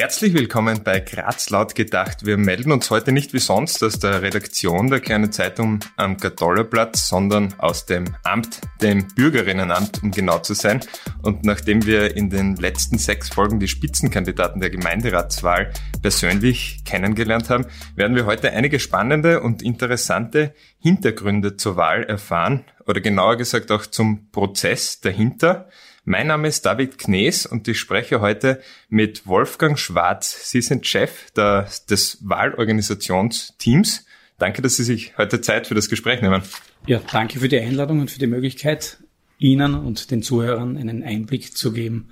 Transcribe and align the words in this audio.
Herzlich 0.00 0.32
willkommen 0.32 0.82
bei 0.82 0.98
Graz 1.00 1.50
laut 1.50 1.74
gedacht. 1.74 2.24
Wir 2.24 2.38
melden 2.38 2.72
uns 2.72 2.88
heute 2.88 3.12
nicht 3.12 3.34
wie 3.34 3.38
sonst 3.38 3.84
aus 3.84 3.98
der 3.98 4.22
Redaktion 4.22 4.88
der 4.88 5.00
kleinen 5.00 5.30
Zeitung 5.30 5.80
am 5.98 6.16
Kartollerplatz, 6.16 7.06
sondern 7.06 7.52
aus 7.58 7.84
dem 7.84 8.16
Amt, 8.22 8.62
dem 8.80 9.08
Bürgerinnenamt, 9.08 10.02
um 10.02 10.10
genau 10.10 10.38
zu 10.38 10.54
sein. 10.54 10.80
Und 11.20 11.44
nachdem 11.44 11.84
wir 11.84 12.16
in 12.16 12.30
den 12.30 12.56
letzten 12.56 12.96
sechs 12.96 13.28
Folgen 13.28 13.60
die 13.60 13.68
Spitzenkandidaten 13.68 14.62
der 14.62 14.70
Gemeinderatswahl 14.70 15.70
persönlich 16.00 16.82
kennengelernt 16.86 17.50
haben, 17.50 17.66
werden 17.94 18.16
wir 18.16 18.24
heute 18.24 18.52
einige 18.52 18.80
spannende 18.80 19.42
und 19.42 19.60
interessante 19.60 20.54
Hintergründe 20.78 21.58
zur 21.58 21.76
Wahl 21.76 22.04
erfahren 22.04 22.64
oder 22.86 23.02
genauer 23.02 23.36
gesagt 23.36 23.70
auch 23.70 23.84
zum 23.84 24.30
Prozess 24.30 25.02
dahinter. 25.02 25.68
Mein 26.04 26.28
Name 26.28 26.48
ist 26.48 26.64
David 26.64 26.96
Knees 26.96 27.44
und 27.44 27.68
ich 27.68 27.78
spreche 27.78 28.22
heute 28.22 28.62
mit 28.88 29.26
Wolfgang 29.26 29.78
Schwarz. 29.78 30.50
Sie 30.50 30.62
sind 30.62 30.86
Chef 30.86 31.30
der, 31.32 31.68
des 31.90 32.18
Wahlorganisationsteams. 32.22 34.06
Danke, 34.38 34.62
dass 34.62 34.76
Sie 34.76 34.84
sich 34.84 35.18
heute 35.18 35.42
Zeit 35.42 35.66
für 35.66 35.74
das 35.74 35.90
Gespräch 35.90 36.22
nehmen. 36.22 36.42
Ja, 36.86 37.02
danke 37.12 37.38
für 37.38 37.48
die 37.48 37.60
Einladung 37.60 38.00
und 38.00 38.10
für 38.10 38.18
die 38.18 38.26
Möglichkeit, 38.26 38.96
Ihnen 39.38 39.74
und 39.74 40.10
den 40.10 40.22
Zuhörern 40.22 40.78
einen 40.78 41.02
Einblick 41.02 41.54
zu 41.54 41.70
geben 41.72 42.08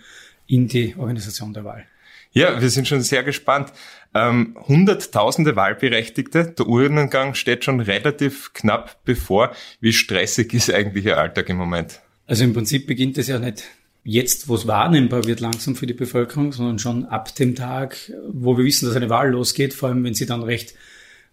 in 0.47 0.69
die 0.69 0.95
Organisation 0.97 1.55
der 1.55 1.65
Wahl. 1.65 1.87
Ja, 2.33 2.61
wir 2.61 2.69
sind 2.69 2.87
schon 2.87 3.01
sehr 3.01 3.23
gespannt. 3.23 3.73
Ähm, 4.15 4.55
Hunderttausende 4.69 5.57
Wahlberechtigte, 5.57 6.53
der 6.53 6.67
Urnengang 6.67 7.33
steht 7.33 7.65
schon 7.65 7.81
relativ 7.81 8.53
knapp 8.53 9.03
bevor. 9.05 9.53
Wie 9.81 9.95
stressig 9.95 10.53
ist 10.53 10.71
eigentlich 10.71 11.07
Ihr 11.07 11.17
Alltag 11.17 11.49
im 11.49 11.57
Moment? 11.57 12.01
Also 12.27 12.45
im 12.45 12.53
Prinzip 12.53 12.87
beginnt 12.87 13.17
es 13.17 13.29
ja 13.29 13.39
nicht 13.39 13.65
jetzt, 14.09 14.49
wo 14.49 14.55
es 14.55 14.67
wahrnehmbar 14.67 15.27
wird 15.27 15.41
langsam 15.41 15.77
für 15.77 15.87
die 15.87 15.93
Bevölkerung, 15.93 16.53
sondern 16.53 16.79
schon 16.79 17.05
ab 17.05 17.35
dem 17.35 17.55
Tag, 17.55 18.11
wo 18.27 18.57
wir 18.57 18.65
wissen, 18.65 18.87
dass 18.87 18.97
eine 18.97 19.11
Wahl 19.11 19.33
losgeht, 19.33 19.75
vor 19.75 19.91
allem 19.91 20.03
wenn 20.03 20.15
sie 20.15 20.25
dann 20.25 20.43
recht 20.43 20.75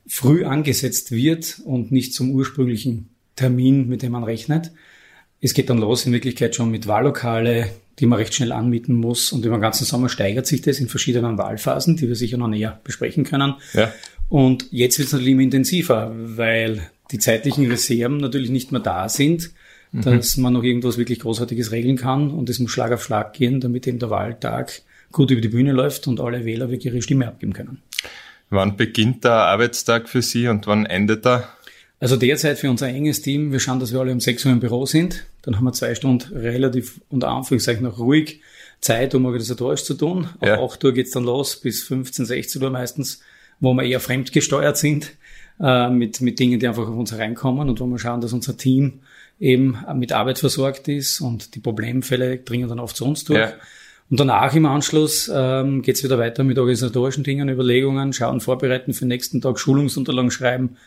früh 0.06 0.44
angesetzt 0.44 1.14
wird 1.14 1.62
und 1.64 1.94
nicht 1.94 2.14
zum 2.14 2.32
ursprünglichen 2.32 3.08
Termin, 3.38 3.88
mit 3.88 4.02
dem 4.02 4.12
man 4.12 4.26
rechnet. 4.26 4.72
Es 5.40 5.54
geht 5.54 5.70
dann 5.70 5.78
los 5.78 6.06
in 6.06 6.12
Wirklichkeit 6.12 6.54
schon 6.54 6.70
mit 6.70 6.86
Wahllokale, 6.86 7.70
die 8.00 8.08
man 8.08 8.20
recht 8.20 8.34
schnell 8.34 8.52
anmieten 8.52 8.96
muss. 8.96 9.32
Und 9.32 9.46
über 9.46 9.56
den 9.56 9.62
ganzen 9.62 9.86
Sommer 9.86 10.10
steigert 10.10 10.46
sich 10.46 10.62
das 10.62 10.80
in 10.80 10.90
verschiedenen 10.90 11.38
Wahlphasen, 11.38 11.96
die 11.96 12.10
wir 12.10 12.18
sicher 12.18 12.36
noch 12.36 12.50
näher 12.50 12.82
besprechen 12.84 13.24
können. 13.24 13.54
Ja. 13.74 13.94
Und 14.28 14.68
jetzt 14.72 15.00
wird 15.00 15.08
es 15.08 15.14
natürlich 15.14 15.32
immer 15.32 15.44
intensiver, 15.44 16.14
weil 16.14 16.90
die 17.12 17.20
zeitlichen 17.20 17.72
Reserven 17.72 18.18
natürlich 18.18 18.50
nicht 18.50 18.74
mehr 18.74 18.82
da 18.82 19.08
sind 19.08 19.52
Mhm. 19.96 20.02
dass 20.02 20.36
man 20.38 20.54
noch 20.54 20.64
irgendwas 20.64 20.98
wirklich 20.98 21.20
Großartiges 21.20 21.72
regeln 21.72 21.96
kann 21.96 22.30
und 22.30 22.50
es 22.50 22.60
muss 22.60 22.72
Schlag 22.72 22.92
auf 22.92 23.04
Schlag 23.04 23.34
gehen, 23.34 23.62
damit 23.62 23.88
eben 23.88 24.00
der 24.00 24.10
Wahltag 24.10 24.82
gut 25.12 25.32
über 25.32 25.40
die 25.40 25.48
Bühne 25.48 25.72
läuft 25.72 26.08
und 26.08 26.20
alle 26.20 26.44
Wähler 26.44 26.70
wirklich 26.70 26.94
ihre 26.94 27.02
Stimme 27.02 27.28
abgeben 27.28 27.54
können. 27.54 27.82
Wann 28.50 28.76
beginnt 28.76 29.24
der 29.24 29.34
Arbeitstag 29.34 30.10
für 30.10 30.22
Sie 30.22 30.48
und 30.50 30.68
wann 30.68 30.86
endet 30.86 31.26
er? 31.26 31.50
Also 32.00 32.18
derzeit 32.18 32.60
für 32.60 32.70
unser 32.70 32.90
enges 32.90 33.22
Team, 33.22 33.54
wir 33.54 33.60
schauen, 33.60 33.80
dass 33.80 33.94
wir 33.94 34.00
alle 34.02 34.12
um 34.12 34.20
6 34.20 34.46
Uhr 34.46 34.52
im 34.52 34.60
Büro 34.60 34.86
sind. 34.86 35.26
Dann 35.44 35.56
haben 35.56 35.64
wir 35.64 35.72
zwei 35.72 35.96
Stunden 35.96 36.36
relativ 36.36 37.00
unter 37.10 37.30
Anführungszeichen 37.30 37.84
noch 37.84 37.98
ruhig 37.98 38.42
Zeit, 38.82 39.16
um 39.16 39.26
organisatorisch 39.26 39.86
zu 39.86 39.94
tun. 39.94 40.26
Ab 40.42 40.48
ja. 40.48 40.62
8 40.62 40.84
Uhr 40.84 40.94
geht's 40.94 41.12
dann 41.12 41.24
los 41.24 41.56
bis 41.56 41.84
15, 41.84 42.26
16 42.26 42.62
Uhr 42.62 42.70
meistens, 42.70 43.22
wo 43.62 43.74
wir 43.74 43.84
eher 43.84 44.02
fremdgesteuert 44.02 44.78
sind 44.78 45.14
äh, 45.62 45.90
mit, 45.90 46.20
mit 46.20 46.38
Dingen, 46.38 46.60
die 46.60 46.68
einfach 46.68 46.88
auf 46.88 46.96
uns 46.96 47.14
hereinkommen 47.14 47.70
und 47.70 47.80
wo 47.80 47.86
wir 47.86 47.98
schauen, 47.98 48.20
dass 48.20 48.34
unser 48.34 48.58
Team 48.58 49.00
eben 49.40 49.78
mit 49.96 50.12
Arbeit 50.12 50.40
versorgt 50.40 50.88
ist 50.88 51.22
und 51.22 51.56
die 51.56 51.60
Problemfälle 51.60 52.38
dringen 52.38 52.70
dann 52.70 52.80
oft 52.80 52.96
zu 52.96 53.06
uns 53.06 53.24
durch. 53.24 53.40
Ja. 53.40 53.54
Und 54.10 54.20
danach 54.20 54.54
im 54.54 54.66
Anschluss 54.66 55.32
ähm, 55.34 55.82
geht 55.82 55.96
es 55.96 56.04
wieder 56.04 56.20
weiter 56.20 56.44
mit 56.44 56.60
organisatorischen 56.60 57.24
Dingen, 57.24 57.50
Überlegungen, 57.50 58.14
schauen, 58.14 58.40
vorbereiten 58.40 58.94
für 58.94 59.06
den 59.06 59.10
nächsten 59.10 59.42
Tag, 59.42 59.60
Schulungsunterlagen 59.60 60.32
schreiben, 60.32 60.78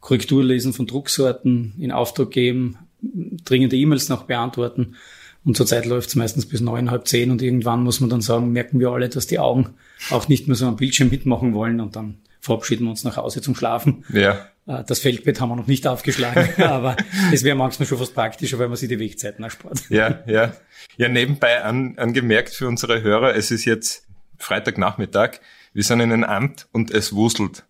Korrektur 0.00 0.44
lesen 0.44 0.72
von 0.72 0.86
Drucksorten, 0.86 1.72
in 1.78 1.90
Auftrag 1.90 2.30
geben, 2.30 2.76
dringende 3.00 3.76
E-Mails 3.76 4.08
noch 4.08 4.24
beantworten. 4.24 4.96
Und 5.44 5.56
zurzeit 5.56 5.86
läuft 5.86 6.08
es 6.08 6.16
meistens 6.16 6.44
bis 6.44 6.60
neun, 6.60 6.90
halb 6.90 7.06
zehn 7.08 7.30
und 7.30 7.40
irgendwann 7.40 7.82
muss 7.82 8.00
man 8.00 8.10
dann 8.10 8.20
sagen, 8.20 8.52
merken 8.52 8.78
wir 8.80 8.90
alle, 8.90 9.08
dass 9.08 9.26
die 9.26 9.38
Augen 9.38 9.74
auch 10.10 10.28
nicht 10.28 10.48
mehr 10.48 10.56
so 10.56 10.66
am 10.66 10.76
Bildschirm 10.76 11.08
mitmachen 11.08 11.54
wollen 11.54 11.80
und 11.80 11.96
dann 11.96 12.16
verabschieden 12.40 12.84
wir 12.84 12.90
uns 12.90 13.04
nach 13.04 13.16
Hause 13.16 13.40
zum 13.42 13.54
Schlafen. 13.54 14.04
Ja. 14.12 14.48
Äh, 14.66 14.84
das 14.86 15.00
Feldbett 15.00 15.40
haben 15.40 15.50
wir 15.50 15.56
noch 15.56 15.66
nicht 15.66 15.86
aufgeschlagen, 15.86 16.62
aber 16.62 16.96
es 17.32 17.44
wäre 17.44 17.56
manchmal 17.56 17.86
schon 17.86 17.98
fast 17.98 18.14
praktischer, 18.14 18.58
weil 18.58 18.68
man 18.68 18.76
sich 18.76 18.88
die 18.88 18.98
Wegzeiten 18.98 19.44
erspart. 19.44 19.82
Ja, 19.88 20.22
ja. 20.26 20.52
Ja, 20.96 21.08
nebenbei 21.08 21.62
an, 21.62 21.98
angemerkt 21.98 22.54
für 22.54 22.68
unsere 22.68 23.02
Hörer, 23.02 23.34
es 23.34 23.50
ist 23.50 23.64
jetzt 23.64 24.06
Freitagnachmittag, 24.38 25.40
wir 25.72 25.82
sind 25.82 26.00
in 26.00 26.12
einem 26.12 26.24
Amt 26.24 26.68
und 26.72 26.90
es 26.90 27.12
wuselt. 27.12 27.64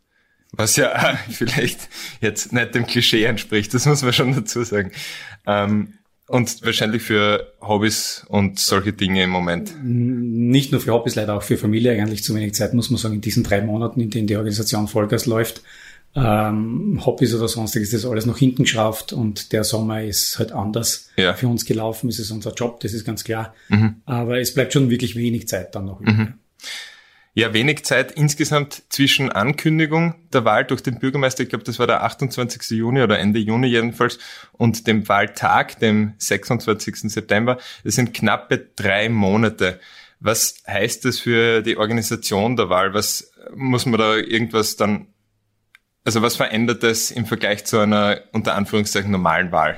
Was 0.53 0.77
ja 0.77 1.19
vielleicht 1.31 1.89
jetzt 2.21 2.53
nicht 2.53 2.75
dem 2.75 2.87
Klischee 2.87 3.25
entspricht, 3.25 3.75
das 3.75 3.87
muss 3.87 4.03
man 4.03 4.13
schon 4.13 4.35
dazu 4.35 4.63
sagen. 4.63 4.93
Ähm, 5.47 5.95
und 6.29 6.65
wahrscheinlich 6.65 7.03
für 7.03 7.53
Hobbys 7.61 8.25
und 8.29 8.59
solche 8.59 8.93
Dinge 8.93 9.23
im 9.23 9.31
Moment. 9.31 9.73
Nicht 9.83 10.73
nur 10.73 10.81
für 10.81 10.93
Hobbys, 10.93 11.15
leider 11.15 11.35
auch 11.35 11.43
für 11.43 11.57
Familie 11.57 11.93
eigentlich 11.93 12.25
zu 12.25 12.35
wenig 12.35 12.55
Zeit, 12.55 12.75
muss 12.75 12.91
man 12.91 12.99
sagen, 12.99 13.15
in 13.15 13.21
diesen 13.21 13.45
drei 13.45 13.61
Monaten, 13.61 14.01
in 14.01 14.11
denen 14.11 14.27
die 14.27 14.37
Organisation 14.37 14.89
Vollgas 14.89 15.27
läuft. 15.27 15.63
Ähm, 16.17 17.03
Hobbys 17.05 17.35
oder 17.35 17.47
sonstiges 17.47 17.93
ist 17.93 18.07
alles 18.07 18.25
noch 18.25 18.39
hinten 18.39 18.63
geschraubt 18.63 19.13
und 19.13 19.53
der 19.53 19.65
Sommer 19.65 20.03
ist 20.03 20.39
halt 20.39 20.51
anders 20.51 21.11
ja. 21.17 21.35
für 21.35 21.47
uns 21.47 21.67
gelaufen. 21.67 22.09
Es 22.09 22.19
ist 22.19 22.31
unser 22.31 22.55
Job, 22.55 22.81
das 22.81 22.95
ist 22.95 23.05
ganz 23.05 23.23
klar. 23.23 23.55
Mhm. 23.69 23.97
Aber 24.07 24.39
es 24.39 24.55
bleibt 24.55 24.73
schon 24.73 24.89
wirklich 24.89 25.15
wenig 25.15 25.47
Zeit 25.47 25.75
dann 25.75 25.85
noch. 25.85 26.01
Mhm. 26.01 26.35
Ja, 27.39 27.53
wenig 27.53 27.85
Zeit 27.85 28.13
insgesamt 28.13 28.85
zwischen 28.89 29.31
Ankündigung 29.31 30.15
der 30.33 30.47
Wahl 30.47 30.65
durch 30.65 30.83
den 30.83 30.99
Bürgermeister, 30.99 31.43
ich 31.43 31.51
glaube, 31.51 31.67
das 31.67 31.79
war 31.79 31.87
der 31.87 32.03
28. 32.03 32.71
Juni 32.71 33.03
oder 33.03 33.19
Ende 33.19 33.39
Juni 33.39 33.67
jedenfalls, 33.67 34.19
und 34.53 34.87
dem 34.87 35.07
Wahltag, 35.07 35.79
dem 35.79 36.15
26. 36.17 37.13
September. 37.13 37.59
Das 37.85 37.95
sind 37.95 38.15
knappe 38.15 38.71
drei 38.75 39.11
Monate. 39.11 39.81
Was 40.19 40.63
heißt 40.67 41.05
das 41.05 41.19
für 41.19 41.61
die 41.61 41.77
Organisation 41.77 42.57
der 42.57 42.71
Wahl? 42.71 42.95
Was 42.95 43.31
muss 43.55 43.85
man 43.85 44.01
da 44.01 44.17
irgendwas 44.17 44.77
dann, 44.77 45.09
also 46.05 46.23
was 46.23 46.37
verändert 46.37 46.83
das 46.83 47.11
im 47.11 47.27
Vergleich 47.27 47.67
zu 47.67 47.79
einer 47.79 48.19
unter 48.33 48.55
Anführungszeichen 48.55 49.11
normalen 49.11 49.53
Wahl? 49.53 49.77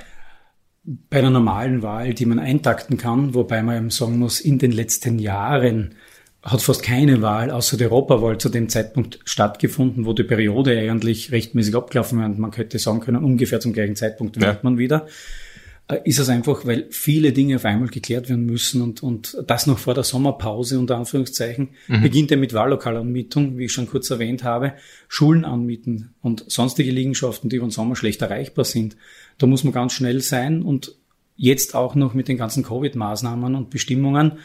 Bei 0.84 1.18
einer 1.18 1.30
normalen 1.30 1.82
Wahl, 1.82 2.14
die 2.14 2.24
man 2.24 2.38
eintakten 2.38 2.98
kann, 2.98 3.34
wobei 3.34 3.64
man 3.64 3.76
eben 3.76 3.90
sagen 3.90 4.20
muss, 4.20 4.38
in 4.38 4.60
den 4.60 4.70
letzten 4.70 5.18
Jahren 5.18 5.96
hat 6.42 6.62
fast 6.62 6.82
keine 6.82 7.20
Wahl 7.20 7.50
außer 7.50 7.76
der 7.76 7.90
Europawahl 7.90 8.38
zu 8.38 8.48
dem 8.48 8.68
Zeitpunkt 8.68 9.18
stattgefunden, 9.24 10.06
wo 10.06 10.12
die 10.12 10.22
Periode 10.22 10.78
eigentlich 10.78 11.32
rechtmäßig 11.32 11.74
abgelaufen 11.74 12.18
wäre. 12.18 12.30
Und 12.30 12.38
man 12.38 12.52
könnte 12.52 12.78
sagen 12.78 13.00
können, 13.00 13.24
ungefähr 13.24 13.60
zum 13.60 13.72
gleichen 13.72 13.96
Zeitpunkt 13.96 14.36
ja. 14.36 14.48
wird 14.48 14.64
man 14.64 14.78
wieder. 14.78 15.06
Äh, 15.88 16.00
ist 16.04 16.18
es 16.18 16.28
einfach, 16.28 16.64
weil 16.64 16.86
viele 16.90 17.32
Dinge 17.32 17.56
auf 17.56 17.64
einmal 17.64 17.88
geklärt 17.88 18.28
werden 18.28 18.46
müssen 18.46 18.82
und, 18.82 19.02
und 19.02 19.42
das 19.46 19.66
noch 19.66 19.78
vor 19.78 19.94
der 19.94 20.04
Sommerpause 20.04 20.78
unter 20.78 20.96
Anführungszeichen 20.96 21.70
mhm. 21.88 22.02
beginnt 22.02 22.30
er 22.30 22.36
mit 22.36 22.54
Wahllokal-Anmietung, 22.54 23.58
wie 23.58 23.64
ich 23.64 23.72
schon 23.72 23.88
kurz 23.88 24.10
erwähnt 24.10 24.44
habe, 24.44 24.74
Schulen 25.08 25.44
anmieten 25.44 26.14
und 26.20 26.44
sonstige 26.46 26.92
Liegenschaften, 26.92 27.50
die 27.50 27.56
über 27.56 27.66
den 27.66 27.72
Sommer 27.72 27.96
schlecht 27.96 28.22
erreichbar 28.22 28.64
sind. 28.64 28.96
Da 29.38 29.46
muss 29.46 29.64
man 29.64 29.72
ganz 29.72 29.92
schnell 29.94 30.20
sein 30.20 30.62
und 30.62 30.94
jetzt 31.36 31.74
auch 31.74 31.94
noch 31.94 32.14
mit 32.14 32.28
den 32.28 32.36
ganzen 32.36 32.64
Covid-Maßnahmen 32.64 33.54
und 33.54 33.70
Bestimmungen 33.70 34.38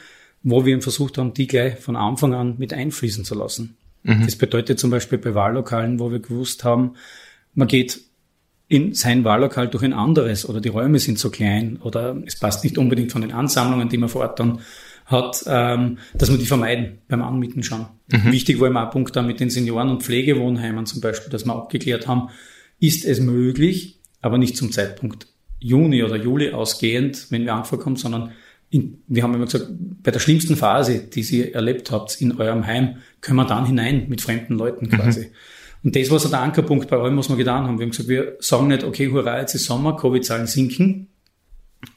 wo 0.43 0.65
wir 0.65 0.81
versucht 0.81 1.17
haben, 1.17 1.33
die 1.33 1.47
gleich 1.47 1.79
von 1.79 1.95
Anfang 1.95 2.33
an 2.33 2.55
mit 2.57 2.73
einfließen 2.73 3.25
zu 3.25 3.35
lassen. 3.35 3.77
Mhm. 4.03 4.25
Das 4.25 4.35
bedeutet 4.35 4.79
zum 4.79 4.91
Beispiel 4.91 5.17
bei 5.17 5.33
Wahllokalen, 5.33 5.99
wo 5.99 6.11
wir 6.11 6.19
gewusst 6.19 6.63
haben, 6.63 6.95
man 7.55 7.67
geht 7.67 8.01
in 8.67 8.93
sein 8.93 9.23
Wahllokal 9.23 9.67
durch 9.67 9.83
ein 9.83 9.93
anderes 9.93 10.47
oder 10.47 10.59
die 10.59 10.69
Räume 10.69 10.99
sind 10.99 11.19
so 11.19 11.29
klein 11.29 11.77
oder 11.81 12.17
es 12.25 12.39
passt 12.39 12.63
nicht 12.63 12.77
unbedingt 12.77 13.11
von 13.11 13.21
den 13.21 13.31
Ansammlungen, 13.31 13.89
die 13.89 13.97
man 13.97 14.09
vor 14.09 14.21
Ort 14.21 14.39
dann 14.39 14.59
hat, 15.05 15.43
ähm, 15.47 15.97
dass 16.13 16.29
man 16.29 16.39
die 16.39 16.45
vermeiden 16.45 16.99
beim 17.07 17.21
Anmieten 17.21 17.61
schon. 17.61 17.85
Mhm. 18.11 18.31
Wichtig 18.31 18.59
war 18.59 18.67
immer 18.67 18.85
ein 18.85 18.89
Punkt 18.89 19.15
da 19.15 19.21
mit 19.21 19.39
den 19.39 19.49
Senioren- 19.49 19.89
und 19.89 20.03
Pflegewohnheimen 20.03 20.85
zum 20.85 21.01
Beispiel, 21.01 21.29
dass 21.29 21.45
wir 21.45 21.53
abgeklärt 21.53 22.07
haben, 22.07 22.29
ist 22.79 23.05
es 23.05 23.19
möglich, 23.19 23.99
aber 24.21 24.37
nicht 24.37 24.57
zum 24.57 24.71
Zeitpunkt 24.71 25.27
Juni 25.59 26.03
oder 26.03 26.15
Juli 26.15 26.51
ausgehend, 26.51 27.27
wenn 27.29 27.45
wir 27.45 27.53
angefangen 27.53 27.95
sondern 27.95 28.31
in, 28.73 29.03
wir 29.07 29.21
haben 29.21 29.35
immer 29.35 29.45
gesagt, 29.45 29.67
bei 30.01 30.09
der 30.09 30.19
schlimmsten 30.19 30.55
Phase, 30.55 30.99
die 30.99 31.21
Sie 31.21 31.53
erlebt 31.53 31.91
habt 31.91 32.19
in 32.19 32.39
eurem 32.39 32.65
Heim, 32.65 32.97
können 33.21 33.37
wir 33.37 33.45
dann 33.45 33.67
hinein 33.67 34.07
mit 34.09 34.19
fremden 34.19 34.55
Leuten 34.55 34.89
quasi. 34.89 35.25
Mhm. 35.25 35.27
Und 35.83 35.95
das 35.95 36.09
war 36.09 36.17
so 36.17 36.27
der 36.27 36.39
Ankerpunkt 36.39 36.89
bei 36.89 36.97
allem, 36.97 37.17
was 37.17 37.29
wir 37.29 37.35
getan 37.35 37.65
haben. 37.65 37.77
Wir 37.77 37.83
haben 37.83 37.91
gesagt, 37.91 38.09
wir 38.09 38.35
sagen 38.39 38.69
nicht, 38.69 38.83
okay, 38.83 39.11
hurra, 39.11 39.39
jetzt 39.39 39.53
ist 39.53 39.65
Sommer, 39.65 39.95
Covid-Zahlen 39.95 40.47
sinken, 40.47 41.07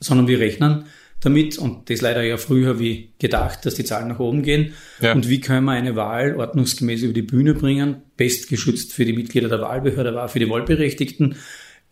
sondern 0.01 0.29
wir 0.29 0.39
rechnen 0.39 0.85
damit, 1.21 1.57
und 1.57 1.89
das 1.89 2.03
leider 2.03 2.23
ja 2.23 2.37
früher 2.37 2.79
wie 2.79 3.15
gedacht, 3.19 3.65
dass 3.65 3.75
die 3.75 3.85
Zahlen 3.85 4.09
nach 4.09 4.19
oben 4.19 4.43
gehen. 4.43 4.75
Ja. 5.01 5.15
Und 5.15 5.31
wie 5.31 5.41
können 5.41 5.65
wir 5.65 5.73
eine 5.73 5.97
Wahl 5.97 6.37
ordnungsgemäß 6.37 7.03
über 7.03 7.15
die 7.15 7.23
Bühne 7.23 7.55
bringen, 7.55 8.03
bestgeschützt 8.19 8.93
für 8.93 9.07
die 9.07 9.15
Mitglieder 9.15 9.49
der 9.49 9.63
Wahlbehörde 9.63 10.15
war, 10.15 10.29
für 10.29 10.41
die 10.41 10.51
Wahlberechtigten, 10.51 11.37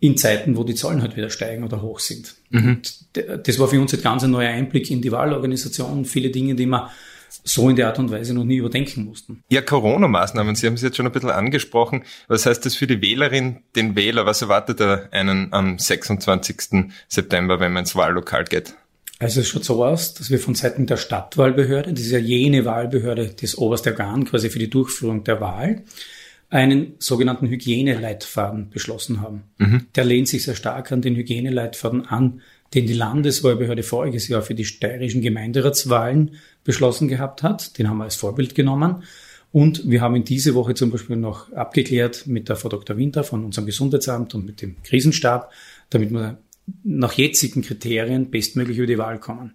in 0.05 0.19
Zeiten, 0.19 0.59
wo 0.59 0.65
die 0.65 0.75
Zahlen 0.75 1.01
halt 1.01 1.17
wieder 1.17 1.31
steigen 1.31 1.65
oder 1.65 1.81
hoch 1.81 1.99
sind. 1.99 2.35
Mhm. 2.51 2.83
Das 3.43 3.59
war 3.59 3.69
für 3.69 3.81
uns 3.81 3.93
jetzt 3.93 4.05
ganz 4.05 4.23
ein 4.23 4.31
neuer 4.31 4.51
Einblick 4.51 4.91
in 4.91 5.01
die 5.01 5.11
Wahlorganisation. 5.11 6.05
Viele 6.05 6.29
Dinge, 6.29 6.55
die 6.55 6.67
wir 6.67 6.91
so 7.43 7.71
in 7.71 7.77
der 7.77 7.87
Art 7.87 7.99
und 7.99 8.11
Weise 8.11 8.35
noch 8.35 8.45
nie 8.45 8.59
überdenken 8.59 9.06
mussten. 9.06 9.43
Ja, 9.49 9.62
Corona-Maßnahmen, 9.62 10.56
Sie 10.56 10.67
haben 10.67 10.75
es 10.75 10.83
jetzt 10.83 10.99
schon 10.99 11.06
ein 11.06 11.12
bisschen 11.12 11.31
angesprochen. 11.31 12.05
Was 12.29 12.45
heißt 12.45 12.67
das 12.67 12.75
für 12.75 12.87
die 12.87 13.01
Wählerin, 13.01 13.62
den 13.77 13.97
Wähler? 13.97 14.27
Was 14.27 14.43
erwartet 14.43 14.81
er 14.81 15.09
einen 15.11 15.55
am 15.55 15.79
26. 15.79 16.93
September, 17.09 17.59
wenn 17.61 17.73
man 17.73 17.85
ins 17.85 17.97
Wahllokal 17.97 18.45
geht? 18.45 18.75
Also 19.21 19.41
es 19.41 19.49
schaut 19.49 19.65
so 19.65 19.83
aus, 19.83 20.12
dass 20.12 20.29
wir 20.29 20.39
von 20.39 20.55
Seiten 20.55 20.87
der 20.87 20.99
Stadtwahlbehörde, 20.99 21.95
das 21.95 22.03
ist 22.03 22.11
ja 22.11 22.19
jene 22.19 22.67
Wahlbehörde, 22.67 23.35
das 23.41 23.56
oberste 23.56 23.93
Organ 23.93 24.27
quasi 24.27 24.51
für 24.51 24.59
die 24.59 24.69
Durchführung 24.69 25.25
der 25.25 25.41
Wahl, 25.41 25.83
einen 26.55 26.95
sogenannten 27.01 27.49
Hygieneleitfaden 27.49 28.71
beschlossen 28.71 29.21
haben. 29.21 29.43
Mhm. 29.59 29.87
Der 29.97 30.05
lehnt 30.05 30.29
sich 30.29 30.45
sehr 30.45 30.55
stark 30.55 30.93
an 30.93 31.03
den 31.03 31.17
Hygieneleitfaden 31.17 32.06
an, 32.06 32.43
den 32.75 32.87
die 32.87 32.93
Landeswahlbehörde 32.93 33.83
voriges 33.83 34.29
Jahr 34.29 34.41
für 34.41 34.55
die 34.55 34.65
steirischen 34.65 35.21
Gemeinderatswahlen 35.21 36.37
beschlossen 36.62 37.09
gehabt 37.09 37.43
hat. 37.43 37.77
Den 37.77 37.89
haben 37.89 37.97
wir 37.97 38.05
als 38.05 38.15
Vorbild 38.15 38.55
genommen. 38.55 39.03
Und 39.51 39.91
wir 39.91 40.01
haben 40.01 40.15
in 40.15 40.25
diese 40.25 40.55
Woche 40.55 40.75
zum 40.75 40.93
Beispiel 40.93 41.17
noch 41.17 41.53
abgeklärt 41.53 42.29
mit 42.29 42.49
der 42.49 42.55
Frau 42.55 42.69
Dr. 42.69 42.97
Winter 42.97 43.25
von 43.25 43.45
unserem 43.45 43.67
Gesundheitsamt 43.67 44.37
und 44.37 44.47
mit 44.47 44.62
dem 44.62 44.77
Krisenstab, 44.85 45.53
damit 45.91 46.12
wir 46.12 46.39
nach 46.85 47.15
jetzigen 47.15 47.62
Kriterien 47.62 48.31
bestmöglich 48.31 48.79
über 48.79 48.87
die 48.87 48.99
Wahl 48.99 49.19
kommen. 49.19 49.55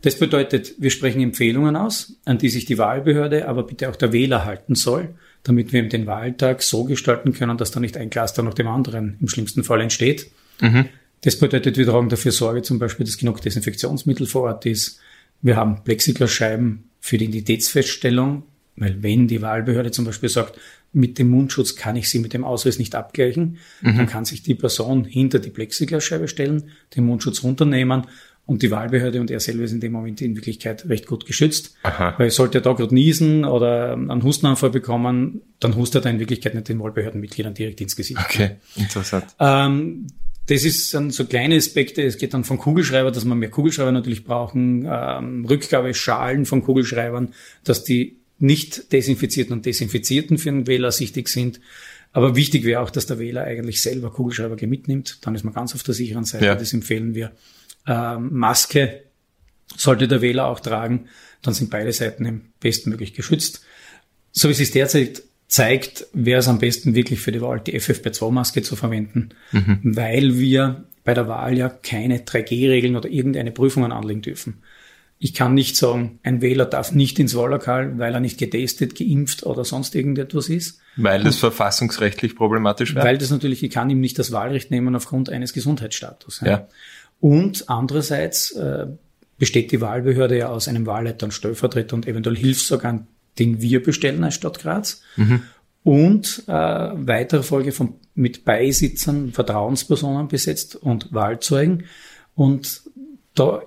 Das 0.00 0.18
bedeutet, 0.18 0.74
wir 0.78 0.90
sprechen 0.90 1.22
Empfehlungen 1.22 1.76
aus, 1.76 2.16
an 2.24 2.38
die 2.38 2.48
sich 2.48 2.64
die 2.64 2.78
Wahlbehörde, 2.78 3.46
aber 3.46 3.62
bitte 3.62 3.88
auch 3.88 3.94
der 3.94 4.12
Wähler 4.12 4.44
halten 4.44 4.74
soll, 4.74 5.14
damit 5.44 5.72
wir 5.72 5.88
den 5.88 6.06
Wahltag 6.06 6.62
so 6.62 6.84
gestalten 6.84 7.32
können, 7.32 7.58
dass 7.58 7.70
da 7.70 7.80
nicht 7.80 7.96
ein 7.96 8.10
Cluster 8.10 8.42
nach 8.42 8.54
dem 8.54 8.68
anderen 8.68 9.16
im 9.20 9.28
schlimmsten 9.28 9.64
Fall 9.64 9.80
entsteht. 9.80 10.30
Mhm. 10.60 10.86
Das 11.22 11.38
bedeutet, 11.38 11.76
wir 11.76 11.86
tragen 11.86 12.08
dafür 12.08 12.32
Sorge 12.32 12.62
zum 12.62 12.78
Beispiel, 12.78 13.06
dass 13.06 13.16
genug 13.16 13.40
Desinfektionsmittel 13.40 14.26
vor 14.26 14.42
Ort 14.42 14.66
ist. 14.66 15.00
Wir 15.40 15.56
haben 15.56 15.82
Plexiglasscheiben 15.84 16.84
für 17.00 17.18
die 17.18 17.26
Identitätsfeststellung, 17.26 18.44
weil 18.76 19.02
wenn 19.02 19.28
die 19.28 19.42
Wahlbehörde 19.42 19.90
zum 19.90 20.04
Beispiel 20.04 20.28
sagt, 20.28 20.58
mit 20.92 21.18
dem 21.18 21.30
Mundschutz 21.30 21.74
kann 21.74 21.96
ich 21.96 22.10
sie 22.10 22.18
mit 22.18 22.34
dem 22.34 22.44
Ausweis 22.44 22.78
nicht 22.78 22.94
abgleichen, 22.94 23.58
mhm. 23.80 23.96
dann 23.96 24.06
kann 24.06 24.24
sich 24.24 24.42
die 24.42 24.54
Person 24.54 25.04
hinter 25.04 25.38
die 25.38 25.50
Plexiglasscheibe 25.50 26.28
stellen, 26.28 26.70
den 26.94 27.06
Mundschutz 27.06 27.42
runternehmen 27.42 28.06
und 28.44 28.62
die 28.62 28.70
Wahlbehörde 28.70 29.20
und 29.20 29.30
er 29.30 29.40
selber 29.40 29.62
ist 29.62 29.72
in 29.72 29.80
dem 29.80 29.92
Moment 29.92 30.20
in 30.20 30.34
Wirklichkeit 30.34 30.88
recht 30.88 31.06
gut 31.06 31.26
geschützt. 31.26 31.74
Aha. 31.84 32.14
Weil 32.18 32.30
sollte 32.30 32.58
er 32.58 32.62
da 32.62 32.72
gerade 32.72 32.94
niesen 32.94 33.44
oder 33.44 33.92
einen 33.92 34.22
Hustenanfall 34.22 34.70
bekommen, 34.70 35.42
dann 35.60 35.76
hustet 35.76 36.04
er 36.04 36.10
in 36.10 36.18
Wirklichkeit 36.18 36.54
nicht 36.54 36.68
den 36.68 36.80
Wahlbehördenmitgliedern 36.80 37.54
direkt 37.54 37.80
ins 37.80 37.94
Gesicht. 37.94 38.20
Okay, 38.20 38.56
interessant. 38.76 39.26
Ähm, 39.38 40.06
das 40.46 40.64
ist 40.64 40.92
dann 40.92 41.10
so 41.10 41.24
kleine 41.24 41.56
Aspekte. 41.56 42.02
Es 42.02 42.18
geht 42.18 42.34
dann 42.34 42.42
von 42.42 42.58
Kugelschreiber, 42.58 43.12
dass 43.12 43.24
man 43.24 43.38
mehr 43.38 43.50
Kugelschreiber 43.50 43.92
natürlich 43.92 44.24
brauchen, 44.24 44.88
ähm, 44.90 45.44
Rückgabeschalen 45.44 46.44
von 46.44 46.64
Kugelschreibern, 46.64 47.32
dass 47.62 47.84
die 47.84 48.16
nicht 48.38 48.92
desinfizierten 48.92 49.52
und 49.52 49.66
desinfizierten 49.66 50.38
für 50.38 50.50
den 50.50 50.66
Wähler 50.66 50.90
sichtig 50.90 51.28
sind. 51.28 51.60
Aber 52.12 52.34
wichtig 52.34 52.64
wäre 52.64 52.80
auch, 52.80 52.90
dass 52.90 53.06
der 53.06 53.20
Wähler 53.20 53.44
eigentlich 53.44 53.80
selber 53.80 54.10
Kugelschreiber 54.10 54.56
mitnimmt. 54.66 55.18
Dann 55.22 55.34
ist 55.34 55.44
man 55.44 55.54
ganz 55.54 55.74
auf 55.74 55.84
der 55.84 55.94
sicheren 55.94 56.24
Seite. 56.24 56.44
Ja. 56.44 56.54
Das 56.56 56.72
empfehlen 56.72 57.14
wir. 57.14 57.32
Ähm, 57.86 58.30
Maske 58.32 59.02
sollte 59.76 60.08
der 60.08 60.20
Wähler 60.20 60.46
auch 60.46 60.60
tragen. 60.60 61.08
Dann 61.42 61.54
sind 61.54 61.70
beide 61.70 61.92
Seiten 61.92 62.52
bestmöglich 62.60 63.14
geschützt. 63.14 63.62
So 64.30 64.48
wie 64.48 64.52
es 64.52 64.58
sich 64.58 64.70
derzeit 64.70 65.22
zeigt, 65.48 66.06
wäre 66.14 66.40
es 66.40 66.48
am 66.48 66.58
besten 66.58 66.94
wirklich 66.94 67.20
für 67.20 67.32
die 67.32 67.42
Wahl 67.42 67.60
die 67.60 67.78
FFP2-Maske 67.78 68.62
zu 68.62 68.74
verwenden, 68.74 69.30
mhm. 69.50 69.80
weil 69.82 70.38
wir 70.38 70.84
bei 71.04 71.12
der 71.12 71.28
Wahl 71.28 71.58
ja 71.58 71.68
keine 71.68 72.20
3G-Regeln 72.20 72.96
oder 72.96 73.10
irgendeine 73.10 73.50
Prüfungen 73.50 73.92
anlegen 73.92 74.22
dürfen. 74.22 74.62
Ich 75.18 75.34
kann 75.34 75.54
nicht 75.54 75.76
sagen, 75.76 76.18
ein 76.22 76.40
Wähler 76.40 76.64
darf 76.64 76.92
nicht 76.92 77.18
ins 77.18 77.36
Wahllokal, 77.36 77.98
weil 77.98 78.14
er 78.14 78.20
nicht 78.20 78.38
getestet, 78.38 78.96
geimpft 78.96 79.44
oder 79.44 79.64
sonst 79.64 79.94
irgendetwas 79.94 80.48
ist. 80.48 80.80
Weil 80.96 81.22
das 81.22 81.36
verfassungsrechtlich 81.36 82.34
problematisch 82.34 82.94
wäre? 82.94 83.06
Weil 83.06 83.18
das 83.18 83.30
natürlich, 83.30 83.62
ich 83.62 83.70
kann 83.70 83.88
ihm 83.90 84.00
nicht 84.00 84.18
das 84.18 84.32
Wahlrecht 84.32 84.70
nehmen 84.70 84.96
aufgrund 84.96 85.30
eines 85.30 85.52
Gesundheitsstatus. 85.52 86.40
Ja. 86.40 86.48
ja. 86.48 86.68
Und 87.22 87.70
andererseits 87.70 88.50
äh, 88.50 88.88
besteht 89.38 89.72
die 89.72 89.80
Wahlbehörde 89.80 90.36
ja 90.36 90.48
aus 90.50 90.68
einem 90.68 90.84
Wahlleiter 90.84 91.24
und 91.24 91.32
Stellvertreter 91.32 91.96
und 91.96 92.06
eventuell 92.06 92.36
Hilfsorgan 92.36 93.06
den 93.38 93.60
wir 93.60 93.82
bestellen 93.82 94.24
als 94.24 94.34
Stadt 94.34 94.58
Graz. 94.58 95.02
Mhm. 95.16 95.42
Und 95.84 96.44
äh, 96.46 96.52
weitere 96.52 97.42
Folge 97.42 97.72
von 97.72 97.94
mit 98.14 98.44
Beisitzern, 98.44 99.32
Vertrauenspersonen 99.32 100.28
besetzt 100.28 100.76
und 100.76 101.12
Wahlzeugen. 101.12 101.84
Und 102.34 102.82
da 103.34 103.62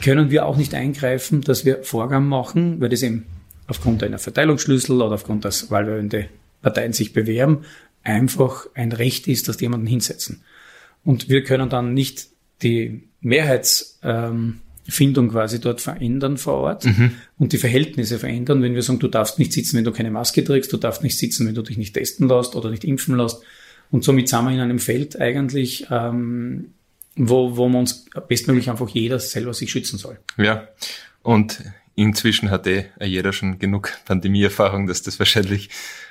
können 0.00 0.30
wir 0.30 0.46
auch 0.46 0.56
nicht 0.56 0.74
eingreifen, 0.74 1.42
dass 1.42 1.64
wir 1.64 1.82
Vorgaben 1.82 2.28
machen, 2.28 2.80
weil 2.80 2.88
das 2.88 3.02
eben 3.02 3.26
aufgrund 3.66 4.02
einer 4.02 4.18
Verteilungsschlüssel 4.18 5.02
oder 5.02 5.14
aufgrund, 5.16 5.44
dass 5.44 5.70
wahlwählende 5.70 6.28
Parteien 6.62 6.92
sich 6.92 7.12
bewerben, 7.12 7.64
einfach 8.02 8.66
ein 8.74 8.92
Recht 8.92 9.28
ist, 9.28 9.48
dass 9.48 9.58
die 9.58 9.64
jemanden 9.64 9.86
hinsetzen. 9.86 10.42
Und 11.04 11.28
wir 11.28 11.44
können 11.44 11.68
dann 11.68 11.92
nicht 11.92 12.28
die 12.62 13.08
Mehrheits, 13.20 13.98
ähm, 14.02 14.60
Findung 14.90 15.28
quasi 15.28 15.60
dort 15.60 15.82
verändern 15.82 16.38
vor 16.38 16.54
Ort 16.54 16.86
mhm. 16.86 17.12
und 17.36 17.52
die 17.52 17.58
Verhältnisse 17.58 18.18
verändern, 18.18 18.62
wenn 18.62 18.74
wir 18.74 18.82
sagen, 18.82 18.98
du 18.98 19.08
darfst 19.08 19.38
nicht 19.38 19.52
sitzen, 19.52 19.76
wenn 19.76 19.84
du 19.84 19.92
keine 19.92 20.10
Maske 20.10 20.42
trägst, 20.42 20.72
du 20.72 20.78
darfst 20.78 21.02
nicht 21.02 21.18
sitzen, 21.18 21.46
wenn 21.46 21.54
du 21.54 21.62
dich 21.62 21.76
nicht 21.76 21.92
testen 21.92 22.26
lässt 22.26 22.56
oder 22.56 22.70
nicht 22.70 22.84
impfen 22.84 23.16
lässt. 23.16 23.42
Und 23.90 24.04
somit 24.04 24.28
sind 24.28 24.44
wir 24.46 24.52
in 24.52 24.60
einem 24.60 24.78
Feld 24.78 25.20
eigentlich, 25.20 25.86
ähm, 25.90 26.72
wo, 27.16 27.56
wo 27.56 27.68
man 27.68 27.80
uns 27.80 28.06
bestmöglich 28.28 28.70
einfach 28.70 28.88
jeder 28.88 29.18
selber 29.18 29.52
sich 29.52 29.70
schützen 29.70 29.98
soll. 29.98 30.18
Ja, 30.38 30.68
und 31.22 31.62
inzwischen 31.94 32.50
hat 32.50 32.66
eh 32.66 32.86
jeder 33.02 33.32
schon 33.32 33.58
genug 33.58 33.92
Pandemieerfahrung, 34.06 34.86
dass 34.86 35.02
das 35.02 35.18
wahrscheinlich 35.18 35.68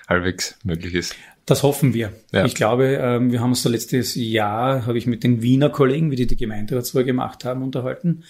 halbwegs 0.08 0.56
möglich 0.64 0.94
ist. 0.94 1.16
Das 1.48 1.64
hoffen 1.64 1.94
wir. 1.94 2.12
Ja. 2.34 2.46
Ich 2.46 2.56
glaube, 2.56 3.00
ähm, 3.02 3.32
wir 3.32 3.40
haben 3.40 3.52
uns 3.52 3.64
so 3.64 3.70
letztes 3.70 4.16
Jahr, 4.16 4.86
habe 4.86 4.98
ich 4.98 5.08
mit 5.08 5.24
den 5.24 5.42
Wiener 5.42 5.70
Kollegen, 5.70 6.12
wie 6.12 6.18
die 6.18 6.28
die 6.28 6.36
Gemeinderatswahl 6.36 7.06
gemacht 7.06 7.46
haben, 7.46 7.64
unterhalten. 7.64 8.24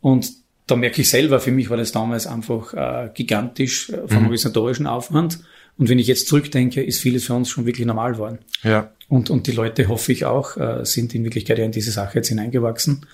Und 0.00 0.32
da 0.66 0.74
merke 0.74 1.00
ich 1.00 1.08
selber, 1.08 1.38
für 1.38 1.52
mich 1.52 1.70
war 1.70 1.76
das 1.76 1.92
damals 1.92 2.26
einfach 2.26 2.74
äh, 2.74 3.10
gigantisch 3.14 3.90
äh, 3.90 4.08
vom 4.08 4.18
mhm. 4.18 4.24
organisatorischen 4.24 4.88
Aufwand. 4.88 5.38
Und 5.78 5.88
wenn 5.88 6.00
ich 6.00 6.08
jetzt 6.08 6.26
zurückdenke, 6.26 6.82
ist 6.82 7.00
vieles 7.00 7.26
für 7.26 7.34
uns 7.34 7.48
schon 7.48 7.64
wirklich 7.64 7.86
normal 7.86 8.14
geworden. 8.14 8.40
Ja. 8.64 8.90
Und, 9.08 9.30
und 9.30 9.46
die 9.46 9.52
Leute, 9.52 9.86
hoffe 9.86 10.10
ich 10.10 10.24
auch, 10.24 10.56
äh, 10.56 10.84
sind 10.84 11.14
in 11.14 11.22
Wirklichkeit 11.22 11.58
ja 11.58 11.64
in 11.64 11.70
diese 11.70 11.92
Sache 11.92 12.18
jetzt 12.18 12.28
hineingewachsen 12.28 13.06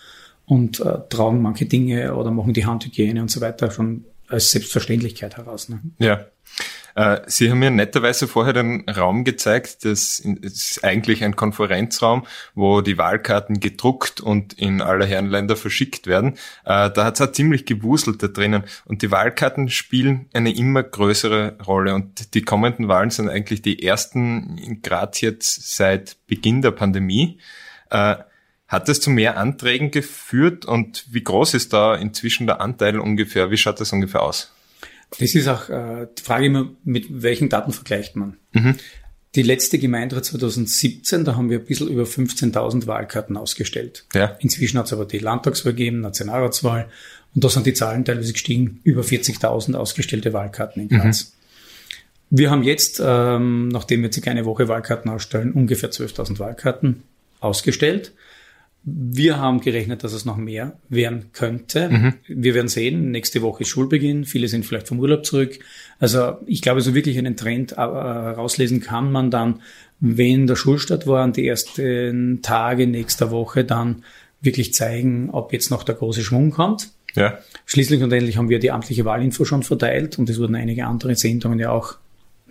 und 0.46 0.80
äh, 0.80 1.00
tragen 1.10 1.42
manche 1.42 1.66
Dinge 1.66 2.14
oder 2.14 2.30
machen 2.30 2.54
die 2.54 2.64
Handhygiene 2.64 3.20
und 3.20 3.30
so 3.30 3.42
weiter 3.42 3.70
schon 3.70 4.06
als 4.34 4.50
Selbstverständlichkeit 4.50 5.36
heraus. 5.36 5.68
Ne? 5.68 5.80
Ja. 5.98 6.26
Äh, 6.94 7.22
Sie 7.26 7.50
haben 7.50 7.58
mir 7.58 7.70
netterweise 7.70 8.28
vorher 8.28 8.52
den 8.52 8.88
Raum 8.88 9.24
gezeigt, 9.24 9.84
das 9.84 10.20
ist 10.20 10.84
eigentlich 10.84 11.24
ein 11.24 11.34
Konferenzraum, 11.34 12.26
wo 12.54 12.80
die 12.80 12.98
Wahlkarten 12.98 13.60
gedruckt 13.60 14.20
und 14.20 14.52
in 14.52 14.80
aller 14.80 15.06
Herren 15.06 15.26
Länder 15.26 15.56
verschickt 15.56 16.06
werden. 16.06 16.34
Äh, 16.64 16.90
da 16.90 17.04
hat 17.04 17.14
es 17.14 17.20
auch 17.20 17.32
ziemlich 17.32 17.66
gewuselt 17.66 18.22
da 18.22 18.28
drinnen 18.28 18.64
und 18.84 19.02
die 19.02 19.10
Wahlkarten 19.10 19.68
spielen 19.70 20.28
eine 20.32 20.54
immer 20.54 20.82
größere 20.82 21.58
Rolle 21.66 21.94
und 21.94 22.34
die 22.34 22.42
kommenden 22.42 22.88
Wahlen 22.88 23.10
sind 23.10 23.28
eigentlich 23.28 23.62
die 23.62 23.82
ersten 23.82 24.58
in 24.58 24.82
Graz 24.82 25.20
jetzt 25.20 25.76
seit 25.76 26.16
Beginn 26.26 26.62
der 26.62 26.70
Pandemie. 26.70 27.38
Hat 28.66 28.88
das 28.88 29.00
zu 29.00 29.10
mehr 29.10 29.36
Anträgen 29.36 29.90
geführt 29.90 30.64
und 30.64 31.04
wie 31.10 31.22
groß 31.22 31.54
ist 31.54 31.72
da 31.72 31.94
inzwischen 31.94 32.46
der 32.46 32.60
Anteil 32.60 32.98
ungefähr? 32.98 33.50
Wie 33.50 33.56
schaut 33.56 33.80
das 33.80 33.92
ungefähr 33.92 34.22
aus? 34.22 34.52
Das 35.18 35.34
ist 35.34 35.48
auch 35.48 35.68
äh, 35.68 36.08
die 36.18 36.22
Frage 36.22 36.46
immer, 36.46 36.70
mit 36.82 37.06
welchen 37.10 37.48
Daten 37.48 37.72
vergleicht 37.72 38.16
man. 38.16 38.36
Mhm. 38.52 38.76
Die 39.34 39.42
letzte 39.42 39.78
Gemeinderat 39.78 40.24
2017, 40.24 41.24
da 41.24 41.36
haben 41.36 41.50
wir 41.50 41.58
ein 41.58 41.64
bisschen 41.64 41.88
über 41.88 42.04
15.000 42.04 42.86
Wahlkarten 42.86 43.36
ausgestellt. 43.36 44.06
Ja. 44.14 44.36
Inzwischen 44.38 44.78
hat 44.78 44.86
es 44.86 44.92
aber 44.92 45.04
die 45.04 45.18
Landtagswahl 45.18 45.72
gegeben, 45.72 46.00
Nationalratswahl 46.00 46.88
und 47.34 47.42
da 47.42 47.48
sind 47.48 47.66
die 47.66 47.74
Zahlen 47.74 48.04
teilweise 48.04 48.32
gestiegen, 48.32 48.80
über 48.84 49.02
40.000 49.02 49.74
ausgestellte 49.74 50.32
Wahlkarten 50.32 50.82
in 50.82 50.88
Graz. 50.88 51.24
Mhm. 51.24 52.36
Wir 52.38 52.50
haben 52.50 52.62
jetzt, 52.62 53.02
ähm, 53.04 53.68
nachdem 53.68 54.02
wir 54.02 54.12
circa 54.12 54.30
eine 54.30 54.44
Woche 54.44 54.68
Wahlkarten 54.68 55.10
ausstellen, 55.10 55.52
ungefähr 55.52 55.90
12.000 55.90 56.38
Wahlkarten 56.38 57.02
ausgestellt. 57.40 58.12
Wir 58.86 59.38
haben 59.38 59.60
gerechnet, 59.60 60.04
dass 60.04 60.12
es 60.12 60.26
noch 60.26 60.36
mehr 60.36 60.78
werden 60.90 61.30
könnte. 61.32 61.88
Mhm. 61.88 62.14
Wir 62.28 62.54
werden 62.54 62.68
sehen. 62.68 63.10
Nächste 63.10 63.40
Woche 63.40 63.62
ist 63.62 63.70
Schulbeginn. 63.70 64.26
Viele 64.26 64.48
sind 64.48 64.66
vielleicht 64.66 64.88
vom 64.88 65.00
Urlaub 65.00 65.24
zurück. 65.24 65.58
Also 65.98 66.36
ich 66.44 66.60
glaube, 66.60 66.82
so 66.82 66.94
wirklich 66.94 67.16
einen 67.16 67.36
Trend 67.36 67.72
äh, 67.72 67.80
rauslesen 67.80 68.80
kann 68.80 69.10
man 69.10 69.30
dann, 69.30 69.62
wenn 70.00 70.46
der 70.46 70.56
Schulstart 70.56 71.06
war 71.06 71.24
und 71.24 71.36
die 71.38 71.46
ersten 71.46 72.40
Tage 72.42 72.86
nächster 72.86 73.30
Woche 73.30 73.64
dann 73.64 74.04
wirklich 74.42 74.74
zeigen, 74.74 75.30
ob 75.30 75.54
jetzt 75.54 75.70
noch 75.70 75.82
der 75.82 75.94
große 75.94 76.22
Schwung 76.22 76.50
kommt. 76.50 76.90
Ja. 77.14 77.38
Schließlich 77.64 78.02
und 78.02 78.12
endlich 78.12 78.36
haben 78.36 78.50
wir 78.50 78.58
die 78.58 78.70
amtliche 78.70 79.06
Wahlinfo 79.06 79.46
schon 79.46 79.62
verteilt 79.62 80.18
und 80.18 80.28
es 80.28 80.38
wurden 80.38 80.56
einige 80.56 80.86
andere 80.86 81.14
Sendungen 81.14 81.58
ja 81.58 81.70
auch 81.70 81.96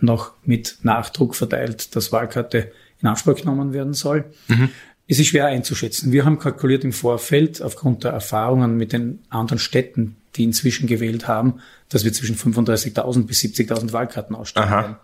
noch 0.00 0.32
mit 0.44 0.78
Nachdruck 0.82 1.36
verteilt, 1.36 1.94
dass 1.94 2.10
Wahlkarte 2.10 2.72
in 3.00 3.08
Anspruch 3.08 3.36
genommen 3.36 3.72
werden 3.72 3.92
soll. 3.92 4.24
Mhm. 4.48 4.70
Es 5.06 5.18
ist 5.18 5.26
schwer 5.26 5.46
einzuschätzen. 5.46 6.12
Wir 6.12 6.24
haben 6.24 6.38
kalkuliert 6.38 6.84
im 6.84 6.92
Vorfeld 6.92 7.60
aufgrund 7.60 8.04
der 8.04 8.12
Erfahrungen 8.12 8.76
mit 8.76 8.92
den 8.92 9.20
anderen 9.28 9.58
Städten, 9.58 10.16
die 10.36 10.44
inzwischen 10.44 10.86
gewählt 10.86 11.28
haben, 11.28 11.60
dass 11.90 12.04
wir 12.04 12.12
zwischen 12.12 12.36
35.000 12.36 13.26
bis 13.26 13.40
70.000 13.40 13.92
Wahlkarten 13.92 14.34
ausstellen 14.34 14.70
werden. 14.70 14.96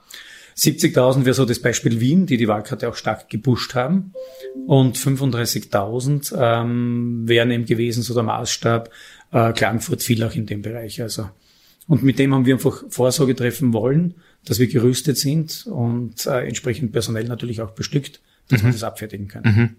70.000 0.56 1.24
wäre 1.24 1.34
so 1.34 1.44
das 1.44 1.60
Beispiel 1.60 2.00
Wien, 2.00 2.26
die 2.26 2.36
die 2.36 2.48
Wahlkarte 2.48 2.88
auch 2.88 2.96
stark 2.96 3.28
gepusht 3.28 3.74
haben. 3.74 4.12
Und 4.66 4.96
35.000 4.98 6.34
ähm, 6.36 7.22
wären 7.26 7.50
eben 7.50 7.66
gewesen 7.66 8.02
so 8.02 8.14
der 8.14 8.22
Maßstab. 8.24 8.90
Äh, 9.32 9.52
Klagenfurt 9.52 10.02
viel 10.02 10.22
auch 10.24 10.34
in 10.34 10.46
dem 10.46 10.62
Bereich. 10.62 11.00
Also 11.00 11.30
und 11.86 12.02
mit 12.02 12.18
dem 12.18 12.32
haben 12.34 12.46
wir 12.46 12.54
einfach 12.54 12.84
Vorsorge 12.88 13.34
treffen 13.34 13.72
wollen, 13.72 14.14
dass 14.44 14.60
wir 14.60 14.68
gerüstet 14.68 15.18
sind 15.18 15.66
und 15.66 16.24
äh, 16.26 16.46
entsprechend 16.46 16.92
personell 16.92 17.24
natürlich 17.24 17.62
auch 17.62 17.72
bestückt, 17.72 18.20
dass 18.48 18.62
mhm. 18.62 18.66
wir 18.66 18.72
das 18.72 18.84
abfertigen 18.84 19.28
können. 19.28 19.54
Mhm. 19.56 19.76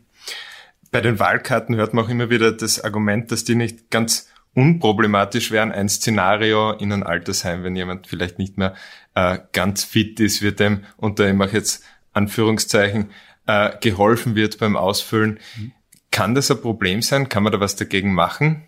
Bei 0.92 1.00
den 1.00 1.20
Wahlkarten 1.20 1.76
hört 1.76 1.94
man 1.94 2.06
auch 2.06 2.10
immer 2.10 2.30
wieder 2.30 2.52
das 2.52 2.84
Argument, 2.84 3.32
dass 3.32 3.46
die 3.46 3.56
nicht 3.56 3.90
ganz 3.90 4.30
unproblematisch 4.54 5.50
wären. 5.52 5.72
Ein 5.72 5.88
Szenario 5.88 6.72
in 6.72 6.92
ein 6.92 7.04
Altersheim, 7.04 7.64
wenn 7.64 7.76
jemand 7.76 8.08
vielleicht 8.08 8.38
nicht 8.38 8.58
mehr 8.58 8.76
äh, 9.16 9.40
ganz 9.54 9.86
fit 9.86 10.20
ist, 10.20 10.42
wird 10.42 10.60
dem 10.60 10.82
unter 10.98 11.28
ich 11.28 11.34
mache 11.34 11.56
jetzt 11.56 11.84
Anführungszeichen 12.12 13.12
äh, 13.48 13.72
geholfen 13.80 14.36
wird 14.36 14.58
beim 14.58 14.76
Ausfüllen. 14.76 15.40
Mhm. 15.58 15.72
Kann 16.12 16.36
das 16.36 16.52
ein 16.52 16.60
Problem 16.60 17.02
sein? 17.02 17.30
Kann 17.30 17.44
man 17.44 17.54
da 17.54 17.62
was 17.62 17.78
dagegen 17.78 18.14
machen? 18.14 18.64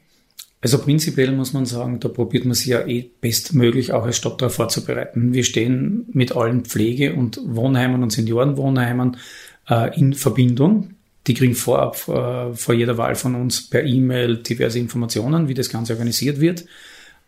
Also 0.61 0.79
prinzipiell 0.79 1.33
muss 1.33 1.51
man 1.51 1.65
sagen, 1.65 1.99
da 1.99 2.07
probiert 2.07 2.45
man 2.45 2.53
sich 2.53 2.67
ja 2.67 2.87
eh 2.87 3.11
bestmöglich 3.19 3.91
auch 3.91 4.05
als 4.05 4.15
Stadt 4.15 4.41
darauf 4.41 4.55
vorzubereiten. 4.55 5.33
Wir 5.33 5.43
stehen 5.43 6.05
mit 6.13 6.33
allen 6.37 6.63
Pflege- 6.63 7.15
und 7.15 7.41
Wohnheimen 7.43 8.01
und 8.01 8.11
Seniorenwohnheimen 8.11 9.17
äh, 9.67 9.99
in 9.99 10.13
Verbindung. 10.13 10.92
Die 11.27 11.33
kriegen 11.33 11.55
vorab 11.55 11.95
äh, 12.07 12.53
vor 12.53 12.73
jeder 12.73 12.97
Wahl 12.97 13.15
von 13.15 13.35
uns 13.35 13.69
per 13.69 13.83
E-Mail 13.85 14.37
diverse 14.37 14.79
Informationen, 14.79 15.47
wie 15.47 15.53
das 15.53 15.69
Ganze 15.69 15.93
organisiert 15.93 16.39
wird. 16.39 16.65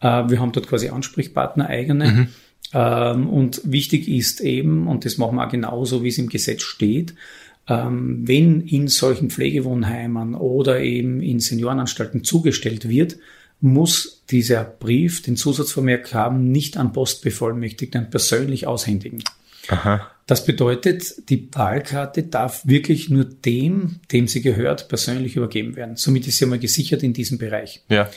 Äh, 0.02 0.30
wir 0.30 0.40
haben 0.40 0.52
dort 0.52 0.68
quasi 0.68 0.90
Ansprechpartner 0.90 1.68
eigene. 1.68 2.12
Mhm. 2.12 2.28
Ähm, 2.74 3.30
und 3.30 3.62
wichtig 3.64 4.08
ist 4.08 4.42
eben, 4.42 4.88
und 4.88 5.06
das 5.06 5.18
machen 5.18 5.38
wir 5.38 5.46
auch 5.46 5.52
genauso, 5.52 6.04
wie 6.04 6.10
es 6.10 6.18
im 6.18 6.30
Gesetz 6.30 6.62
steht, 6.64 7.14
ähm, 7.68 8.28
wenn 8.28 8.62
in 8.62 8.88
solchen 8.88 9.30
Pflegewohnheimen 9.30 10.36
oder 10.36 10.82
eben 10.82 11.22
in 11.22 11.40
Seniorenanstalten 11.40 12.24
zugestellt 12.24 12.90
wird, 12.90 13.18
muss 13.62 14.24
dieser 14.30 14.64
Brief 14.64 15.22
den 15.22 15.38
Zusatzvermerk 15.38 16.14
haben, 16.14 16.52
nicht 16.52 16.78
an 16.78 16.94
Postbevollmächtigten 16.94 18.10
persönlich 18.10 18.68
aushändigen. 18.68 19.24
Aha. 19.69 20.12
Das 20.27 20.43
bedeutet, 20.45 21.29
die 21.29 21.50
Wahlkarte 21.53 22.24
darf 22.24 22.65
wirklich 22.65 23.10
nur 23.10 23.25
dem, 23.25 24.00
dem 24.12 24.27
sie 24.27 24.41
gehört, 24.41 24.88
persönlich 24.88 25.36
übergeben 25.36 25.75
werden. 25.75 25.98
Somit 25.98 26.27
ist 26.27 26.38
sie 26.38 26.45
einmal 26.45 26.60
gesichert 26.60 27.03
in 27.03 27.13
diesem 27.13 27.38
Bereich. 27.38 27.84
Ja. 27.89 28.10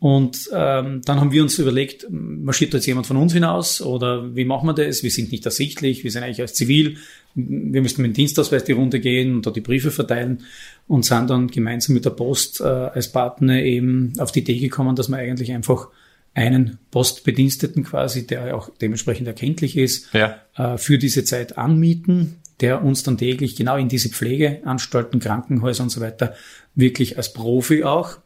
Und 0.00 0.48
ähm, 0.54 1.02
dann 1.04 1.20
haben 1.20 1.32
wir 1.32 1.42
uns 1.42 1.58
überlegt, 1.58 2.06
marschiert 2.08 2.72
jetzt 2.72 2.86
jemand 2.86 3.08
von 3.08 3.16
uns 3.16 3.32
hinaus 3.32 3.80
oder 3.80 4.36
wie 4.36 4.44
machen 4.44 4.68
wir 4.68 4.74
das? 4.74 5.02
Wir 5.02 5.10
sind 5.10 5.32
nicht 5.32 5.44
ersichtlich, 5.44 6.04
wir 6.04 6.12
sind 6.12 6.22
eigentlich 6.22 6.40
als 6.40 6.54
zivil. 6.54 6.98
Wir 7.34 7.82
müssten 7.82 8.02
mit 8.02 8.12
dem 8.12 8.14
Dienstausweis 8.14 8.62
die 8.62 8.72
Runde 8.72 9.00
gehen 9.00 9.34
und 9.34 9.46
da 9.46 9.50
die 9.50 9.60
Briefe 9.60 9.90
verteilen 9.90 10.44
und 10.86 11.04
sind 11.04 11.28
dann 11.30 11.48
gemeinsam 11.48 11.94
mit 11.94 12.04
der 12.04 12.10
Post 12.10 12.60
äh, 12.60 12.64
als 12.64 13.10
Partner 13.10 13.60
eben 13.60 14.12
auf 14.18 14.30
die 14.30 14.40
Idee 14.40 14.60
gekommen, 14.60 14.94
dass 14.94 15.08
man 15.08 15.18
eigentlich 15.18 15.50
einfach 15.50 15.88
einen 16.34 16.78
Postbediensteten 16.90 17.84
quasi, 17.84 18.26
der 18.26 18.56
auch 18.56 18.70
dementsprechend 18.80 19.26
erkenntlich 19.26 19.76
ist, 19.76 20.12
ja. 20.14 20.40
äh, 20.56 20.78
für 20.78 20.98
diese 20.98 21.24
Zeit 21.24 21.58
anmieten, 21.58 22.36
der 22.60 22.82
uns 22.82 23.02
dann 23.02 23.18
täglich 23.18 23.56
genau 23.56 23.76
in 23.76 23.88
diese 23.88 24.08
Pflegeanstalten, 24.08 25.20
Krankenhäuser 25.20 25.82
und 25.82 25.90
so 25.90 26.00
weiter 26.00 26.34
wirklich 26.74 27.16
als 27.16 27.32
Profi 27.32 27.84
auch 27.84 28.18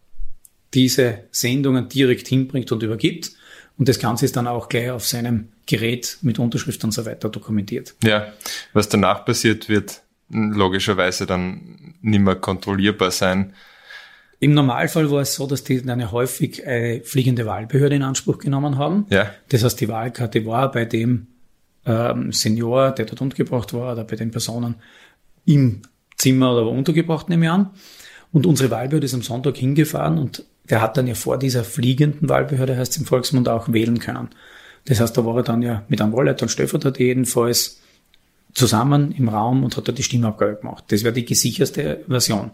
diese 0.75 1.25
Sendungen 1.31 1.89
direkt 1.89 2.29
hinbringt 2.29 2.73
und 2.73 2.83
übergibt. 2.83 3.33
Und 3.79 3.89
das 3.89 3.99
Ganze 3.99 4.25
ist 4.25 4.37
dann 4.37 4.47
auch 4.47 4.69
gleich 4.69 4.91
auf 4.91 5.07
seinem 5.07 5.49
Gerät 5.67 6.19
mit 6.23 6.39
Unterschrift 6.39 6.85
und 6.85 6.93
so 6.93 7.05
weiter 7.05 7.29
dokumentiert. 7.29 7.95
Ja, 8.03 8.33
was 8.73 8.89
danach 8.89 9.25
passiert, 9.25 9.69
wird 9.69 10.03
logischerweise 10.29 11.27
dann 11.27 11.95
nicht 12.01 12.21
mehr 12.21 12.37
kontrollierbar 12.37 13.11
sein. 13.11 13.55
Im 14.43 14.55
Normalfall 14.55 15.09
war 15.09 15.21
es 15.21 15.37
so, 15.37 15.47
dass 15.47 15.63
die 15.63 15.89
eine 15.89 16.11
häufig 16.11 16.67
eine 16.67 17.03
fliegende 17.05 17.47
Wahlbehörde 17.47 17.95
in 17.95 18.03
Anspruch 18.03 18.39
genommen 18.39 18.77
haben. 18.77 19.07
Ja. 19.09 19.31
Das 19.51 19.63
heißt, 19.63 19.81
die 19.81 19.89
Wahlkarte 19.89 20.45
war 20.45 20.73
bei 20.73 20.85
dem 20.85 21.29
ähm, 21.87 22.33
Senior, 22.33 22.91
der 22.91 23.05
dort 23.05 23.21
untergebracht 23.21 23.73
war, 23.73 23.93
oder 23.93 24.03
bei 24.03 24.17
den 24.17 24.33
Personen 24.33 24.75
im 25.45 25.83
Zimmer 26.17 26.55
oder 26.55 26.67
untergebracht, 26.67 27.29
nehme 27.29 27.45
ich 27.45 27.53
an. 27.53 27.71
Und 28.33 28.45
unsere 28.45 28.69
Wahlbehörde 28.73 29.05
ist 29.05 29.15
am 29.15 29.23
Sonntag 29.23 29.59
hingefahren 29.59 30.19
und 30.19 30.45
der 30.69 30.81
hat 30.81 30.97
dann 30.97 31.07
ja 31.07 31.15
vor 31.15 31.39
dieser 31.39 31.63
fliegenden 31.63 32.29
Wahlbehörde, 32.29 32.77
heißt 32.77 32.91
es 32.91 32.99
im 32.99 33.07
Volksmund, 33.07 33.49
auch 33.49 33.73
wählen 33.73 34.01
können. 34.01 34.31
Das 34.87 34.99
heißt, 34.99 35.17
da 35.17 35.25
war 35.25 35.37
er 35.37 35.45
dann 35.45 35.63
ja 35.63 35.85
mit 35.87 36.03
einem 36.03 36.13
Wahlleiter 36.13 36.43
und 36.43 36.49
Stellvertreter 36.49 36.99
jedenfalls 36.99 37.81
zusammen 38.55 39.13
im 39.13 39.29
Raum 39.29 39.63
und 39.63 39.77
hat 39.77 39.87
da 39.87 39.93
die 39.93 40.03
Stimmabgabe 40.03 40.57
gemacht. 40.57 40.87
Das 40.89 41.05
wäre 41.05 41.15
die 41.15 41.25
gesicherste 41.25 42.01
Version. 42.09 42.51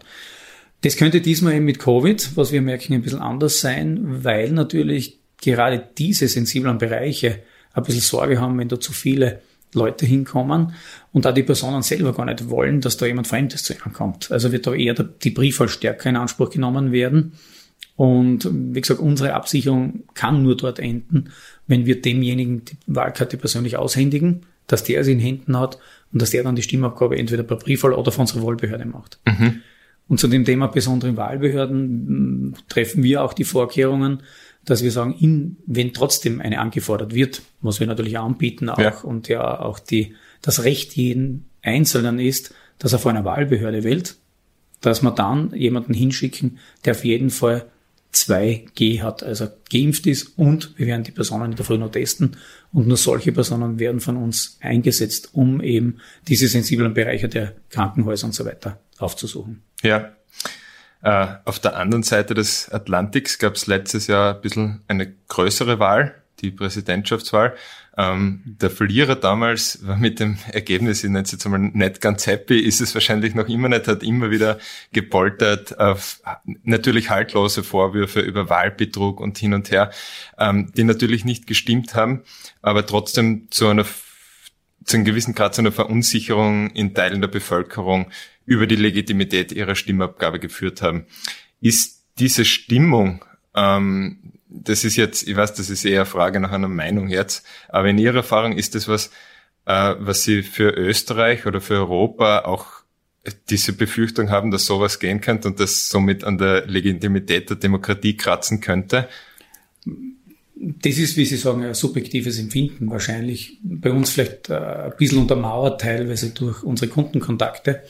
Das 0.81 0.95
könnte 0.95 1.21
diesmal 1.21 1.53
eben 1.53 1.65
mit 1.65 1.79
Covid, 1.79 2.35
was 2.35 2.51
wir 2.51 2.61
merken, 2.61 2.93
ein 2.93 3.01
bisschen 3.01 3.19
anders 3.19 3.59
sein, 3.59 4.23
weil 4.23 4.51
natürlich 4.51 5.19
gerade 5.41 5.83
diese 5.97 6.27
sensiblen 6.27 6.77
Bereiche 6.77 7.39
ein 7.73 7.83
bisschen 7.83 8.01
Sorge 8.01 8.39
haben, 8.39 8.57
wenn 8.57 8.69
da 8.69 8.79
zu 8.79 8.93
viele 8.93 9.41
Leute 9.73 10.05
hinkommen 10.05 10.73
und 11.11 11.25
da 11.25 11.31
die 11.31 11.43
Personen 11.43 11.83
selber 11.83 12.13
gar 12.13 12.25
nicht 12.25 12.49
wollen, 12.49 12.81
dass 12.81 12.97
da 12.97 13.05
jemand 13.05 13.27
Fremdes 13.27 13.63
zu 13.63 13.73
ihnen 13.73 13.93
kommt. 13.93 14.31
Also 14.31 14.51
wird 14.51 14.65
da 14.65 14.73
eher 14.73 14.95
die 14.95 15.29
Briefwahl 15.29 15.69
stärker 15.69 16.09
in 16.09 16.15
Anspruch 16.15 16.49
genommen 16.49 16.91
werden 16.91 17.33
und 17.99 18.49
wie 18.49 18.79
gesagt, 18.79 19.01
unsere 19.01 19.33
Absicherung 19.33 20.03
kann 20.13 20.41
nur 20.41 20.55
dort 20.55 20.79
enden, 20.79 21.31
wenn 21.67 21.85
wir 21.85 22.01
demjenigen 22.01 22.63
die 22.63 22.77
Wahlkarte 22.87 23.35
persönlich 23.35 23.75
aushändigen, 23.75 24.45
dass 24.67 24.85
der 24.85 25.03
sie 25.03 25.11
in 25.11 25.19
Händen 25.19 25.59
hat 25.59 25.77
und 26.13 26.21
dass 26.21 26.29
der 26.29 26.43
dann 26.43 26.55
die 26.55 26.61
Stimmabgabe 26.61 27.17
entweder 27.17 27.43
per 27.43 27.57
Briefwahl 27.57 27.91
oder 27.91 28.13
von 28.13 28.21
unserer 28.21 28.43
Wahlbehörde 28.43 28.85
macht. 28.85 29.19
Mhm. 29.27 29.61
Und 30.09 30.19
zu 30.19 30.27
dem 30.27 30.43
Thema 30.43 30.67
besonderen 30.67 31.15
Wahlbehörden 31.15 32.55
treffen 32.67 33.03
wir 33.03 33.23
auch 33.23 33.31
die 33.31 33.43
Vorkehrungen, 33.45 34.23
dass 34.65 34.83
wir 34.83 34.91
sagen, 34.91 35.15
in, 35.19 35.57
wenn 35.67 35.93
trotzdem 35.93 36.41
eine 36.41 36.59
angefordert 36.59 37.13
wird, 37.13 37.43
was 37.61 37.79
wir 37.79 37.87
natürlich 37.87 38.17
anbieten 38.17 38.69
auch 38.69 38.79
ja. 38.79 38.99
und 39.01 39.29
ja 39.29 39.59
auch 39.59 39.79
die, 39.79 40.15
das 40.41 40.63
Recht 40.63 40.95
jeden 40.95 41.45
Einzelnen 41.61 42.19
ist, 42.19 42.53
dass 42.79 42.91
er 42.91 42.99
vor 42.99 43.11
einer 43.11 43.23
Wahlbehörde 43.23 43.83
wählt, 43.83 44.15
dass 44.81 45.03
wir 45.03 45.11
dann 45.11 45.53
jemanden 45.53 45.93
hinschicken, 45.93 46.57
der 46.85 46.93
auf 46.93 47.05
jeden 47.05 47.29
Fall 47.29 47.65
2G 48.13 49.03
hat, 49.03 49.21
also 49.21 49.47
geimpft 49.71 50.07
ist 50.07 50.37
und 50.37 50.73
wir 50.77 50.87
werden 50.87 51.03
die 51.03 51.11
Personen 51.11 51.51
in 51.51 51.55
der 51.55 51.65
Früh 51.65 51.77
noch 51.77 51.91
testen 51.91 52.37
und 52.73 52.87
nur 52.87 52.97
solche 52.97 53.31
Personen 53.31 53.77
werden 53.77 53.99
von 53.99 54.17
uns 54.17 54.57
eingesetzt, 54.61 55.29
um 55.33 55.61
eben 55.61 55.97
diese 56.27 56.47
sensiblen 56.47 56.95
Bereiche 56.95 57.29
der 57.29 57.53
Krankenhäuser 57.69 58.25
und 58.25 58.33
so 58.33 58.45
weiter 58.45 58.79
aufzusuchen. 58.97 59.61
Ja. 59.83 60.11
Äh, 61.01 61.27
auf 61.45 61.59
der 61.59 61.77
anderen 61.77 62.03
Seite 62.03 62.33
des 62.33 62.69
Atlantiks 62.69 63.39
gab 63.39 63.55
es 63.55 63.67
letztes 63.67 64.07
Jahr 64.07 64.35
ein 64.35 64.41
bisschen 64.41 64.81
eine 64.87 65.13
größere 65.29 65.79
Wahl, 65.79 66.15
die 66.41 66.51
Präsidentschaftswahl. 66.51 67.55
Ähm, 67.97 68.41
der 68.45 68.69
Verlierer 68.69 69.15
damals 69.15 69.85
war 69.85 69.97
mit 69.97 70.19
dem 70.19 70.37
Ergebnis, 70.51 71.03
ich 71.03 71.09
nenne 71.09 71.23
es 71.23 71.31
jetzt 71.31 71.45
einmal 71.45 71.59
nicht 71.59 72.01
ganz 72.01 72.27
happy, 72.27 72.59
ist 72.59 72.81
es 72.81 72.93
wahrscheinlich 72.93 73.33
noch 73.33 73.47
immer 73.47 73.69
nicht, 73.69 73.87
hat 73.87 74.03
immer 74.03 74.29
wieder 74.29 74.57
gepoltert 74.91 75.79
auf 75.79 76.21
natürlich 76.63 77.09
haltlose 77.09 77.63
Vorwürfe 77.63 78.19
über 78.19 78.49
Wahlbetrug 78.49 79.19
und 79.19 79.37
hin 79.37 79.53
und 79.53 79.71
her, 79.71 79.91
ähm, 80.37 80.71
die 80.75 80.83
natürlich 80.83 81.25
nicht 81.25 81.47
gestimmt 81.47 81.93
haben, 81.95 82.23
aber 82.61 82.85
trotzdem 82.85 83.47
zu 83.51 83.67
einer 83.67 83.85
zu 84.85 84.97
einem 84.97 85.05
gewissen 85.05 85.35
Grad 85.35 85.55
zu 85.55 85.61
einer 85.61 85.71
Verunsicherung 85.71 86.69
in 86.71 86.93
Teilen 86.93 87.21
der 87.21 87.27
Bevölkerung 87.27 88.09
über 88.45 88.67
die 88.67 88.75
Legitimität 88.75 89.51
ihrer 89.51 89.75
Stimmabgabe 89.75 90.39
geführt 90.39 90.81
haben. 90.81 91.05
Ist 91.61 92.03
diese 92.17 92.45
Stimmung 92.45 93.23
ähm, 93.55 94.33
das 94.49 94.83
ist 94.83 94.95
jetzt, 94.95 95.27
ich 95.27 95.35
weiß, 95.35 95.53
das 95.53 95.69
ist 95.69 95.85
eher 95.85 96.01
eine 96.01 96.05
Frage 96.05 96.39
nach 96.39 96.51
einer 96.51 96.67
Meinung 96.67 97.07
jetzt, 97.07 97.45
aber 97.69 97.89
in 97.89 97.97
Ihrer 97.97 98.17
Erfahrung 98.17 98.53
ist 98.53 98.75
das 98.75 98.87
was, 98.87 99.11
äh, 99.65 99.95
was 99.99 100.23
Sie 100.23 100.41
für 100.41 100.71
Österreich 100.71 101.45
oder 101.45 101.61
für 101.61 101.75
Europa 101.75 102.39
auch 102.39 102.65
diese 103.49 103.73
Befürchtung 103.73 104.31
haben, 104.31 104.49
dass 104.49 104.65
sowas 104.65 104.99
gehen 104.99 105.21
könnte 105.21 105.47
und 105.47 105.59
das 105.59 105.89
somit 105.89 106.23
an 106.23 106.39
der 106.39 106.65
Legitimität 106.65 107.49
der 107.49 107.57
Demokratie 107.57 108.17
kratzen 108.17 108.59
könnte? 108.59 109.07
Das 110.61 110.97
ist, 110.97 111.15
wie 111.15 111.25
Sie 111.25 111.37
sagen, 111.37 111.63
ein 111.63 111.73
subjektives 111.73 112.37
Empfinden 112.37 112.89
wahrscheinlich. 112.89 113.57
Bei 113.63 113.91
uns 113.91 114.09
vielleicht 114.09 114.49
äh, 114.49 114.55
ein 114.55 114.93
bisschen 114.97 115.19
untermauert 115.19 115.79
teilweise 115.79 116.31
durch 116.31 116.63
unsere 116.63 116.91
Kundenkontakte. 116.91 117.83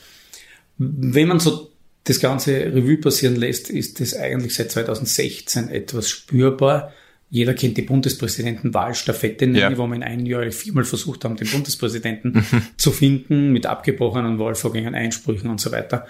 Wenn 0.78 1.28
man 1.28 1.40
so 1.40 1.70
das 2.04 2.20
ganze 2.20 2.52
Revue 2.52 2.98
passieren 2.98 3.36
lässt, 3.36 3.70
ist 3.70 4.00
das 4.00 4.14
eigentlich 4.14 4.54
seit 4.54 4.70
2016 4.70 5.68
etwas 5.68 6.08
spürbar. 6.08 6.92
Jeder 7.28 7.54
kennt 7.54 7.76
die 7.76 7.82
Bundespräsidentenwahlstaffette, 7.82 9.46
ja. 9.46 9.76
wo 9.76 9.86
wir 9.86 9.94
in 9.94 10.02
einem 10.02 10.26
Jahr 10.26 10.50
viermal 10.50 10.84
versucht 10.84 11.24
haben, 11.24 11.36
den 11.36 11.48
Bundespräsidenten 11.52 12.44
zu 12.76 12.90
finden 12.90 13.52
mit 13.52 13.66
abgebrochenen 13.66 14.38
Wahlvorgängen, 14.38 14.94
Einsprüchen 14.94 15.50
und 15.50 15.60
so 15.60 15.70
weiter. 15.72 16.06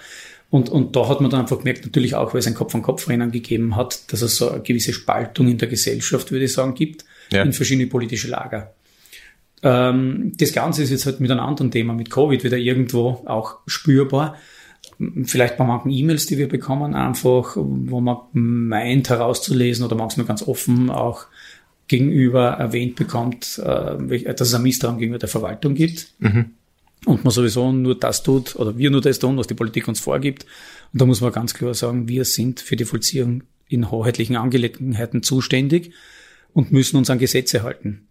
Und, 0.51 0.69
und 0.69 0.97
da 0.97 1.07
hat 1.07 1.21
man 1.21 1.31
dann 1.31 1.39
einfach 1.39 1.59
gemerkt, 1.59 1.85
natürlich 1.85 2.13
auch, 2.13 2.33
weil 2.33 2.39
es 2.39 2.47
ein 2.47 2.53
Kopf-an-Kopf-Rennen 2.53 3.31
gegeben 3.31 3.77
hat, 3.77 4.11
dass 4.11 4.21
es 4.21 4.35
so 4.35 4.51
eine 4.51 4.61
gewisse 4.61 4.91
Spaltung 4.91 5.47
in 5.47 5.57
der 5.57 5.69
Gesellschaft, 5.69 6.31
würde 6.31 6.43
ich 6.43 6.53
sagen, 6.53 6.75
gibt, 6.75 7.05
ja. 7.31 7.41
in 7.41 7.53
verschiedene 7.53 7.87
politische 7.87 8.27
Lager. 8.27 8.73
Ähm, 9.63 10.33
das 10.35 10.51
Ganze 10.51 10.83
ist 10.83 10.89
jetzt 10.89 11.05
halt 11.05 11.21
mit 11.21 11.31
einem 11.31 11.39
anderen 11.39 11.71
Thema, 11.71 11.93
mit 11.93 12.11
Covid, 12.11 12.43
wieder 12.43 12.57
irgendwo 12.57 13.23
auch 13.25 13.59
spürbar. 13.65 14.35
Vielleicht 15.23 15.55
bei 15.55 15.63
manchen 15.63 15.89
E-Mails, 15.89 16.25
die 16.25 16.37
wir 16.37 16.49
bekommen, 16.49 16.95
einfach, 16.95 17.55
wo 17.55 18.01
man 18.01 18.17
meint 18.33 19.09
herauszulesen 19.09 19.85
oder 19.85 19.95
manchmal 19.95 20.25
ganz 20.25 20.45
offen 20.45 20.89
auch 20.89 21.27
gegenüber 21.87 22.49
erwähnt 22.49 22.97
bekommt, 22.97 23.57
äh, 23.63 24.33
dass 24.33 24.49
es 24.49 24.53
ein 24.53 24.63
Misstrauen 24.63 24.97
gegenüber 24.97 25.19
der 25.19 25.29
Verwaltung 25.29 25.75
gibt. 25.75 26.07
Mhm. 26.19 26.51
Und 27.05 27.23
man 27.23 27.31
sowieso 27.31 27.71
nur 27.71 27.97
das 27.97 28.21
tut, 28.21 28.55
oder 28.55 28.77
wir 28.77 28.91
nur 28.91 29.01
das 29.01 29.19
tun, 29.19 29.37
was 29.37 29.47
die 29.47 29.55
Politik 29.55 29.87
uns 29.87 29.99
vorgibt. 29.99 30.45
Und 30.93 31.01
da 31.01 31.05
muss 31.05 31.21
man 31.21 31.31
ganz 31.31 31.53
klar 31.53 31.73
sagen, 31.73 32.07
wir 32.07 32.25
sind 32.25 32.59
für 32.59 32.75
die 32.75 32.85
Vollziehung 32.85 33.43
in 33.67 33.89
hoheitlichen 33.89 34.35
Angelegenheiten 34.35 35.23
zuständig 35.23 35.93
und 36.53 36.71
müssen 36.71 36.97
uns 36.97 37.09
an 37.09 37.17
Gesetze 37.17 37.63
halten. 37.63 38.07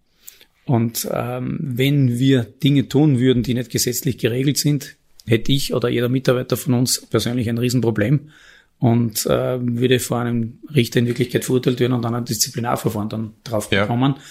Und 0.65 1.09
ähm, 1.13 1.59
wenn 1.61 2.19
wir 2.19 2.43
Dinge 2.43 2.89
tun 2.89 3.19
würden, 3.19 3.43
die 3.43 3.55
nicht 3.55 3.71
gesetzlich 3.71 4.19
geregelt 4.19 4.59
sind, 4.59 4.97
hätte 5.27 5.53
ich 5.53 5.75
oder 5.75 5.89
jeder 5.89 6.09
Mitarbeiter 6.09 6.57
von 6.57 6.75
uns 6.75 7.07
persönlich 7.07 7.49
ein 7.49 7.59
Riesenproblem 7.59 8.31
und 8.79 9.27
äh, 9.27 9.59
würde 9.61 9.99
vor 10.01 10.21
einem 10.21 10.59
Richter 10.75 11.01
in 11.01 11.07
Wirklichkeit 11.07 11.45
verurteilt 11.45 11.81
werden 11.81 11.93
und 11.93 12.03
dann 12.03 12.15
ein 12.15 12.25
Disziplinarverfahren 12.25 13.09
dann 13.09 13.35
drauf 13.45 13.69
bekommen. 13.69 14.15
Ja. 14.17 14.23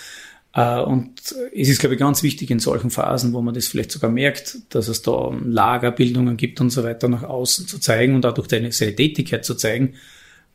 Äh, 0.53 0.81
und 0.81 1.19
es 1.53 1.69
ist, 1.69 1.79
glaube 1.79 1.95
ich, 1.95 1.99
ganz 1.99 2.23
wichtig 2.23 2.49
in 2.51 2.59
solchen 2.59 2.89
Phasen, 2.89 3.33
wo 3.33 3.41
man 3.41 3.53
das 3.53 3.67
vielleicht 3.67 3.91
sogar 3.91 4.09
merkt, 4.09 4.57
dass 4.69 4.87
es 4.87 5.01
da 5.01 5.31
Lagerbildungen 5.43 6.37
gibt 6.37 6.59
und 6.61 6.69
so 6.69 6.83
weiter, 6.83 7.07
nach 7.07 7.23
außen 7.23 7.67
zu 7.67 7.79
zeigen 7.79 8.15
und 8.15 8.25
auch 8.25 8.33
durch 8.33 8.49
seine 8.49 8.69
Tätigkeit 8.69 9.45
zu 9.45 9.55
zeigen, 9.55 9.93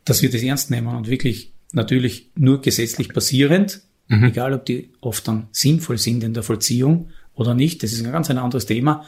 dass 0.03 0.21
wir 0.21 0.29
das 0.29 0.43
ernst 0.43 0.71
nehmen 0.71 0.87
und 0.87 1.09
wirklich 1.09 1.53
natürlich 1.71 2.29
nur 2.35 2.61
gesetzlich 2.61 3.09
basierend, 3.13 3.81
mhm. 4.07 4.25
egal 4.25 4.53
ob 4.53 4.65
die 4.65 4.91
oft 5.01 5.27
dann 5.27 5.47
sinnvoll 5.51 5.97
sind 5.97 6.23
in 6.23 6.33
der 6.33 6.43
Vollziehung 6.43 7.09
oder 7.33 7.53
nicht, 7.53 7.83
das 7.83 7.91
ist 7.91 8.05
ein 8.05 8.11
ganz 8.11 8.29
ein 8.29 8.37
anderes 8.37 8.65
Thema, 8.65 9.05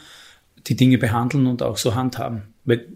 die 0.66 0.76
Dinge 0.76 0.98
behandeln 0.98 1.46
und 1.46 1.62
auch 1.62 1.76
so 1.76 1.94
handhaben. 1.94 2.42
Weil 2.64 2.86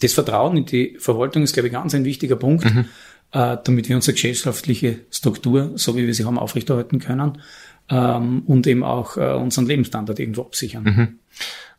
das 0.00 0.12
Vertrauen 0.12 0.56
in 0.56 0.66
die 0.66 0.96
Verwaltung 0.98 1.42
ist, 1.42 1.52
glaube 1.52 1.68
ich, 1.68 1.72
ganz 1.72 1.94
ein 1.94 2.04
wichtiger 2.04 2.36
Punkt, 2.36 2.64
mhm. 2.64 2.86
Äh, 3.32 3.56
damit 3.62 3.88
wir 3.88 3.96
unsere 3.96 4.14
gesellschaftliche 4.14 5.00
Struktur, 5.10 5.72
so 5.76 5.96
wie 5.96 6.06
wir 6.06 6.14
sie 6.14 6.24
haben, 6.24 6.38
aufrechterhalten 6.38 6.98
können 6.98 7.42
ähm, 7.90 8.42
und 8.46 8.66
eben 8.66 8.84
auch 8.84 9.16
äh, 9.16 9.34
unseren 9.34 9.66
Lebensstandard 9.66 10.18
irgendwo 10.18 10.42
absichern. 10.42 10.84
Mhm. 10.84 11.18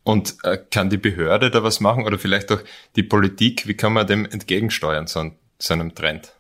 Und 0.04 0.38
äh, 0.44 0.58
kann 0.72 0.90
die 0.90 0.98
Behörde 0.98 1.52
da 1.52 1.64
was 1.64 1.82
machen 1.82 2.06
oder 2.06 2.18
vielleicht 2.18 2.52
auch 2.52 2.62
die 2.96 3.04
Politik? 3.04 3.68
Wie 3.68 3.74
kann 3.74 3.94
man 3.94 4.08
dem 4.08 4.26
entgegensteuern, 4.26 5.08
so, 5.08 5.32
so 5.60 5.74
einem 5.74 5.96
Trend? 5.96 6.34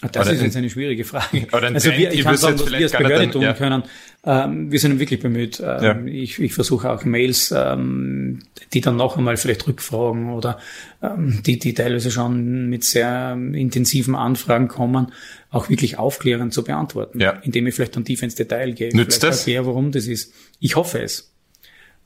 Das 0.00 0.26
oder 0.26 0.34
ist 0.34 0.42
jetzt 0.42 0.56
eine 0.56 0.70
schwierige 0.70 1.04
Frage. 1.04 1.46
also 1.52 1.90
wir, 1.90 2.10
ich 2.12 2.22
kann 2.22 2.36
sagen, 2.38 2.58
was 2.58 2.70
wir 2.70 2.78
als 2.78 2.92
Behörde 2.92 3.30
tun 3.30 3.42
ja. 3.42 3.52
können. 3.52 3.82
Ähm, 4.24 4.72
wir 4.72 4.78
sind 4.78 4.98
wirklich 4.98 5.20
bemüht. 5.20 5.60
Ähm, 5.60 5.82
ja. 5.82 6.04
ich, 6.06 6.38
ich 6.38 6.54
versuche 6.54 6.90
auch 6.90 7.04
Mails, 7.04 7.52
ähm, 7.54 8.38
die 8.72 8.80
dann 8.80 8.96
noch 8.96 9.18
einmal 9.18 9.36
vielleicht 9.36 9.66
rückfragen 9.66 10.32
oder 10.32 10.58
ähm, 11.02 11.42
die, 11.44 11.58
die 11.58 11.74
teilweise 11.74 12.10
schon 12.10 12.70
mit 12.70 12.84
sehr 12.84 13.32
intensiven 13.32 14.14
Anfragen 14.14 14.68
kommen, 14.68 15.12
auch 15.50 15.68
wirklich 15.68 15.98
aufklärend 15.98 16.54
zu 16.54 16.64
beantworten, 16.64 17.20
ja. 17.20 17.32
indem 17.42 17.66
ich 17.66 17.74
vielleicht 17.74 17.94
dann 17.94 18.06
tief 18.06 18.22
ins 18.22 18.34
Detail 18.34 18.72
gehe. 18.72 18.96
Nützt 18.96 19.22
das? 19.22 19.40
erkläre, 19.40 19.66
warum 19.66 19.92
das 19.92 20.06
ist. 20.06 20.32
Ich 20.60 20.76
hoffe 20.76 21.02
es. 21.02 21.34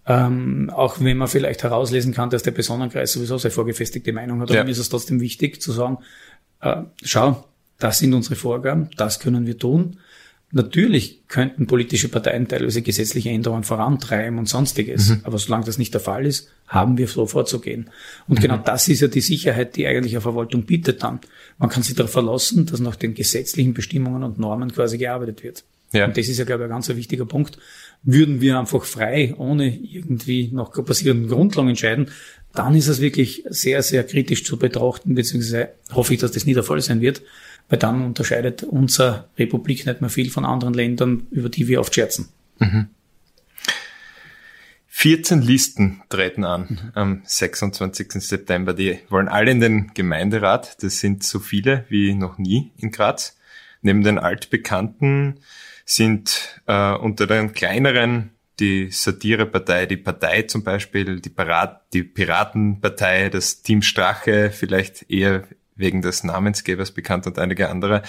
Ähm, 0.06 0.68
auch 0.74 1.00
wenn 1.00 1.16
man 1.16 1.28
vielleicht 1.28 1.62
herauslesen 1.62 2.12
kann, 2.12 2.28
dass 2.28 2.42
der 2.42 2.50
Personenkreis 2.50 3.12
sowieso 3.12 3.38
seine 3.38 3.52
vorgefestigte 3.52 4.12
Meinung 4.12 4.40
hat, 4.40 4.50
aber 4.50 4.64
mir 4.64 4.70
ist 4.70 4.78
es 4.78 4.88
trotzdem 4.88 5.20
wichtig 5.20 5.62
zu 5.62 5.72
sagen, 5.72 5.98
äh, 6.60 6.82
schau, 7.02 7.44
das 7.78 7.98
sind 7.98 8.14
unsere 8.14 8.36
Vorgaben, 8.36 8.90
das 8.96 9.20
können 9.20 9.46
wir 9.46 9.58
tun. 9.58 9.98
Natürlich 10.52 11.22
könnten 11.26 11.66
politische 11.66 12.08
Parteien 12.08 12.46
teilweise 12.46 12.80
gesetzliche 12.80 13.30
Änderungen 13.30 13.64
vorantreiben 13.64 14.38
und 14.38 14.48
sonstiges. 14.48 15.08
Mhm. 15.08 15.20
Aber 15.24 15.36
solange 15.38 15.64
das 15.64 15.78
nicht 15.78 15.92
der 15.92 16.00
Fall 16.00 16.26
ist, 16.26 16.48
haben 16.68 16.96
wir 16.96 17.08
so 17.08 17.26
vorzugehen. 17.26 17.90
Und 18.28 18.38
mhm. 18.38 18.42
genau 18.42 18.56
das 18.58 18.86
ist 18.86 19.00
ja 19.00 19.08
die 19.08 19.20
Sicherheit, 19.20 19.74
die 19.74 19.84
eigentlich 19.84 20.14
eine 20.14 20.20
Verwaltung 20.20 20.62
bietet 20.62 21.02
dann. 21.02 21.18
Man 21.58 21.70
kann 21.70 21.82
sich 21.82 21.96
darauf 21.96 22.12
verlassen, 22.12 22.66
dass 22.66 22.78
nach 22.78 22.94
den 22.94 23.14
gesetzlichen 23.14 23.74
Bestimmungen 23.74 24.22
und 24.22 24.38
Normen 24.38 24.72
quasi 24.72 24.96
gearbeitet 24.96 25.42
wird. 25.42 25.64
Ja. 25.92 26.06
Und 26.06 26.16
das 26.16 26.28
ist 26.28 26.38
ja, 26.38 26.44
glaube 26.44 26.62
ich, 26.62 26.66
ein 26.66 26.70
ganz 26.70 26.88
wichtiger 26.88 27.26
Punkt. 27.26 27.58
Würden 28.04 28.40
wir 28.40 28.58
einfach 28.58 28.84
frei, 28.84 29.34
ohne 29.36 29.76
irgendwie 29.76 30.50
nach 30.52 30.70
passierenden 30.70 31.28
Grundlagen 31.28 31.70
entscheiden, 31.70 32.10
dann 32.52 32.76
ist 32.76 32.86
es 32.86 33.00
wirklich 33.00 33.42
sehr, 33.48 33.82
sehr 33.82 34.04
kritisch 34.04 34.44
zu 34.44 34.56
betrachten, 34.56 35.16
beziehungsweise 35.16 35.70
hoffe 35.92 36.14
ich, 36.14 36.20
dass 36.20 36.30
das 36.30 36.46
nie 36.46 36.54
der 36.54 36.62
Fall 36.62 36.80
sein 36.80 37.00
wird 37.00 37.22
weil 37.68 37.78
dann 37.78 38.04
unterscheidet 38.04 38.62
unsere 38.62 39.28
Republik 39.38 39.86
nicht 39.86 40.00
mehr 40.00 40.10
viel 40.10 40.30
von 40.30 40.44
anderen 40.44 40.74
Ländern, 40.74 41.26
über 41.30 41.48
die 41.48 41.68
wir 41.68 41.80
oft 41.80 41.94
scherzen. 41.94 42.28
Mhm. 42.58 42.88
14 44.88 45.42
Listen 45.42 46.02
treten 46.08 46.44
an 46.44 46.68
mhm. 46.70 46.90
am 46.94 47.22
26. 47.24 48.12
September. 48.12 48.72
Die 48.72 49.00
wollen 49.08 49.28
alle 49.28 49.50
in 49.50 49.60
den 49.60 49.90
Gemeinderat. 49.92 50.82
Das 50.82 51.00
sind 51.00 51.24
so 51.24 51.40
viele 51.40 51.84
wie 51.88 52.14
noch 52.14 52.38
nie 52.38 52.70
in 52.78 52.92
Graz. 52.92 53.36
Neben 53.82 54.02
den 54.02 54.18
altbekannten 54.18 55.40
sind 55.84 56.60
äh, 56.66 56.92
unter 56.94 57.26
den 57.26 57.52
kleineren 57.52 58.30
die 58.60 58.90
Satirepartei, 58.90 59.86
die 59.86 59.96
Partei 59.96 60.42
zum 60.42 60.62
Beispiel, 60.62 61.20
die, 61.20 61.28
Parat, 61.28 61.92
die 61.92 62.04
Piratenpartei, 62.04 63.28
das 63.28 63.62
Team 63.62 63.82
Strache, 63.82 64.50
vielleicht 64.50 65.10
eher 65.10 65.44
wegen 65.76 66.02
des 66.02 66.24
Namensgebers 66.24 66.92
bekannt 66.92 67.26
und 67.26 67.38
einige 67.38 67.68
andere. 67.68 68.02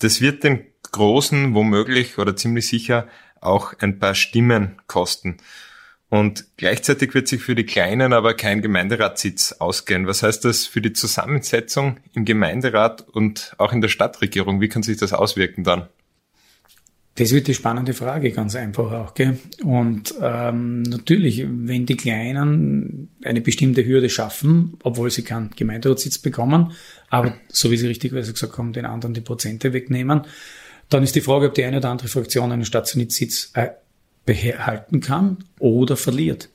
Das 0.00 0.20
wird 0.20 0.44
den 0.44 0.66
Großen 0.92 1.54
womöglich 1.54 2.18
oder 2.18 2.36
ziemlich 2.36 2.68
sicher 2.68 3.08
auch 3.40 3.74
ein 3.78 3.98
paar 3.98 4.14
Stimmen 4.14 4.80
kosten. 4.86 5.38
Und 6.08 6.44
gleichzeitig 6.56 7.14
wird 7.14 7.26
sich 7.26 7.42
für 7.42 7.54
die 7.54 7.66
Kleinen 7.66 8.12
aber 8.12 8.34
kein 8.34 8.62
Gemeinderatssitz 8.62 9.52
ausgehen. 9.58 10.06
Was 10.06 10.22
heißt 10.22 10.44
das 10.44 10.66
für 10.66 10.80
die 10.80 10.92
Zusammensetzung 10.92 11.98
im 12.12 12.24
Gemeinderat 12.24 13.00
und 13.08 13.54
auch 13.58 13.72
in 13.72 13.80
der 13.80 13.88
Stadtregierung? 13.88 14.60
Wie 14.60 14.68
kann 14.68 14.82
sich 14.82 14.96
das 14.96 15.12
auswirken 15.12 15.64
dann? 15.64 15.88
Das 17.16 17.30
wird 17.30 17.46
die 17.46 17.54
spannende 17.54 17.94
Frage, 17.94 18.32
ganz 18.32 18.56
einfach 18.56 18.90
auch. 18.90 19.14
Gell? 19.14 19.38
Und 19.62 20.14
ähm, 20.20 20.82
natürlich, 20.82 21.46
wenn 21.48 21.86
die 21.86 21.96
Kleinen 21.96 23.08
eine 23.22 23.40
bestimmte 23.40 23.86
Hürde 23.86 24.10
schaffen, 24.10 24.76
obwohl 24.82 25.10
sie 25.12 25.22
keinen 25.22 25.50
Gemeinderatssitz 25.50 26.18
bekommen, 26.18 26.72
aber 27.10 27.34
so 27.48 27.70
wie 27.70 27.76
Sie 27.76 27.86
richtigerweise 27.86 28.32
gesagt 28.32 28.58
haben, 28.58 28.72
den 28.72 28.84
anderen 28.84 29.14
die 29.14 29.20
Prozente 29.20 29.72
wegnehmen, 29.72 30.22
dann 30.88 31.04
ist 31.04 31.14
die 31.14 31.20
Frage, 31.20 31.46
ob 31.46 31.54
die 31.54 31.64
eine 31.64 31.76
oder 31.76 31.90
andere 31.90 32.08
Fraktion 32.08 32.50
einen 32.50 32.64
Stationssitz 32.64 33.52
äh, 33.54 33.68
behalten 34.26 35.00
kann 35.00 35.38
oder 35.60 35.96
verliert. 35.96 36.48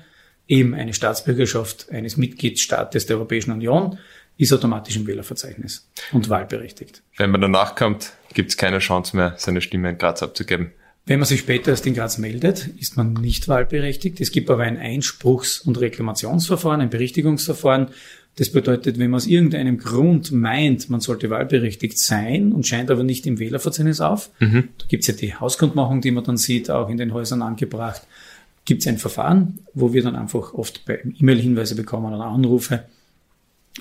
eben 0.47 0.73
eine 0.73 0.93
Staatsbürgerschaft 0.93 1.89
eines 1.91 2.17
Mitgliedstaates 2.17 3.05
der 3.05 3.17
Europäischen 3.17 3.51
Union, 3.51 3.97
ist 4.37 4.53
automatisch 4.53 4.95
im 4.95 5.05
Wählerverzeichnis 5.05 5.89
und 6.11 6.29
wahlberechtigt. 6.29 7.03
Wenn 7.17 7.31
man 7.31 7.41
danach 7.41 7.75
kommt, 7.75 8.13
gibt 8.33 8.51
es 8.51 8.57
keine 8.57 8.79
Chance 8.79 9.15
mehr, 9.15 9.35
seine 9.37 9.61
Stimme 9.61 9.89
in 9.89 9.97
Graz 9.97 10.23
abzugeben. 10.23 10.71
Wenn 11.05 11.19
man 11.19 11.27
sich 11.27 11.39
später 11.39 11.71
erst 11.71 11.87
in 11.87 11.95
Graz 11.95 12.19
meldet, 12.19 12.67
ist 12.67 12.95
man 12.95 13.13
nicht 13.13 13.47
wahlberechtigt. 13.47 14.21
Es 14.21 14.31
gibt 14.31 14.49
aber 14.49 14.63
ein 14.63 14.77
Einspruchs- 14.77 15.59
und 15.59 15.79
Reklamationsverfahren, 15.79 16.81
ein 16.81 16.91
Berichtigungsverfahren. 16.91 17.87
Das 18.35 18.51
bedeutet, 18.51 18.99
wenn 18.99 19.11
man 19.11 19.17
aus 19.17 19.27
irgendeinem 19.27 19.77
Grund 19.77 20.31
meint, 20.31 20.89
man 20.89 21.01
sollte 21.01 21.29
wahlberechtigt 21.29 21.97
sein 21.97 22.53
und 22.53 22.65
scheint 22.65 22.89
aber 22.89 23.03
nicht 23.03 23.25
im 23.27 23.37
Wählerverzeichnis 23.37 23.99
auf, 23.99 24.31
mhm. 24.39 24.69
da 24.77 24.85
gibt 24.87 25.01
es 25.01 25.07
ja 25.07 25.13
die 25.13 25.35
Hauskundmachung, 25.35 25.99
die 25.99 26.11
man 26.11 26.23
dann 26.23 26.37
sieht, 26.37 26.71
auch 26.71 26.89
in 26.89 26.97
den 26.97 27.13
Häusern 27.13 27.41
angebracht, 27.41 28.03
gibt 28.63 28.81
es 28.81 28.87
ein 28.87 28.97
Verfahren, 28.97 29.59
wo 29.73 29.93
wir 29.93 30.03
dann 30.03 30.15
einfach 30.15 30.53
oft 30.53 30.83
E-Mail-Hinweise 30.87 31.75
bekommen 31.75 32.13
oder 32.13 32.25
Anrufe 32.25 32.85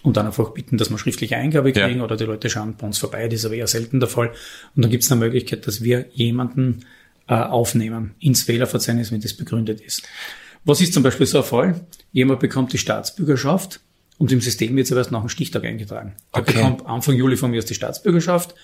und 0.02 0.16
dann 0.16 0.26
einfach 0.26 0.50
bitten, 0.50 0.76
dass 0.76 0.90
wir 0.90 0.98
schriftliche 0.98 1.36
Eingabe 1.36 1.72
kriegen 1.72 1.98
ja. 1.98 2.04
oder 2.04 2.16
die 2.16 2.24
Leute 2.24 2.50
schauen 2.50 2.74
bei 2.76 2.86
uns 2.86 2.98
vorbei, 2.98 3.28
das 3.28 3.40
ist 3.40 3.46
aber 3.46 3.54
eher 3.54 3.66
selten 3.66 4.00
der 4.00 4.08
Fall. 4.08 4.32
Und 4.74 4.82
dann 4.82 4.90
gibt 4.90 5.04
es 5.04 5.12
eine 5.12 5.20
Möglichkeit, 5.20 5.66
dass 5.66 5.82
wir 5.82 6.06
jemanden 6.12 6.84
äh, 7.28 7.34
aufnehmen 7.34 8.14
ins 8.18 8.48
Wählerverzeichnis, 8.48 9.12
wenn 9.12 9.20
das 9.20 9.34
begründet 9.34 9.80
ist. 9.80 10.02
Was 10.64 10.80
ist 10.80 10.94
zum 10.94 11.02
Beispiel 11.02 11.26
so 11.26 11.38
ein 11.38 11.44
Fall? 11.44 11.86
Jemand 12.12 12.40
bekommt 12.40 12.72
die 12.72 12.78
Staatsbürgerschaft 12.78 13.80
und 14.18 14.32
im 14.32 14.40
System 14.40 14.76
wird 14.76 14.86
es 14.86 14.92
aber 14.92 15.00
erst 15.00 15.12
nach 15.12 15.20
dem 15.20 15.28
Stichtag 15.28 15.64
eingetragen. 15.64 16.14
Er 16.32 16.40
okay. 16.40 16.52
bekommt 16.52 16.86
Anfang 16.86 17.16
Juli 17.16 17.36
von 17.36 17.50
mir 17.50 17.58
aus 17.58 17.64
die 17.64 17.74
Staatsbürgerschaft. 17.74 18.54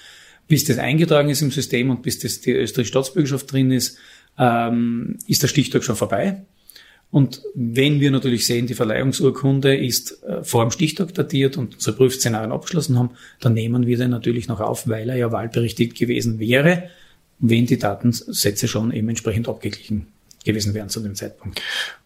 Bis 0.46 0.64
das 0.64 0.78
eingetragen 0.78 1.30
ist 1.30 1.40
im 1.40 1.50
System 1.50 1.90
und 1.90 2.02
bis 2.02 2.18
das 2.18 2.40
die 2.40 2.50
österreichische 2.50 2.92
Staatsbürgerschaft 2.92 3.50
drin 3.50 3.70
ist, 3.70 3.96
ähm, 4.38 5.16
ist 5.26 5.42
der 5.42 5.48
Stichtag 5.48 5.84
schon 5.84 5.96
vorbei. 5.96 6.42
Und 7.10 7.40
wenn 7.54 8.00
wir 8.00 8.10
natürlich 8.10 8.44
sehen, 8.44 8.66
die 8.66 8.74
Verleihungsurkunde 8.74 9.74
ist 9.76 10.22
äh, 10.24 10.42
vor 10.42 10.64
dem 10.64 10.70
Stichtag 10.70 11.14
datiert 11.14 11.56
und 11.56 11.74
unsere 11.74 11.96
Prüfszenarien 11.96 12.52
abgeschlossen 12.52 12.98
haben, 12.98 13.10
dann 13.40 13.54
nehmen 13.54 13.86
wir 13.86 13.96
den 13.96 14.10
natürlich 14.10 14.48
noch 14.48 14.60
auf, 14.60 14.88
weil 14.88 15.08
er 15.08 15.16
ja 15.16 15.32
wahlberechtigt 15.32 15.96
gewesen 15.96 16.40
wäre 16.40 16.90
wenn 17.38 17.66
die 17.66 17.78
Datensätze 17.78 18.68
schon 18.68 18.92
eben 18.92 19.08
entsprechend 19.08 19.48
abgeglichen 19.48 20.06
gewesen 20.44 20.74
wären 20.74 20.88
zu 20.88 21.00
dem 21.00 21.14
Zeitpunkt. 21.14 21.60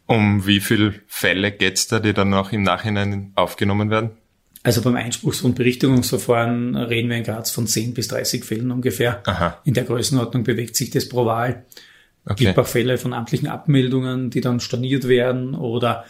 Um 0.06 0.46
wie 0.46 0.60
viele 0.60 0.94
Fälle 1.06 1.52
geht's 1.52 1.86
da, 1.88 2.00
die 2.00 2.14
dann 2.14 2.32
auch 2.34 2.52
im 2.52 2.62
Nachhinein 2.62 3.32
aufgenommen 3.34 3.90
werden? 3.90 4.10
Also 4.62 4.82
beim 4.82 4.96
Einspruchs- 4.96 5.42
und 5.42 5.54
Berichtigungsverfahren 5.54 6.76
reden 6.76 7.10
wir 7.10 7.18
in 7.18 7.24
Graz 7.24 7.50
von 7.50 7.66
10 7.66 7.94
bis 7.94 8.08
30 8.08 8.44
Fällen 8.44 8.70
ungefähr. 8.70 9.22
Aha. 9.26 9.60
In 9.64 9.74
der 9.74 9.84
Größenordnung 9.84 10.44
bewegt 10.44 10.76
sich 10.76 10.90
das 10.90 11.08
pro 11.08 11.26
Wahl. 11.26 11.64
Es 12.24 12.32
okay. 12.32 12.44
gibt 12.46 12.58
auch 12.58 12.66
Fälle 12.66 12.98
von 12.98 13.12
amtlichen 13.12 13.48
Abmeldungen, 13.48 14.30
die 14.30 14.40
dann 14.40 14.60
storniert 14.60 15.08
werden 15.08 15.54
oder 15.54 16.04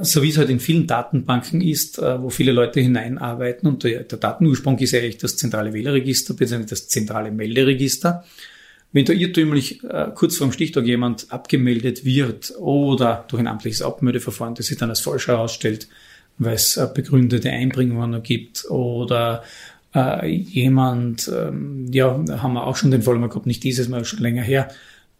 so 0.00 0.22
wie 0.22 0.30
es 0.30 0.38
halt 0.38 0.48
in 0.48 0.60
vielen 0.60 0.86
Datenbanken 0.86 1.60
ist, 1.60 1.98
äh, 1.98 2.20
wo 2.22 2.30
viele 2.30 2.52
Leute 2.52 2.80
hineinarbeiten 2.80 3.68
und 3.68 3.84
der, 3.84 4.04
Datenursprung 4.04 4.78
ist 4.78 4.94
eigentlich 4.94 5.18
das 5.18 5.36
zentrale 5.36 5.72
Wählerregister 5.72 6.34
bzw. 6.34 6.64
das 6.64 6.88
zentrale 6.88 7.30
Melderegister. 7.30 8.24
Wenn 8.92 9.06
da 9.06 9.12
irrtümlich 9.12 9.82
äh, 9.84 10.08
kurz 10.14 10.36
vor 10.36 10.46
dem 10.46 10.52
Stichtag 10.52 10.84
jemand 10.84 11.32
abgemeldet 11.32 12.04
wird 12.04 12.54
oder 12.58 13.24
durch 13.28 13.40
ein 13.40 13.46
amtliches 13.46 13.82
Abmeldeverfahren, 13.82 14.54
das 14.54 14.66
sich 14.66 14.76
dann 14.76 14.90
als 14.90 15.00
falsch 15.00 15.28
herausstellt, 15.28 15.88
weil 16.38 16.54
es 16.54 16.76
äh, 16.76 16.86
begründete 16.92 17.50
Einbringungen 17.50 18.22
gibt 18.22 18.70
oder 18.70 19.42
äh, 19.94 20.26
jemand, 20.28 21.30
ähm, 21.34 21.86
ja, 21.90 22.22
haben 22.40 22.54
wir 22.54 22.66
auch 22.66 22.76
schon 22.76 22.90
den 22.90 23.02
Fall 23.02 23.18
mal 23.18 23.28
gehabt, 23.28 23.46
nicht 23.46 23.64
dieses 23.64 23.88
Mal, 23.88 24.04
schon 24.04 24.20
länger 24.20 24.42
her, 24.42 24.68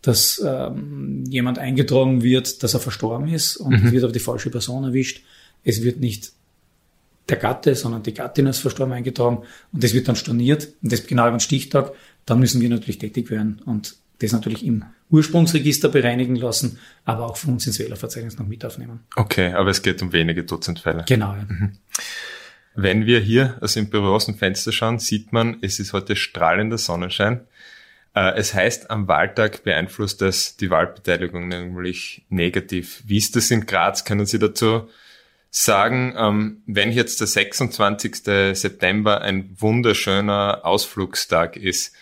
dass 0.02 0.42
ähm, 0.44 1.24
jemand 1.28 1.58
eingetragen 1.58 2.22
wird, 2.22 2.62
dass 2.62 2.74
er 2.74 2.80
verstorben 2.80 3.28
ist 3.28 3.56
und 3.56 3.70
mhm. 3.70 3.86
es 3.86 3.92
wird 3.92 4.04
aber 4.04 4.12
die 4.12 4.18
falsche 4.18 4.50
Person 4.50 4.84
erwischt. 4.84 5.22
Es 5.64 5.82
wird 5.82 6.00
nicht 6.00 6.32
der 7.28 7.36
Gatte, 7.36 7.74
sondern 7.74 8.02
die 8.02 8.14
Gattin 8.14 8.46
als 8.46 8.58
verstorben 8.58 8.92
eingetragen 8.92 9.44
und 9.72 9.84
das 9.84 9.94
wird 9.94 10.08
dann 10.08 10.16
storniert 10.16 10.68
und 10.82 10.92
das 10.92 11.06
genau 11.06 11.22
über 11.22 11.36
den 11.36 11.40
Stichtag 11.40 11.92
dann 12.26 12.38
müssen 12.38 12.60
wir 12.60 12.68
natürlich 12.68 12.98
tätig 12.98 13.30
werden 13.30 13.60
und 13.64 13.96
das 14.20 14.32
natürlich 14.32 14.64
im 14.64 14.84
Ursprungsregister 15.10 15.88
bereinigen 15.88 16.36
lassen, 16.36 16.78
aber 17.04 17.26
auch 17.26 17.36
von 17.36 17.54
uns 17.54 17.66
ins 17.66 17.78
Wählerverzeichnis 17.78 18.38
noch 18.38 18.46
mit 18.46 18.64
aufnehmen. 18.64 19.00
Okay, 19.16 19.52
aber 19.52 19.70
es 19.70 19.82
geht 19.82 20.00
um 20.00 20.12
wenige 20.12 20.44
Dutzend 20.44 20.78
Fälle. 20.78 21.04
Genau. 21.08 21.34
Ja. 21.34 21.44
Mhm. 21.48 21.72
Wenn 22.74 23.04
wir 23.04 23.20
hier 23.20 23.58
also 23.60 23.80
im 23.80 23.90
Büro 23.90 24.14
aus 24.14 24.26
dem 24.26 24.36
Fenster 24.36 24.72
schauen, 24.72 24.98
sieht 24.98 25.32
man, 25.32 25.58
es 25.60 25.78
ist 25.78 25.92
heute 25.92 26.16
strahlender 26.16 26.78
Sonnenschein. 26.78 27.40
Äh, 28.14 28.36
es 28.36 28.54
heißt, 28.54 28.90
am 28.90 29.08
Wahltag 29.08 29.64
beeinflusst 29.64 30.22
das 30.22 30.56
die 30.56 30.70
Wahlbeteiligung 30.70 31.48
nämlich 31.48 32.24
negativ. 32.30 33.02
Wie 33.04 33.18
ist 33.18 33.36
das 33.36 33.50
in 33.50 33.66
Graz? 33.66 34.04
Können 34.04 34.24
Sie 34.24 34.38
dazu 34.38 34.88
sagen, 35.54 36.14
ähm, 36.16 36.62
wenn 36.66 36.90
jetzt 36.90 37.20
der 37.20 37.26
26. 37.26 38.24
September 38.54 39.20
ein 39.20 39.54
wunderschöner 39.58 40.60
Ausflugstag 40.64 41.56
ist, 41.56 41.94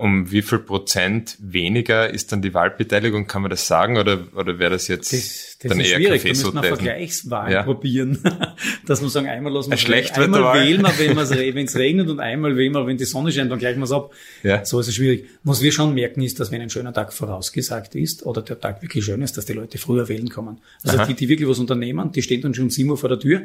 um 0.00 0.30
wie 0.30 0.40
viel 0.40 0.60
Prozent 0.60 1.36
weniger 1.40 2.08
ist 2.08 2.32
dann 2.32 2.40
die 2.40 2.54
Wahlbeteiligung? 2.54 3.26
Kann 3.26 3.42
man 3.42 3.50
das 3.50 3.66
sagen 3.66 3.98
oder, 3.98 4.18
oder 4.34 4.58
wäre 4.58 4.70
das 4.70 4.88
jetzt 4.88 5.12
das, 5.12 5.58
das 5.60 5.70
dann 5.70 5.78
ist 5.78 5.90
eher 5.90 5.96
schwierig. 5.98 6.22
Da 6.22 6.28
müssen 6.28 6.54
wir 6.54 6.62
Vergleichswahlen 6.62 7.52
ja. 7.52 7.62
probieren, 7.62 8.18
dass 8.86 9.02
man 9.02 9.10
sagen, 9.10 9.28
einmal 9.28 9.52
lassen 9.52 9.70
wir 9.70 9.76
schlecht 9.76 10.16
einmal 10.16 10.54
wählen 10.54 10.80
wir, 10.80 11.54
wenn 11.54 11.66
es 11.66 11.76
regnet 11.76 12.08
und 12.08 12.18
einmal 12.18 12.56
wählen 12.56 12.72
wir, 12.72 12.86
wenn 12.86 12.96
die 12.96 13.04
Sonne 13.04 13.30
scheint, 13.30 13.50
dann 13.50 13.58
gleichen 13.58 13.78
wir 13.78 13.84
es 13.84 13.92
ab. 13.92 14.12
Ja. 14.42 14.64
So 14.64 14.80
ist 14.80 14.88
es 14.88 14.94
schwierig. 14.94 15.26
Was 15.44 15.60
wir 15.60 15.70
schon 15.70 15.92
merken 15.92 16.22
ist, 16.22 16.40
dass 16.40 16.50
wenn 16.50 16.62
ein 16.62 16.70
schöner 16.70 16.94
Tag 16.94 17.12
vorausgesagt 17.12 17.94
ist 17.94 18.24
oder 18.24 18.40
der 18.40 18.58
Tag 18.58 18.80
wirklich 18.80 19.04
schön 19.04 19.20
ist, 19.20 19.36
dass 19.36 19.44
die 19.44 19.52
Leute 19.52 19.76
früher 19.76 20.08
wählen 20.08 20.30
kommen. 20.30 20.62
Also 20.82 20.96
Aha. 20.96 21.06
die, 21.06 21.14
die 21.14 21.28
wirklich 21.28 21.48
was 21.48 21.58
unternehmen, 21.58 22.10
die 22.10 22.22
stehen 22.22 22.40
dann 22.40 22.54
schon 22.54 22.64
um 22.64 22.70
7 22.70 22.88
Uhr 22.88 22.96
vor 22.96 23.10
der 23.10 23.20
Tür 23.20 23.42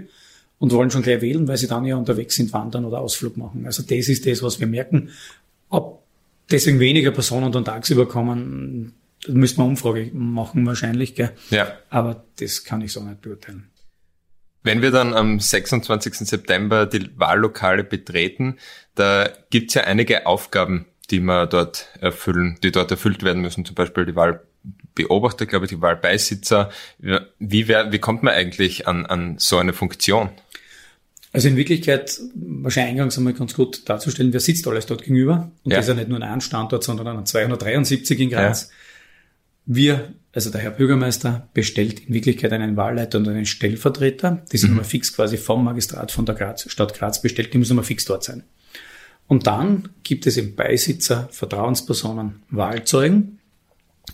und 0.59 0.71
wollen 0.71 0.89
schon 0.89 1.01
gleich 1.01 1.19
wählen, 1.19 1.49
weil 1.49 1.57
sie 1.57 1.67
dann 1.67 1.83
ja 1.83 1.97
unterwegs 1.97 2.35
sind, 2.35 2.53
wandern 2.53 2.85
oder 2.85 3.01
Ausflug 3.01 3.35
machen. 3.35 3.65
Also 3.65 3.83
das 3.83 4.07
ist 4.07 4.25
das, 4.25 4.41
was 4.41 4.61
wir 4.61 4.67
merken. 4.67 5.09
Ob 5.67 6.04
deswegen 6.51 6.79
weniger 6.79 7.11
Personen 7.11 7.51
dann 7.51 7.65
tagsüber 7.65 8.07
kommen, 8.07 8.93
da 9.25 9.33
müsste 9.33 9.59
man 9.59 9.69
Umfrage 9.69 10.11
machen 10.13 10.65
wahrscheinlich, 10.65 11.15
gell? 11.15 11.31
Ja. 11.49 11.67
Aber 11.89 12.23
das 12.39 12.63
kann 12.63 12.81
ich 12.81 12.93
so 12.93 13.01
nicht 13.01 13.21
beurteilen. 13.21 13.69
Wenn 14.63 14.81
wir 14.81 14.91
dann 14.91 15.13
am 15.13 15.39
26. 15.39 16.15
September 16.27 16.87
die 16.87 17.11
Wahllokale 17.19 17.83
betreten, 17.83 18.57
da 18.95 19.29
gibt's 19.51 19.75
ja 19.75 19.83
einige 19.83 20.25
Aufgaben, 20.25 20.87
die 21.11 21.19
man 21.19 21.49
dort 21.49 21.89
erfüllen, 22.01 22.57
die 22.63 22.71
dort 22.71 22.89
erfüllt 22.89 23.23
werden 23.23 23.41
müssen, 23.41 23.63
zum 23.63 23.75
Beispiel 23.75 24.05
die 24.05 24.15
Wahlbeobachter, 24.15 25.45
glaube 25.45 25.65
ich, 25.65 25.69
die 25.69 25.81
Wahlbeisitzer. 25.81 26.71
Wie, 27.37 27.67
wär, 27.67 27.91
wie 27.91 27.99
kommt 27.99 28.23
man 28.23 28.33
eigentlich 28.33 28.87
an, 28.87 29.05
an 29.05 29.37
so 29.37 29.57
eine 29.57 29.73
Funktion? 29.73 30.29
Also 31.35 31.49
in 31.49 31.57
Wirklichkeit, 31.57 32.21
wahrscheinlich 32.33 32.91
eingangs 32.91 33.17
einmal 33.17 33.33
ganz 33.33 33.53
gut 33.53 33.87
darzustellen, 33.89 34.31
wer 34.31 34.39
sitzt 34.39 34.65
alles 34.67 34.85
dort 34.85 35.03
gegenüber. 35.03 35.51
Und 35.65 35.71
ja. 35.71 35.77
das 35.77 35.85
ist 35.85 35.89
ja 35.89 35.95
nicht 35.95 36.07
nur 36.07 36.17
an 36.17 36.23
einem 36.23 36.39
Standort, 36.39 36.81
sondern 36.81 37.07
an 37.07 37.25
273 37.25 38.19
in 38.21 38.29
Graz. 38.29 38.69
Ja. 38.69 38.75
Wir, 39.67 40.13
also 40.31 40.49
der 40.49 40.61
Herr 40.61 40.71
Bürgermeister, 40.71 41.49
bestellt 41.53 42.07
in 42.07 42.13
Wirklichkeit 42.13 42.53
einen 42.53 42.77
Wahlleiter 42.77 43.17
und 43.17 43.27
einen 43.27 43.45
Stellvertreter. 43.45 44.45
Die 44.49 44.57
sind 44.57 44.71
mhm. 44.71 44.77
immer 44.77 44.85
fix 44.85 45.13
quasi 45.13 45.35
vom 45.35 45.65
Magistrat 45.65 46.13
von 46.13 46.25
der 46.25 46.35
Graz, 46.35 46.71
Stadt 46.71 46.93
Graz 46.93 47.21
bestellt, 47.21 47.53
die 47.53 47.57
müssen 47.57 47.73
immer 47.73 47.83
fix 47.83 48.05
dort 48.05 48.23
sein. 48.23 48.43
Und 49.27 49.45
dann 49.45 49.89
gibt 50.03 50.27
es 50.27 50.37
eben 50.37 50.55
Beisitzer, 50.55 51.27
Vertrauenspersonen, 51.31 52.43
Wahlzeugen. 52.49 53.39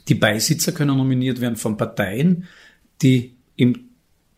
Die 0.08 0.16
Beisitzer 0.16 0.72
können 0.72 0.98
nominiert 0.98 1.40
werden 1.40 1.58
von 1.58 1.78
Parteien, 1.78 2.48
die 3.04 3.36
im 3.58 3.91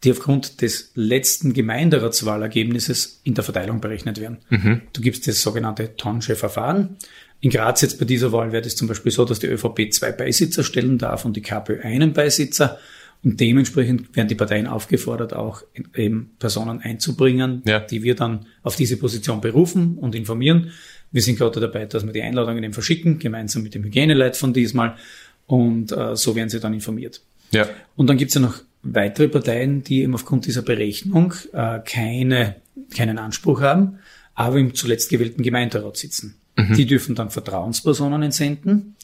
die 0.03 0.11
aufgrund 0.11 0.61
des 0.61 0.91
letzten 0.95 1.53
Gemeinderatswahlergebnisses 1.53 3.21
in 3.23 3.33
der 3.33 3.43
Verteilung 3.43 3.79
berechnet 3.79 4.19
werden. 4.19 4.39
Mhm. 4.49 4.81
Du 4.91 5.01
gibst 5.01 5.27
das 5.27 5.41
sogenannte 5.41 5.95
Tonsche 5.95 6.35
Verfahren. 6.35 6.97
In 7.39 7.49
Graz 7.49 7.81
jetzt 7.81 7.99
bei 7.99 8.05
dieser 8.05 8.31
Wahl 8.31 8.51
wäre 8.51 8.65
es 8.65 8.75
zum 8.75 8.87
Beispiel 8.87 9.11
so, 9.11 9.25
dass 9.25 9.39
die 9.39 9.47
ÖVP 9.47 9.91
zwei 9.91 10.11
Beisitzer 10.11 10.63
stellen 10.63 10.97
darf 10.97 11.25
und 11.25 11.35
die 11.35 11.41
KPÖ 11.41 11.81
einen 11.81 12.13
Beisitzer. 12.13 12.79
Und 13.23 13.39
dementsprechend 13.39 14.15
werden 14.15 14.27
die 14.27 14.35
Parteien 14.35 14.67
aufgefordert, 14.67 15.33
auch 15.33 15.63
eben 15.95 16.31
Personen 16.39 16.81
einzubringen, 16.81 17.61
ja. 17.65 17.79
die 17.79 18.03
wir 18.03 18.15
dann 18.15 18.47
auf 18.63 18.75
diese 18.75 18.97
Position 18.97 19.39
berufen 19.39 19.97
und 19.97 20.13
informieren. 20.13 20.71
Wir 21.11 21.21
sind 21.21 21.37
gerade 21.37 21.61
dabei, 21.61 21.85
dass 21.85 22.05
wir 22.05 22.11
die 22.11 22.21
Einladungen 22.21 22.63
eben 22.63 22.73
verschicken, 22.73 23.19
gemeinsam 23.19 23.63
mit 23.63 23.75
dem 23.75 23.83
Hygieneleit 23.83 24.35
von 24.35 24.51
diesmal. 24.51 24.95
Und 25.45 25.91
äh, 25.93 26.15
so 26.17 26.35
werden 26.35 26.49
sie 26.49 26.59
dann 26.59 26.73
informiert. 26.73 27.21
Ja. 27.51 27.69
Und 27.95 28.07
dann 28.07 28.17
gibt's 28.17 28.33
ja 28.33 28.41
noch 28.41 28.55
weitere 28.83 29.29
Parteien, 29.29 29.83
die 29.83 30.01
eben 30.01 30.13
aufgrund 30.13 30.45
dieser 30.45 30.61
Berechnung 30.61 31.33
äh, 31.53 31.79
keine, 31.79 32.57
keinen 32.95 33.17
Anspruch 33.17 33.61
haben, 33.61 33.99
aber 34.35 34.57
im 34.57 34.75
zuletzt 34.75 35.09
gewählten 35.09 35.41
Gemeinderat 35.41 35.97
sitzen. 35.97 36.35
Mhm. 36.55 36.75
Die 36.75 36.85
dürfen 36.85 37.15
dann 37.15 37.29
Vertrauenspersonen 37.29 38.21
entsenden. 38.21 38.95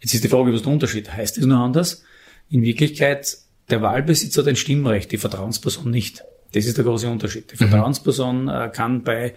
Jetzt 0.00 0.14
ist 0.14 0.24
die 0.24 0.28
Frage, 0.28 0.52
was 0.52 0.62
der 0.62 0.72
Unterschied 0.72 1.12
heißt. 1.12 1.38
es 1.38 1.44
nur 1.44 1.58
anders. 1.58 2.04
In 2.48 2.62
Wirklichkeit, 2.62 3.38
der 3.68 3.82
Wahlbesitzer 3.82 4.42
hat 4.42 4.48
ein 4.48 4.56
Stimmrecht, 4.56 5.10
die 5.10 5.18
Vertrauensperson 5.18 5.90
nicht. 5.90 6.22
Das 6.52 6.64
ist 6.64 6.76
der 6.76 6.84
große 6.84 7.08
Unterschied. 7.08 7.50
Die 7.50 7.62
mhm. 7.62 7.68
Vertrauensperson 7.68 8.48
äh, 8.48 8.70
kann 8.72 9.02
bei 9.02 9.34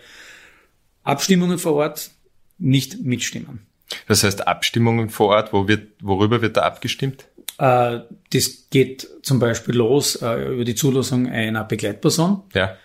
Abstimmungen 1.04 1.58
vor 1.58 1.74
Ort 1.74 2.12
nicht 2.60 3.02
mitstimmen. 3.02 3.62
Das 4.08 4.24
heißt, 4.24 4.48
Abstimmungen 4.48 5.10
vor 5.10 5.30
Ort, 5.30 5.52
wo 5.52 5.68
wird, 5.68 5.88
worüber 6.02 6.42
wird 6.42 6.58
da 6.58 6.62
abgestimmt? 6.62 7.26
Äh, 7.60 8.00
das 8.32 8.70
geht 8.70 9.08
zum 9.22 9.40
Beispiel 9.40 9.76
los 9.76 10.16
äh, 10.22 10.54
über 10.54 10.64
die 10.64 10.76
Zulassung 10.76 11.28
einer 11.28 11.64
Begleitperson. 11.66 12.42
Ja. 12.54 12.76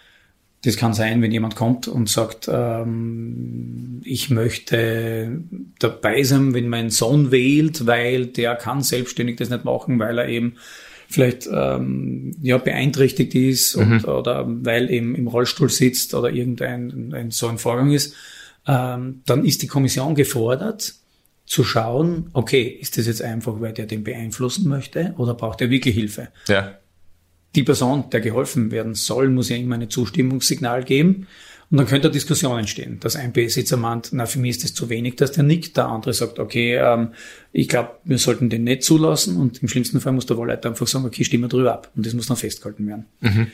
Das 0.65 0.77
kann 0.77 0.95
sein, 0.95 1.23
wenn 1.23 1.31
jemand 1.31 1.57
kommt 1.57 1.89
und 1.89 2.09
sagt, 2.09 2.49
ähm, 2.51 4.01
ich 4.05 4.31
möchte 4.31 5.43
dabei 5.79 6.23
sein, 6.23 6.55
wenn 6.55 6.69
mein 6.69 6.91
Sohn 6.91 7.31
wählt, 7.31 7.87
weil 7.87 8.27
der 8.27 8.57
kann 8.57 8.83
selbstständig 8.83 9.37
das 9.37 9.51
nicht 9.51 9.65
machen, 9.65 9.99
weil 9.99 10.19
er 10.19 10.29
eben 10.29 10.55
vielleicht 11.07 11.49
ähm, 11.53 12.35
ja 12.43 12.57
beeinträchtigt 12.57 13.35
ist 13.35 13.77
und, 13.77 14.03
mhm. 14.03 14.05
oder 14.09 14.45
weil 14.47 14.91
eben 14.91 15.15
im 15.15 15.29
Rollstuhl 15.29 15.69
sitzt 15.69 16.15
oder 16.15 16.31
irgendein 16.31 17.13
ein, 17.13 17.31
so 17.31 17.47
ein 17.47 17.59
Vorgang 17.59 17.93
ist, 17.93 18.15
ähm, 18.67 19.21
dann 19.27 19.45
ist 19.45 19.63
die 19.63 19.67
Kommission 19.67 20.15
gefordert, 20.15 20.95
zu 21.47 21.65
schauen, 21.65 22.31
okay, 22.33 22.63
ist 22.63 22.97
das 22.97 23.07
jetzt 23.07 23.23
einfach, 23.23 23.61
weil 23.61 23.73
der 23.73 23.87
den 23.87 24.05
beeinflussen 24.05 24.69
möchte 24.69 25.15
oder 25.19 25.35
braucht 25.35 25.61
er 25.61 25.71
wirklich 25.71 25.95
Hilfe? 25.95 26.29
Ja 26.49 26.79
die 27.55 27.63
Person, 27.63 28.11
der 28.11 28.21
geholfen 28.21 28.71
werden 28.71 28.95
soll, 28.95 29.29
muss 29.29 29.49
ja 29.49 29.57
immer 29.57 29.77
ein 29.77 29.91
Zustimmungssignal 29.91 30.85
geben. 30.85 31.27
Und 31.71 31.79
dann 31.79 31.87
könnte 31.87 32.09
eine 32.09 32.13
Diskussion 32.13 32.59
entstehen, 32.59 33.01
dass 33.01 33.17
ein 33.17 33.33
Besitzer 33.33 33.77
meint, 33.77 34.11
na, 34.13 34.27
für 34.27 34.39
mich 34.39 34.51
ist 34.51 34.65
das 34.65 34.75
zu 34.75 34.91
wenig, 34.91 35.17
dass 35.17 35.33
der 35.33 35.45
nickt. 35.45 35.77
Der 35.77 35.87
andere 35.87 36.13
sagt, 36.13 36.39
okay, 36.39 36.77
ähm, 36.77 37.15
ich 37.53 37.69
glaube, 37.69 37.93
wir 38.05 38.19
sollten 38.19 38.51
den 38.51 38.65
nicht 38.65 38.83
zulassen. 38.83 39.37
Und 39.37 39.63
im 39.63 39.69
schlimmsten 39.69 40.01
Fall 40.01 40.13
muss 40.13 40.27
der 40.27 40.37
Wahlleiter 40.37 40.69
einfach 40.69 40.87
sagen, 40.87 41.07
okay, 41.07 41.25
stimme 41.25 41.49
drüber 41.49 41.73
ab. 41.73 41.91
Und 41.97 42.07
das 42.07 42.15
muss 42.15 42.27
dann 42.27 42.37
festgehalten 42.37 42.87
werden. 42.87 43.07
Mhm. 43.21 43.47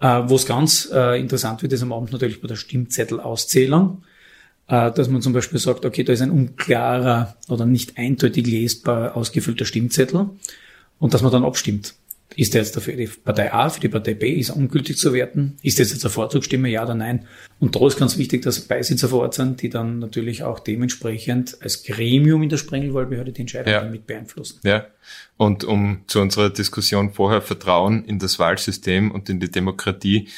Äh, 0.00 0.22
Wo 0.28 0.36
es 0.36 0.46
ganz 0.46 0.88
äh, 0.92 1.20
interessant 1.20 1.62
wird, 1.62 1.72
ist 1.72 1.82
am 1.82 1.92
Abend 1.92 2.10
natürlich 2.12 2.40
bei 2.40 2.48
der 2.48 2.56
Stimmzettelauszählung, 2.56 4.02
äh, 4.02 4.17
dass 4.68 5.08
man 5.08 5.22
zum 5.22 5.32
Beispiel 5.32 5.58
sagt, 5.58 5.84
okay, 5.86 6.04
da 6.04 6.12
ist 6.12 6.20
ein 6.20 6.30
unklarer 6.30 7.36
oder 7.48 7.64
nicht 7.64 7.96
eindeutig 7.96 8.46
lesbar 8.46 9.16
ausgefüllter 9.16 9.64
Stimmzettel 9.64 10.28
und 10.98 11.14
dass 11.14 11.22
man 11.22 11.32
dann 11.32 11.44
abstimmt. 11.44 11.94
Ist 12.36 12.54
er 12.54 12.60
jetzt 12.60 12.76
dafür 12.76 12.94
die 12.94 13.06
Partei 13.06 13.52
A, 13.52 13.70
für 13.70 13.80
die 13.80 13.88
Partei 13.88 14.12
B, 14.12 14.34
ist 14.34 14.50
er 14.50 14.56
ungültig 14.56 14.98
zu 14.98 15.14
werten? 15.14 15.56
Ist 15.62 15.80
das 15.80 15.90
jetzt 15.90 16.04
eine 16.04 16.12
Vorzugsstimme, 16.12 16.68
ja 16.68 16.84
oder 16.84 16.94
nein? 16.94 17.26
Und 17.58 17.74
da 17.74 17.86
ist 17.86 17.98
ganz 17.98 18.18
wichtig, 18.18 18.42
dass 18.42 18.60
Beisitzer 18.60 19.08
vor 19.08 19.22
Ort 19.22 19.34
sind, 19.34 19.62
die 19.62 19.70
dann 19.70 19.98
natürlich 19.98 20.42
auch 20.42 20.60
dementsprechend 20.60 21.56
als 21.62 21.82
Gremium 21.82 22.42
in 22.42 22.50
der 22.50 22.58
Sprengelwahlbehörde 22.58 23.32
die 23.32 23.40
Entscheidung 23.40 23.72
ja. 23.72 23.82
mit 23.84 24.06
beeinflussen. 24.06 24.60
Ja. 24.62 24.86
Und 25.38 25.64
um 25.64 26.02
zu 26.06 26.20
unserer 26.20 26.50
Diskussion 26.50 27.12
vorher 27.12 27.40
Vertrauen 27.40 28.04
in 28.04 28.18
das 28.18 28.38
Wahlsystem 28.38 29.10
und 29.10 29.30
in 29.30 29.40
die 29.40 29.50
Demokratie 29.50 30.28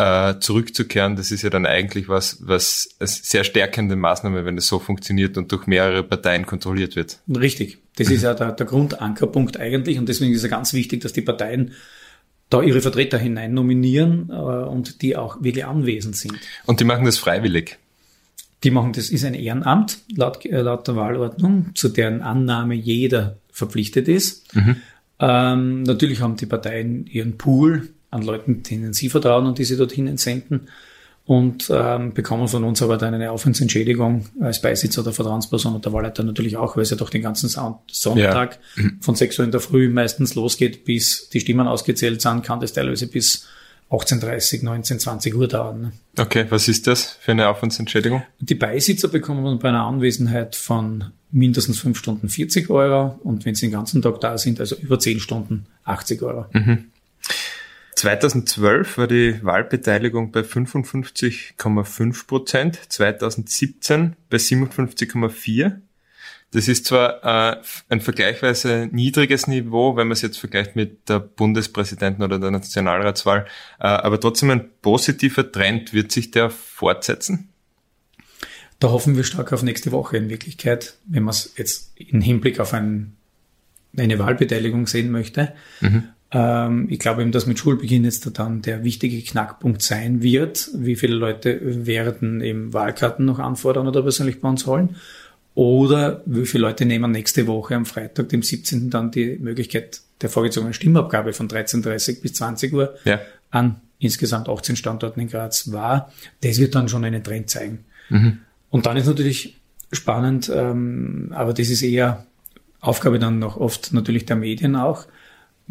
äh, 0.00 0.40
zurückzukehren, 0.40 1.14
das 1.16 1.30
ist 1.30 1.42
ja 1.42 1.50
dann 1.50 1.66
eigentlich 1.66 2.08
was, 2.08 2.38
was 2.40 2.88
eine 2.98 3.06
sehr 3.06 3.44
stärkende 3.44 3.96
Maßnahme, 3.96 4.46
wenn 4.46 4.56
es 4.56 4.66
so 4.66 4.78
funktioniert 4.78 5.36
und 5.36 5.52
durch 5.52 5.66
mehrere 5.66 6.02
Parteien 6.02 6.46
kontrolliert 6.46 6.96
wird. 6.96 7.18
Richtig. 7.28 7.78
Das 7.96 8.08
ist 8.08 8.22
ja 8.22 8.32
der, 8.32 8.52
der 8.52 8.64
Grundankerpunkt 8.64 9.60
eigentlich 9.60 9.98
und 9.98 10.08
deswegen 10.08 10.32
ist 10.32 10.42
es 10.42 10.48
ganz 10.48 10.72
wichtig, 10.72 11.02
dass 11.02 11.12
die 11.12 11.20
Parteien 11.20 11.72
da 12.48 12.62
ihre 12.62 12.80
Vertreter 12.80 13.18
hinein 13.18 13.52
nominieren 13.52 14.30
äh, 14.30 14.32
und 14.32 15.02
die 15.02 15.16
auch 15.16 15.42
wirklich 15.42 15.66
anwesend 15.66 16.16
sind. 16.16 16.38
Und 16.64 16.80
die 16.80 16.84
machen 16.84 17.04
das 17.04 17.18
freiwillig? 17.18 17.76
Die 18.64 18.70
machen 18.70 18.94
das, 18.94 19.10
ist 19.10 19.24
ein 19.26 19.34
Ehrenamt 19.34 19.98
laut, 20.16 20.46
äh, 20.46 20.62
laut 20.62 20.88
der 20.88 20.96
Wahlordnung, 20.96 21.72
zu 21.74 21.90
deren 21.90 22.22
Annahme 22.22 22.74
jeder 22.74 23.36
verpflichtet 23.52 24.08
ist. 24.08 24.54
Mhm. 24.54 24.76
Ähm, 25.18 25.82
natürlich 25.82 26.22
haben 26.22 26.36
die 26.36 26.46
Parteien 26.46 27.06
ihren 27.06 27.36
Pool 27.36 27.90
an 28.10 28.22
Leuten, 28.22 28.62
denen 28.62 28.92
sie 28.92 29.08
vertrauen 29.08 29.46
und 29.46 29.58
die 29.58 29.64
sie 29.64 29.76
dorthin 29.76 30.06
entsenden 30.06 30.68
und 31.26 31.70
ähm, 31.72 32.12
bekommen 32.12 32.48
von 32.48 32.64
uns 32.64 32.82
aber 32.82 32.96
dann 32.96 33.14
eine 33.14 33.30
Aufwandsentschädigung 33.30 34.26
als 34.40 34.60
Beisitzer 34.60 35.04
der 35.04 35.12
Vertrauensperson 35.12 35.74
und 35.76 35.84
der 35.84 35.92
Wahlleiter 35.92 36.24
natürlich 36.24 36.56
auch, 36.56 36.76
weil 36.76 36.82
es 36.82 36.90
ja 36.90 36.96
doch 36.96 37.10
den 37.10 37.22
ganzen 37.22 37.48
Sonntag 37.48 38.58
ja. 38.76 38.84
von 39.00 39.14
6 39.14 39.38
Uhr 39.38 39.44
in 39.44 39.52
der 39.52 39.60
Früh 39.60 39.88
meistens 39.88 40.34
losgeht, 40.34 40.84
bis 40.84 41.28
die 41.28 41.40
Stimmen 41.40 41.68
ausgezählt 41.68 42.20
sind, 42.20 42.42
kann 42.42 42.58
das 42.60 42.72
teilweise 42.72 43.06
bis 43.06 43.46
18.30, 43.90 44.64
19, 44.64 44.98
20 44.98 45.34
Uhr 45.34 45.48
dauern. 45.48 45.80
Ne? 45.80 45.92
Okay, 46.18 46.46
was 46.48 46.68
ist 46.68 46.86
das 46.86 47.16
für 47.20 47.32
eine 47.32 47.48
Aufwandsentschädigung? 47.48 48.22
Die 48.40 48.54
Beisitzer 48.54 49.08
bekommen 49.08 49.58
bei 49.58 49.68
einer 49.68 49.84
Anwesenheit 49.84 50.56
von 50.56 51.12
mindestens 51.32 51.78
5 51.80 51.98
Stunden 51.98 52.28
40 52.28 52.70
Euro 52.70 53.20
und 53.22 53.44
wenn 53.44 53.54
sie 53.54 53.66
den 53.66 53.72
ganzen 53.72 54.02
Tag 54.02 54.20
da 54.20 54.38
sind, 54.38 54.60
also 54.60 54.76
über 54.76 54.98
10 54.98 55.20
Stunden 55.20 55.66
80 55.84 56.22
Euro. 56.22 56.46
Mhm. 56.52 56.86
2012 58.00 58.96
war 58.96 59.06
die 59.08 59.44
Wahlbeteiligung 59.44 60.32
bei 60.32 60.40
55,5 60.40 62.26
Prozent, 62.26 62.80
2017 62.88 64.16
bei 64.30 64.38
57,4. 64.38 65.80
Das 66.50 66.66
ist 66.66 66.86
zwar 66.86 67.22
äh, 67.22 67.60
ein 67.90 68.00
vergleichsweise 68.00 68.88
niedriges 68.90 69.48
Niveau, 69.48 69.96
wenn 69.96 70.08
man 70.08 70.12
es 70.12 70.22
jetzt 70.22 70.38
vergleicht 70.38 70.76
mit 70.76 71.10
der 71.10 71.20
Bundespräsidenten- 71.20 72.22
oder 72.22 72.38
der 72.38 72.50
Nationalratswahl, 72.50 73.44
äh, 73.78 73.86
aber 73.86 74.18
trotzdem 74.18 74.48
ein 74.48 74.70
positiver 74.80 75.52
Trend. 75.52 75.92
Wird 75.92 76.10
sich 76.10 76.30
der 76.30 76.48
fortsetzen? 76.48 77.50
Da 78.78 78.88
hoffen 78.88 79.14
wir 79.14 79.24
stark 79.24 79.52
auf 79.52 79.62
nächste 79.62 79.92
Woche 79.92 80.16
in 80.16 80.30
Wirklichkeit, 80.30 80.96
wenn 81.04 81.24
man 81.24 81.32
es 81.32 81.52
jetzt 81.58 81.92
im 81.96 82.22
Hinblick 82.22 82.60
auf 82.60 82.72
ein, 82.72 83.18
eine 83.94 84.18
Wahlbeteiligung 84.18 84.86
sehen 84.86 85.10
möchte. 85.10 85.52
Mhm. 85.82 86.08
Ähm, 86.32 86.86
ich 86.90 86.98
glaube 86.98 87.22
eben, 87.22 87.32
dass 87.32 87.46
mit 87.46 87.58
Schulbeginn 87.58 88.04
jetzt 88.04 88.30
dann 88.38 88.62
der 88.62 88.84
wichtige 88.84 89.20
Knackpunkt 89.20 89.82
sein 89.82 90.22
wird. 90.22 90.70
Wie 90.74 90.96
viele 90.96 91.14
Leute 91.14 91.86
werden 91.86 92.40
eben 92.40 92.72
Wahlkarten 92.72 93.24
noch 93.24 93.38
anfordern 93.38 93.88
oder 93.88 94.02
persönlich 94.02 94.40
bei 94.40 94.48
uns 94.48 94.66
holen? 94.66 94.96
Oder 95.54 96.22
wie 96.26 96.46
viele 96.46 96.62
Leute 96.62 96.86
nehmen 96.86 97.10
nächste 97.10 97.46
Woche 97.46 97.74
am 97.74 97.84
Freitag, 97.84 98.28
dem 98.28 98.42
17. 98.42 98.90
dann 98.90 99.10
die 99.10 99.36
Möglichkeit 99.40 100.00
der 100.20 100.30
vorgezogenen 100.30 100.74
Stimmabgabe 100.74 101.32
von 101.32 101.48
13.30 101.48 102.22
bis 102.22 102.34
20 102.34 102.72
Uhr 102.72 102.94
ja. 103.04 103.20
an 103.50 103.80
insgesamt 103.98 104.48
18 104.48 104.76
Standorten 104.76 105.20
in 105.20 105.28
Graz 105.28 105.72
wahr? 105.72 106.12
Das 106.42 106.58
wird 106.58 106.74
dann 106.74 106.88
schon 106.88 107.04
einen 107.04 107.24
Trend 107.24 107.50
zeigen. 107.50 107.84
Mhm. 108.08 108.38
Und 108.70 108.86
dann 108.86 108.96
ist 108.96 109.06
natürlich 109.06 109.60
spannend, 109.92 110.50
ähm, 110.54 111.32
aber 111.34 111.52
das 111.52 111.68
ist 111.68 111.82
eher 111.82 112.26
Aufgabe 112.80 113.18
dann 113.18 113.38
noch 113.38 113.56
oft 113.56 113.92
natürlich 113.92 114.24
der 114.26 114.36
Medien 114.36 114.76
auch, 114.76 115.06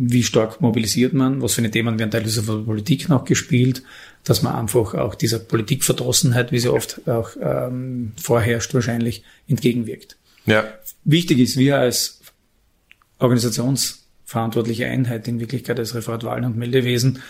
wie 0.02 0.24
stark 0.24 0.62
mobilisiert 0.62 1.12
man, 1.12 1.42
was 1.42 1.56
für 1.56 1.62
eine 1.62 1.72
Themen 1.72 2.00
werden 2.00 2.10
teilweise 2.10 2.42
von 2.42 2.60
der 2.60 2.66
Politik 2.66 3.10
noch 3.10 3.26
gespielt, 3.26 3.84
dass 4.24 4.42
man 4.42 4.56
einfach 4.56 4.94
auch 4.94 5.14
dieser 5.14 5.40
Politikverdrossenheit, 5.40 6.54
wie 6.54 6.60
sie 6.60 6.72
oft 6.72 7.06
auch 7.06 7.32
ähm, 7.42 8.14
vorherrscht, 8.18 8.74
wahrscheinlich 8.74 9.24
entgegenwirkt. 9.50 10.16
Ja. 10.46 10.64
Wichtig 11.04 11.40
ist, 11.40 11.58
wir 11.58 11.80
als 11.80 12.22
organisationsverantwortliche 13.18 14.86
Einheit 14.86 15.28
in 15.28 15.42
Wirklichkeit 15.42 15.78
als 15.78 15.94
Referat 15.94 16.24
Wahlen 16.24 16.46
und 16.46 16.56
Meldewesen 16.56 17.22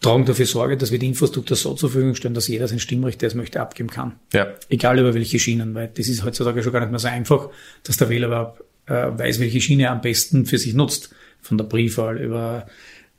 tragen 0.00 0.24
dafür 0.24 0.46
Sorge, 0.46 0.76
dass 0.76 0.90
wir 0.90 0.98
die 0.98 1.06
Infrastruktur 1.06 1.56
so 1.56 1.74
zur 1.74 1.88
Verfügung 1.88 2.16
stellen, 2.16 2.34
dass 2.34 2.48
jeder 2.48 2.66
sein 2.66 2.80
Stimmrecht, 2.80 3.22
der 3.22 3.28
es 3.28 3.36
möchte, 3.36 3.60
abgeben 3.60 3.90
kann. 3.90 4.16
Ja. 4.32 4.48
Egal 4.70 4.98
über 4.98 5.14
welche 5.14 5.38
Schienen, 5.38 5.76
weil 5.76 5.88
das 5.94 6.08
ist 6.08 6.24
heutzutage 6.24 6.64
schon 6.64 6.72
gar 6.72 6.80
nicht 6.80 6.90
mehr 6.90 6.98
so 6.98 7.06
einfach, 7.06 7.50
dass 7.84 7.96
der 7.96 8.08
Wähler 8.08 8.26
überhaupt 8.26 8.64
äh, 8.86 8.92
weiß, 9.16 9.38
welche 9.38 9.60
Schiene 9.60 9.84
er 9.84 9.92
am 9.92 10.00
besten 10.00 10.46
für 10.46 10.58
sich 10.58 10.74
nutzt 10.74 11.14
von 11.42 11.58
der 11.58 11.64
Briefwahl 11.64 12.18
über 12.18 12.66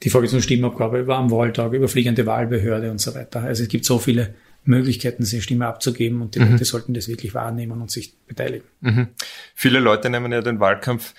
die 0.04 0.10
vorgesehene 0.10 0.42
Stimmabgabe, 0.42 1.00
über 1.00 1.18
am 1.18 1.30
Wahltag, 1.32 1.74
über 1.74 1.88
fliegende 1.88 2.26
Wahlbehörde 2.26 2.90
und 2.90 3.00
so 3.00 3.14
weiter. 3.14 3.42
Also 3.42 3.64
es 3.64 3.70
gibt 3.70 3.86
so 3.86 4.00
viele 4.00 4.34
Möglichkeiten, 4.64 5.24
seine 5.24 5.42
Stimme 5.42 5.68
abzugeben 5.68 6.22
und 6.22 6.36
die 6.36 6.40
mhm. 6.40 6.52
Leute 6.52 6.66
sollten 6.66 6.94
das 6.94 7.08
wirklich 7.08 7.34
wahrnehmen 7.34 7.82
und 7.82 7.92
sich 7.92 8.16
beteiligen. 8.28 8.66
Mhm. 8.82 9.08
Viele 9.56 9.80
Leute 9.80 10.10
nehmen 10.10 10.32
ja 10.32 10.42
den 10.42 10.60
Wahlkampf 10.60 11.14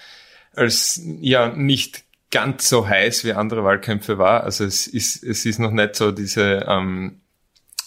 als 0.55 1.01
ja 1.21 1.55
nicht 1.55 2.05
ganz 2.31 2.69
so 2.69 2.89
heiß 2.89 3.25
wie 3.25 3.33
andere 3.33 3.65
Wahlkämpfe 3.65 4.19
war. 4.19 4.45
Also 4.45 4.65
es 4.65 4.87
ist, 4.87 5.23
es 5.23 5.45
ist 5.45 5.59
noch 5.59 5.71
nicht 5.71 5.97
so 5.97 6.13
diese 6.13 6.65
ähm, 6.69 7.22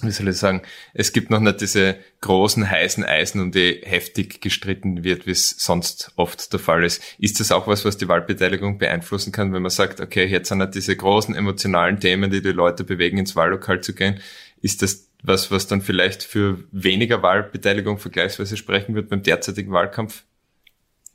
wie 0.01 0.11
soll 0.11 0.27
ich 0.27 0.37
sagen, 0.37 0.61
es 0.93 1.13
gibt 1.13 1.29
noch 1.29 1.39
nicht 1.39 1.61
diese 1.61 1.97
großen 2.21 2.69
heißen 2.69 3.03
Eisen, 3.03 3.41
um 3.41 3.51
die 3.51 3.81
heftig 3.83 4.41
gestritten 4.41 5.03
wird, 5.03 5.25
wie 5.25 5.31
es 5.31 5.49
sonst 5.51 6.11
oft 6.15 6.51
der 6.51 6.59
Fall 6.59 6.83
ist. 6.83 7.01
Ist 7.17 7.39
das 7.39 7.51
auch 7.51 7.67
was, 7.67 7.85
was 7.85 7.97
die 7.97 8.07
Wahlbeteiligung 8.07 8.77
beeinflussen 8.77 9.31
kann, 9.31 9.53
wenn 9.53 9.61
man 9.61 9.71
sagt, 9.71 10.01
okay, 10.01 10.25
jetzt 10.25 10.49
sind 10.49 10.59
halt 10.59 10.75
diese 10.75 10.95
großen 10.95 11.35
emotionalen 11.35 11.99
Themen, 11.99 12.31
die 12.31 12.41
die 12.41 12.51
Leute 12.51 12.83
bewegen, 12.83 13.17
ins 13.17 13.35
Wahllokal 13.35 13.81
zu 13.81 13.93
gehen? 13.93 14.19
Ist 14.61 14.81
das 14.81 15.09
was, 15.27 15.51
was 15.51 15.67
dann 15.67 15.81
vielleicht 15.81 16.23
für 16.23 16.63
weniger 16.71 17.21
Wahlbeteiligung 17.21 17.97
vergleichsweise 17.97 18.57
sprechen 18.57 18.95
wird 18.95 19.09
beim 19.09 19.23
derzeitigen 19.23 19.71
Wahlkampf? 19.71 20.23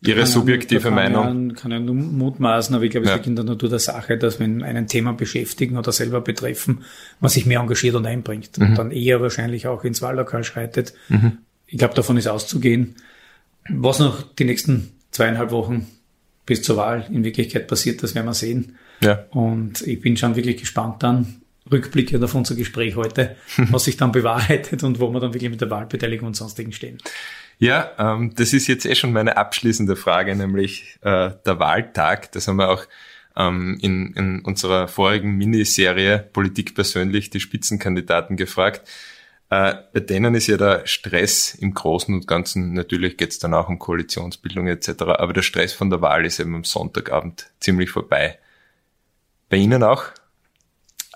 Ihre 0.02 0.26
subjektive 0.26 0.84
kann 0.84 0.94
Meinung? 0.94 1.50
Ja, 1.50 1.54
kann 1.56 1.72
ja 1.72 1.78
nur 1.78 1.94
mutmaßen, 1.94 2.74
aber 2.74 2.84
ich 2.84 2.90
glaube, 2.90 3.04
es 3.04 3.10
ja. 3.10 3.16
liegt 3.16 3.26
in 3.26 3.36
der 3.36 3.44
Natur 3.44 3.68
der 3.68 3.78
Sache, 3.78 4.16
dass 4.16 4.40
wenn 4.40 4.62
einen 4.62 4.86
Thema 4.86 5.12
beschäftigen 5.12 5.76
oder 5.76 5.92
selber 5.92 6.22
betreffen, 6.22 6.84
man 7.20 7.30
sich 7.30 7.44
mehr 7.44 7.60
engagiert 7.60 7.94
und 7.94 8.06
einbringt 8.06 8.56
mhm. 8.56 8.66
und 8.66 8.78
dann 8.78 8.90
eher 8.92 9.20
wahrscheinlich 9.20 9.66
auch 9.66 9.84
ins 9.84 10.00
Wahllokal 10.00 10.42
schreitet. 10.42 10.94
Mhm. 11.08 11.38
Ich 11.66 11.78
glaube, 11.78 11.94
davon 11.94 12.16
ist 12.16 12.28
auszugehen. 12.28 12.96
Was 13.68 13.98
noch 13.98 14.22
die 14.22 14.44
nächsten 14.44 14.90
zweieinhalb 15.10 15.50
Wochen 15.50 15.86
bis 16.46 16.62
zur 16.62 16.78
Wahl 16.78 17.06
in 17.12 17.22
Wirklichkeit 17.22 17.68
passiert, 17.68 18.02
das 18.02 18.14
werden 18.14 18.26
wir 18.26 18.34
sehen. 18.34 18.76
Ja. 19.00 19.26
Und 19.30 19.82
ich 19.86 20.00
bin 20.00 20.16
schon 20.16 20.34
wirklich 20.34 20.56
gespannt 20.56 21.02
dann, 21.02 21.42
Rückblicke 21.70 22.22
auf 22.22 22.34
unser 22.34 22.54
Gespräch 22.54 22.96
heute, 22.96 23.36
was 23.70 23.84
sich 23.84 23.96
dann 23.96 24.12
bewahrheitet 24.12 24.82
und 24.82 24.98
wo 24.98 25.10
wir 25.10 25.20
dann 25.20 25.34
wirklich 25.34 25.50
mit 25.50 25.60
der 25.60 25.70
Wahlbeteiligung 25.70 26.28
und 26.28 26.36
sonstigen 26.36 26.72
stehen. 26.72 26.98
Ja, 27.60 27.92
ähm, 27.98 28.34
das 28.34 28.54
ist 28.54 28.68
jetzt 28.68 28.86
eh 28.86 28.94
schon 28.94 29.12
meine 29.12 29.36
abschließende 29.36 29.94
Frage, 29.94 30.34
nämlich 30.34 30.96
äh, 31.02 31.30
der 31.44 31.58
Wahltag. 31.58 32.32
Das 32.32 32.48
haben 32.48 32.56
wir 32.56 32.70
auch 32.70 32.86
ähm, 33.36 33.78
in, 33.82 34.14
in 34.14 34.40
unserer 34.40 34.88
vorigen 34.88 35.36
Miniserie 35.36 36.18
Politik 36.32 36.74
persönlich 36.74 37.28
die 37.28 37.38
Spitzenkandidaten 37.38 38.38
gefragt. 38.38 38.88
Äh, 39.50 39.74
bei 39.92 40.00
denen 40.00 40.34
ist 40.34 40.46
ja 40.46 40.56
der 40.56 40.86
Stress 40.86 41.54
im 41.54 41.74
Großen 41.74 42.14
und 42.14 42.26
Ganzen, 42.26 42.72
natürlich 42.72 43.18
geht 43.18 43.32
es 43.32 43.38
dann 43.38 43.52
auch 43.52 43.68
um 43.68 43.78
Koalitionsbildung 43.78 44.66
etc., 44.66 45.02
aber 45.02 45.34
der 45.34 45.42
Stress 45.42 45.74
von 45.74 45.90
der 45.90 46.00
Wahl 46.00 46.24
ist 46.24 46.40
eben 46.40 46.54
am 46.54 46.64
Sonntagabend 46.64 47.50
ziemlich 47.60 47.90
vorbei. 47.90 48.38
Bei 49.50 49.58
Ihnen 49.58 49.82
auch? 49.82 50.04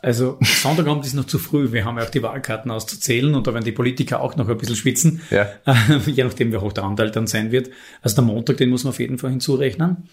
Also 0.04 0.38
Sonntagabend 0.42 1.06
ist 1.06 1.14
noch 1.14 1.24
zu 1.24 1.38
früh. 1.38 1.72
Wir 1.72 1.86
haben 1.86 1.96
ja 1.96 2.04
auch 2.04 2.10
die 2.10 2.22
Wahlkarten 2.22 2.70
auszuzählen 2.70 3.34
und 3.34 3.46
da 3.46 3.54
werden 3.54 3.64
die 3.64 3.72
Politiker 3.72 4.20
auch 4.20 4.36
noch 4.36 4.48
ein 4.48 4.58
bisschen 4.58 4.76
schwitzen, 4.76 5.22
ja. 5.30 5.48
je 6.06 6.24
nachdem, 6.24 6.52
wie 6.52 6.58
hoch 6.58 6.74
der 6.74 6.84
Anteil 6.84 7.10
dann 7.10 7.26
sein 7.26 7.52
wird. 7.52 7.70
Also 8.02 8.16
der 8.16 8.24
Montag, 8.24 8.58
den 8.58 8.68
muss 8.68 8.84
man 8.84 8.90
auf 8.90 9.00
jeden 9.00 9.16
Fall 9.16 9.30
hinzurechnen. 9.30 10.08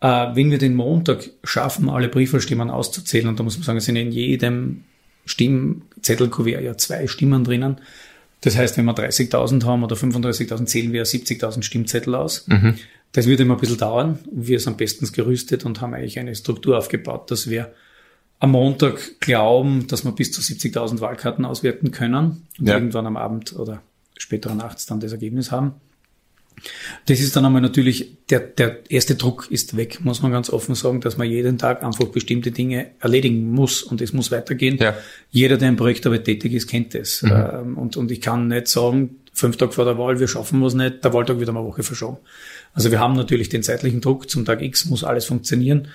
Äh, 0.00 0.06
wenn 0.34 0.52
wir 0.52 0.58
den 0.58 0.76
Montag 0.76 1.30
schaffen, 1.42 1.90
alle 1.90 2.08
Briefwahlstimmen 2.08 2.70
auszuzählen, 2.70 3.26
und 3.26 3.40
da 3.40 3.42
muss 3.42 3.56
man 3.56 3.64
sagen, 3.64 3.78
es 3.78 3.86
sind 3.86 3.96
in 3.96 4.12
jedem 4.12 4.84
Stimmzettelkuvert 5.26 6.62
ja 6.62 6.76
zwei 6.76 7.08
Stimmen 7.08 7.42
drinnen. 7.42 7.80
Das 8.42 8.56
heißt, 8.56 8.78
wenn 8.78 8.84
wir 8.84 8.94
30.000 8.94 9.64
haben 9.64 9.82
oder 9.82 9.96
35.000, 9.96 10.66
zählen 10.66 10.92
wir 10.92 11.04
70.000 11.04 11.62
Stimmzettel 11.62 12.14
aus. 12.14 12.46
Mhm. 12.46 12.76
Das 13.10 13.26
wird 13.26 13.40
immer 13.40 13.54
ein 13.54 13.60
bisschen 13.60 13.78
dauern. 13.78 14.20
Wir 14.30 14.60
sind 14.60 14.76
bestens 14.76 15.12
gerüstet 15.12 15.64
und 15.64 15.80
haben 15.80 15.92
eigentlich 15.94 16.20
eine 16.20 16.36
Struktur 16.36 16.78
aufgebaut, 16.78 17.32
dass 17.32 17.50
wir 17.50 17.72
am 18.40 18.52
Montag 18.52 19.20
glauben, 19.20 19.86
dass 19.88 20.04
wir 20.04 20.12
bis 20.12 20.32
zu 20.32 20.40
70.000 20.40 21.00
Wahlkarten 21.00 21.44
auswerten 21.44 21.90
können 21.90 22.46
und 22.58 22.68
ja. 22.68 22.74
irgendwann 22.74 23.06
am 23.06 23.16
Abend 23.16 23.54
oder 23.56 23.82
später 24.16 24.54
nachts 24.54 24.86
dann 24.86 25.00
das 25.00 25.12
Ergebnis 25.12 25.50
haben. 25.50 25.74
Das 27.06 27.20
ist 27.20 27.36
dann 27.36 27.44
einmal 27.44 27.62
natürlich, 27.62 28.16
der, 28.30 28.40
der 28.40 28.90
erste 28.90 29.14
Druck 29.14 29.48
ist 29.50 29.76
weg, 29.76 30.00
muss 30.04 30.22
man 30.22 30.32
ganz 30.32 30.50
offen 30.50 30.74
sagen, 30.74 31.00
dass 31.00 31.16
man 31.16 31.28
jeden 31.28 31.58
Tag 31.58 31.82
einfach 31.82 32.06
bestimmte 32.06 32.50
Dinge 32.50 32.90
erledigen 33.00 33.52
muss 33.52 33.82
und 33.82 34.00
es 34.00 34.12
muss 34.12 34.30
weitergehen. 34.30 34.76
Ja. 34.78 34.96
Jeder, 35.30 35.56
der 35.56 35.68
im 35.68 35.76
Projektarbeit 35.76 36.24
tätig 36.24 36.52
ist, 36.52 36.66
kennt 36.66 36.94
es. 36.94 37.22
Mhm. 37.22 37.30
Ähm, 37.32 37.78
und, 37.78 37.96
und 37.96 38.10
ich 38.10 38.20
kann 38.20 38.48
nicht 38.48 38.68
sagen, 38.68 39.20
fünf 39.32 39.56
Tage 39.56 39.72
vor 39.72 39.84
der 39.84 39.98
Wahl, 39.98 40.18
wir 40.18 40.28
schaffen 40.28 40.62
es 40.64 40.74
nicht, 40.74 41.04
der 41.04 41.12
Wahltag 41.12 41.38
wird 41.38 41.48
eine 41.48 41.62
Woche 41.62 41.82
verschoben. 41.82 42.18
Also 42.74 42.90
wir 42.90 42.98
haben 42.98 43.14
natürlich 43.14 43.48
den 43.48 43.62
zeitlichen 43.62 44.00
Druck, 44.00 44.28
zum 44.28 44.44
Tag 44.44 44.62
X 44.62 44.86
muss 44.86 45.04
alles 45.04 45.26
funktionieren 45.26 45.88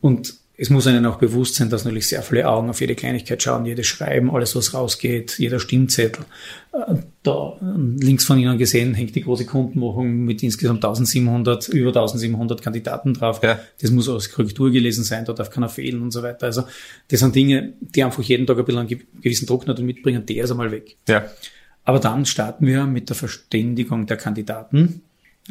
und 0.00 0.34
es 0.60 0.70
muss 0.70 0.88
einem 0.88 1.06
auch 1.06 1.18
bewusst 1.18 1.54
sein, 1.54 1.70
dass 1.70 1.84
natürlich 1.84 2.08
sehr 2.08 2.20
viele 2.20 2.48
Augen 2.48 2.68
auf 2.68 2.80
jede 2.80 2.96
Kleinigkeit 2.96 3.40
schauen, 3.40 3.64
jedes 3.64 3.86
Schreiben, 3.86 4.28
alles, 4.28 4.56
was 4.56 4.74
rausgeht, 4.74 5.38
jeder 5.38 5.60
Stimmzettel. 5.60 6.24
Äh, 6.72 6.96
da 7.22 7.56
links 7.60 8.24
von 8.24 8.40
Ihnen 8.40 8.58
gesehen 8.58 8.92
hängt 8.92 9.14
die 9.14 9.22
große 9.22 9.46
Kundenmachung 9.46 10.24
mit 10.24 10.42
insgesamt 10.42 10.84
1700, 10.84 11.68
über 11.68 11.90
1700 11.90 12.60
Kandidaten 12.60 13.14
drauf. 13.14 13.40
Ja. 13.44 13.60
Das 13.80 13.92
muss 13.92 14.08
aus 14.08 14.32
Korrektur 14.32 14.72
gelesen 14.72 15.04
sein, 15.04 15.24
da 15.24 15.32
darf 15.32 15.50
keiner 15.50 15.68
fehlen 15.68 16.02
und 16.02 16.10
so 16.10 16.24
weiter. 16.24 16.46
Also 16.46 16.64
das 17.06 17.20
sind 17.20 17.36
Dinge, 17.36 17.74
die 17.80 18.02
einfach 18.02 18.24
jeden 18.24 18.44
Tag 18.44 18.58
ein 18.58 18.64
bisschen 18.64 18.80
einen 18.80 19.00
gewissen 19.22 19.46
Druck 19.46 19.68
natürlich 19.68 19.94
mitbringen, 19.94 20.26
der 20.26 20.42
ist 20.42 20.50
einmal 20.50 20.72
weg. 20.72 20.96
Ja. 21.06 21.24
Aber 21.84 22.00
dann 22.00 22.26
starten 22.26 22.66
wir 22.66 22.84
mit 22.84 23.10
der 23.10 23.16
Verständigung 23.16 24.06
der 24.06 24.16
Kandidaten. 24.16 25.02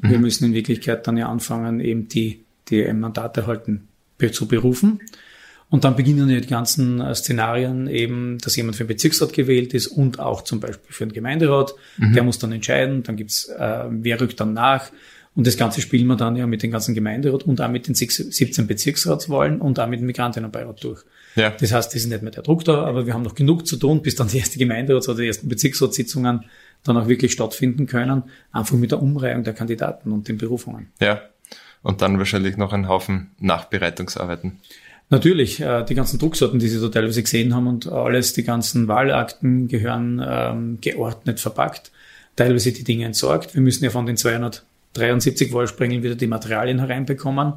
Mhm. 0.01 0.09
Wir 0.09 0.19
müssen 0.19 0.43
in 0.43 0.53
Wirklichkeit 0.53 1.07
dann 1.07 1.15
ja 1.15 1.29
anfangen, 1.29 1.79
eben 1.79 2.09
die, 2.09 2.43
die 2.67 2.91
Mandate 2.91 3.47
halten 3.47 3.86
zu 4.31 4.47
berufen. 4.47 4.99
Und 5.69 5.83
dann 5.83 5.95
beginnen 5.95 6.29
ja 6.29 6.39
die 6.39 6.47
ganzen 6.47 7.01
äh, 7.01 7.13
Szenarien 7.13 7.87
eben, 7.87 8.37
dass 8.39 8.55
jemand 8.55 8.77
für 8.77 8.85
den 8.85 8.89
Bezirksrat 8.89 9.33
gewählt 9.33 9.73
ist 9.73 9.87
und 9.87 10.19
auch 10.19 10.43
zum 10.43 10.59
Beispiel 10.61 10.93
für 10.93 11.05
den 11.05 11.13
Gemeinderat. 11.13 11.75
Mhm. 11.97 12.13
Der 12.13 12.23
muss 12.23 12.39
dann 12.39 12.53
entscheiden, 12.53 13.03
dann 13.03 13.17
gibt's, 13.17 13.49
äh, 13.49 13.83
wer 13.89 14.21
rückt 14.21 14.39
dann 14.39 14.53
nach. 14.53 14.91
Und 15.35 15.45
das 15.45 15.57
Ganze 15.57 15.81
spielen 15.81 16.07
wir 16.07 16.15
dann 16.15 16.35
ja 16.35 16.47
mit 16.47 16.63
den 16.63 16.71
ganzen 16.71 16.95
Gemeinderat 16.95 17.43
und 17.43 17.61
auch 17.61 17.69
mit 17.69 17.87
den 17.87 17.93
17 17.93 18.65
Bezirksratswahlen 18.65 19.61
und 19.61 19.79
auch 19.79 19.87
mit 19.87 19.99
dem 19.99 20.07
Migrantinnenbeirat 20.07 20.83
durch. 20.83 21.03
Ja. 21.35 21.51
Das 21.51 21.71
heißt, 21.71 21.89
das 21.89 22.01
ist 22.01 22.07
nicht 22.07 22.23
mehr 22.23 22.31
der 22.31 22.41
Druck 22.41 22.63
da, 22.65 22.85
aber 22.85 23.05
wir 23.05 23.13
haben 23.13 23.21
noch 23.21 23.35
genug 23.35 23.67
zu 23.67 23.75
tun, 23.75 24.01
bis 24.01 24.15
dann 24.15 24.29
die 24.29 24.39
erste 24.39 24.57
Gemeinderats- 24.57 25.07
oder 25.07 25.19
die 25.19 25.27
ersten 25.27 25.47
Bezirksratssitzungen 25.47 26.45
dann 26.83 26.97
auch 26.97 27.07
wirklich 27.07 27.33
stattfinden 27.33 27.85
können, 27.85 28.23
einfach 28.51 28.77
mit 28.77 28.89
der 28.89 29.01
Umreihung 29.01 29.43
der 29.43 29.53
Kandidaten 29.53 30.11
und 30.11 30.27
den 30.27 30.37
Berufungen. 30.39 30.87
Ja 30.99 31.21
und 31.87 32.01
dann 32.01 32.17
wahrscheinlich 32.17 32.57
noch 32.57 32.73
ein 32.73 32.89
Haufen 32.89 33.31
Nachbereitungsarbeiten. 33.39 34.59
Natürlich, 35.09 35.61
äh, 35.61 35.85
die 35.85 35.95
ganzen 35.95 36.19
Drucksorten, 36.19 36.59
die 36.59 36.67
Sie 36.67 36.81
da 36.81 36.89
teilweise 36.89 37.23
gesehen 37.23 37.55
haben 37.55 37.65
und 37.65 37.87
alles, 37.87 38.33
die 38.33 38.43
ganzen 38.43 38.89
Wahlakten 38.89 39.69
gehören 39.69 40.21
ähm, 40.23 40.79
geordnet 40.81 41.39
verpackt, 41.39 41.91
teilweise 42.35 42.73
die 42.73 42.83
Dinge 42.83 43.05
entsorgt. 43.05 43.55
Wir 43.55 43.61
müssen 43.61 43.85
ja 43.85 43.89
von 43.89 44.05
den 44.05 44.17
273 44.17 45.53
Wahlsprengeln 45.53 46.03
wieder 46.03 46.15
die 46.15 46.27
Materialien 46.27 46.79
hereinbekommen. 46.79 47.53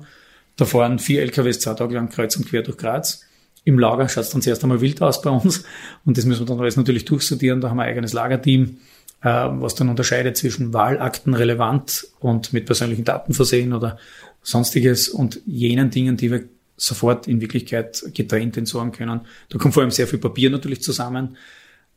Da 0.54 0.64
fahren 0.64 1.00
vier 1.00 1.22
LKWs 1.22 1.58
zwei 1.58 1.74
Tage 1.74 1.96
lang 1.96 2.08
kreuz 2.08 2.36
und 2.36 2.48
quer 2.48 2.62
durch 2.62 2.76
Graz. 2.76 3.26
Im 3.64 3.80
Lager 3.80 4.08
schaut 4.08 4.24
es 4.24 4.30
dann 4.30 4.42
zuerst 4.42 4.62
einmal 4.62 4.80
wild 4.80 5.02
aus 5.02 5.22
bei 5.22 5.30
uns 5.30 5.64
und 6.04 6.16
das 6.16 6.24
müssen 6.24 6.42
wir 6.42 6.46
dann 6.46 6.60
alles 6.60 6.76
natürlich 6.76 7.04
durchsortieren. 7.04 7.60
Da 7.60 7.70
haben 7.70 7.78
wir 7.78 7.82
ein 7.82 7.90
eigenes 7.90 8.12
Lagerteam, 8.12 8.62
äh, 8.62 8.76
was 9.22 9.74
dann 9.74 9.88
unterscheidet 9.90 10.36
zwischen 10.36 10.72
Wahlakten 10.72 11.34
relevant 11.34 12.06
und 12.20 12.52
mit 12.52 12.66
persönlichen 12.66 13.04
Daten 13.04 13.34
versehen 13.34 13.72
oder 13.72 13.98
sonstiges 14.42 15.08
und 15.08 15.40
jenen 15.46 15.90
Dingen, 15.90 16.16
die 16.16 16.30
wir 16.30 16.44
sofort 16.76 17.28
in 17.28 17.40
Wirklichkeit 17.42 18.02
getrennt 18.14 18.56
entsorgen 18.56 18.92
können. 18.92 19.20
Da 19.50 19.58
kommt 19.58 19.74
vor 19.74 19.82
allem 19.82 19.90
sehr 19.90 20.06
viel 20.06 20.18
Papier 20.18 20.48
natürlich 20.48 20.80
zusammen. 20.80 21.36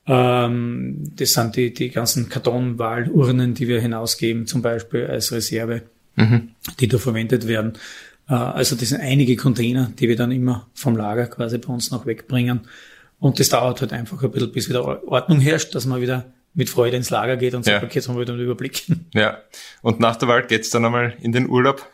Ähm, 0.05 1.11
das 1.15 1.31
sind 1.31 1.55
die, 1.55 1.73
die 1.73 1.89
ganzen 1.89 2.27
Kartonwahlurnen, 2.27 3.53
die 3.53 3.69
wir 3.69 3.79
hinausgeben, 3.79 4.45
zum 4.45 4.61
Beispiel 4.61 5.07
als 5.07 5.31
Reserve, 5.31 5.83
mhm. 6.17 6.49
die 6.81 6.89
da 6.89 6.97
verwendet 6.97 7.47
werden. 7.47 7.73
Äh, 8.27 8.33
also 8.33 8.75
das 8.75 8.89
sind 8.89 8.99
einige 8.99 9.37
Container, 9.37 9.91
die 9.97 10.09
wir 10.09 10.17
dann 10.17 10.33
immer 10.33 10.67
vom 10.73 10.97
Lager 10.97 11.27
quasi 11.27 11.57
bei 11.57 11.73
uns 11.73 11.91
noch 11.91 12.05
wegbringen. 12.05 12.61
Und 13.19 13.39
das 13.39 13.47
dauert 13.47 13.79
halt 13.79 13.93
einfach 13.93 14.21
ein 14.21 14.31
bisschen, 14.31 14.51
bis 14.51 14.67
wieder 14.67 15.07
Ordnung 15.07 15.39
herrscht, 15.39 15.73
dass 15.75 15.85
man 15.85 16.01
wieder 16.01 16.25
mit 16.53 16.69
Freude 16.69 16.97
ins 16.97 17.09
Lager 17.09 17.37
geht 17.37 17.55
und 17.55 17.65
sagt, 17.65 17.81
ja. 17.81 17.87
okay, 17.87 17.95
jetzt 17.95 18.07
haben 18.07 18.15
wir 18.15 18.21
wieder 18.21 18.33
einen 18.33 18.43
Überblick. 18.43 18.83
Ja. 19.13 19.39
Und 19.81 19.99
nach 19.99 20.15
der 20.15 20.27
Wahl 20.27 20.45
geht's 20.47 20.69
dann 20.69 20.85
einmal 20.85 21.15
in 21.21 21.31
den 21.31 21.49
Urlaub? 21.49 21.87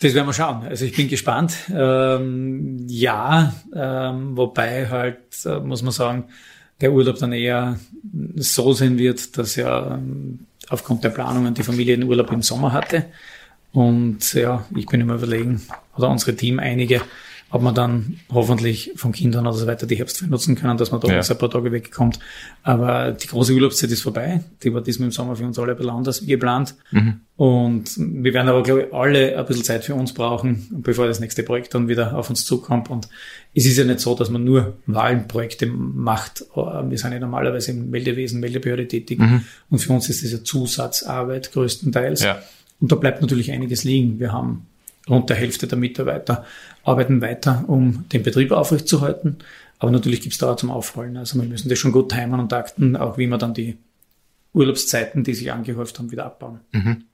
Das 0.00 0.14
werden 0.14 0.26
wir 0.26 0.32
schauen. 0.32 0.64
Also 0.64 0.84
ich 0.84 0.94
bin 0.94 1.08
gespannt. 1.08 1.54
Ähm, 1.74 2.86
ja, 2.88 3.52
ähm, 3.74 4.36
wobei 4.36 4.88
halt, 4.88 5.18
äh, 5.44 5.58
muss 5.58 5.82
man 5.82 5.92
sagen, 5.92 6.24
der 6.80 6.92
Urlaub 6.92 7.18
dann 7.18 7.32
eher 7.32 7.78
so 8.36 8.72
sein 8.72 8.96
wird, 8.98 9.36
dass 9.36 9.56
ja 9.56 9.94
ähm, 9.94 10.46
aufgrund 10.68 11.02
der 11.04 11.10
Planungen 11.10 11.54
die 11.54 11.64
Familie 11.64 11.96
den 11.96 12.08
Urlaub 12.08 12.30
im 12.30 12.42
Sommer 12.42 12.72
hatte. 12.72 13.06
Und 13.72 14.32
ja, 14.34 14.64
ich 14.76 14.86
bin 14.86 15.00
immer 15.00 15.14
überlegen, 15.14 15.60
oder 15.96 16.08
unsere 16.08 16.36
Team 16.36 16.58
einige, 16.58 17.02
ob 17.50 17.62
man 17.62 17.74
dann 17.74 18.20
hoffentlich 18.30 18.92
von 18.96 19.12
Kindern 19.12 19.46
oder 19.46 19.56
so 19.56 19.66
weiter 19.66 19.86
die 19.86 19.96
Herbstferien 19.96 20.30
nutzen 20.30 20.54
können, 20.54 20.76
dass 20.76 20.90
man 20.90 21.00
da 21.00 21.08
ja. 21.08 21.20
ein 21.20 21.38
paar 21.38 21.50
Tage 21.50 21.72
wegkommt. 21.72 22.18
Aber 22.62 23.12
die 23.12 23.26
große 23.26 23.54
Urlaubszeit 23.54 23.90
ist 23.90 24.02
vorbei. 24.02 24.44
Die 24.62 24.74
war 24.74 24.82
diesmal 24.82 25.06
im 25.06 25.12
Sommer 25.12 25.34
für 25.34 25.46
uns 25.46 25.58
alle 25.58 25.72
ein 25.72 25.78
bisschen 25.78 25.92
anders 25.92 26.26
geplant. 26.26 26.74
Mhm. 26.90 27.20
Und 27.36 27.90
wir 27.96 28.34
werden 28.34 28.48
aber, 28.48 28.62
glaube 28.62 28.82
ich, 28.82 28.92
alle 28.92 29.38
ein 29.38 29.46
bisschen 29.46 29.64
Zeit 29.64 29.84
für 29.84 29.94
uns 29.94 30.12
brauchen, 30.12 30.66
bevor 30.82 31.06
das 31.06 31.20
nächste 31.20 31.42
Projekt 31.42 31.74
dann 31.74 31.88
wieder 31.88 32.16
auf 32.16 32.28
uns 32.28 32.44
zukommt. 32.44 32.90
Und 32.90 33.08
es 33.54 33.64
ist 33.64 33.78
ja 33.78 33.84
nicht 33.84 34.00
so, 34.00 34.14
dass 34.14 34.28
man 34.28 34.44
nur 34.44 34.76
Wahlenprojekte 34.86 35.66
macht. 35.66 36.44
Wir 36.54 36.98
sind 36.98 37.12
ja 37.12 37.18
normalerweise 37.18 37.70
im 37.70 37.88
Meldewesen, 37.88 38.40
Meldebehörde 38.40 38.86
tätig. 38.88 39.20
Mhm. 39.20 39.44
Und 39.70 39.78
für 39.78 39.94
uns 39.94 40.10
ist 40.10 40.22
das 40.22 40.32
ja 40.32 40.44
Zusatzarbeit 40.44 41.52
größtenteils. 41.52 42.24
Ja. 42.24 42.42
Und 42.78 42.92
da 42.92 42.96
bleibt 42.96 43.22
natürlich 43.22 43.52
einiges 43.52 43.84
liegen. 43.84 44.20
Wir 44.20 44.32
haben 44.32 44.66
rund 45.08 45.30
der 45.30 45.36
Hälfte 45.36 45.66
der 45.66 45.78
Mitarbeiter 45.78 46.44
arbeiten 46.84 47.20
weiter, 47.20 47.64
um 47.66 48.08
den 48.08 48.22
Betrieb 48.22 48.52
aufrechtzuerhalten. 48.52 49.38
Aber 49.78 49.90
natürlich 49.90 50.20
gibt 50.20 50.32
es 50.32 50.38
da 50.38 50.52
auch 50.52 50.56
zum 50.56 50.70
Aufrollen. 50.70 51.16
Also 51.16 51.40
wir 51.40 51.48
müssen 51.48 51.68
das 51.68 51.78
schon 51.78 51.92
gut 51.92 52.10
timen 52.10 52.40
und 52.40 52.48
takten, 52.48 52.96
auch 52.96 53.18
wie 53.18 53.26
wir 53.26 53.38
dann 53.38 53.54
die 53.54 53.78
Urlaubszeiten, 54.52 55.24
die 55.24 55.34
sich 55.34 55.52
angehäuft 55.52 55.98
haben, 55.98 56.10
wieder 56.10 56.26
abbauen. 56.26 56.60
Mhm. 56.72 57.04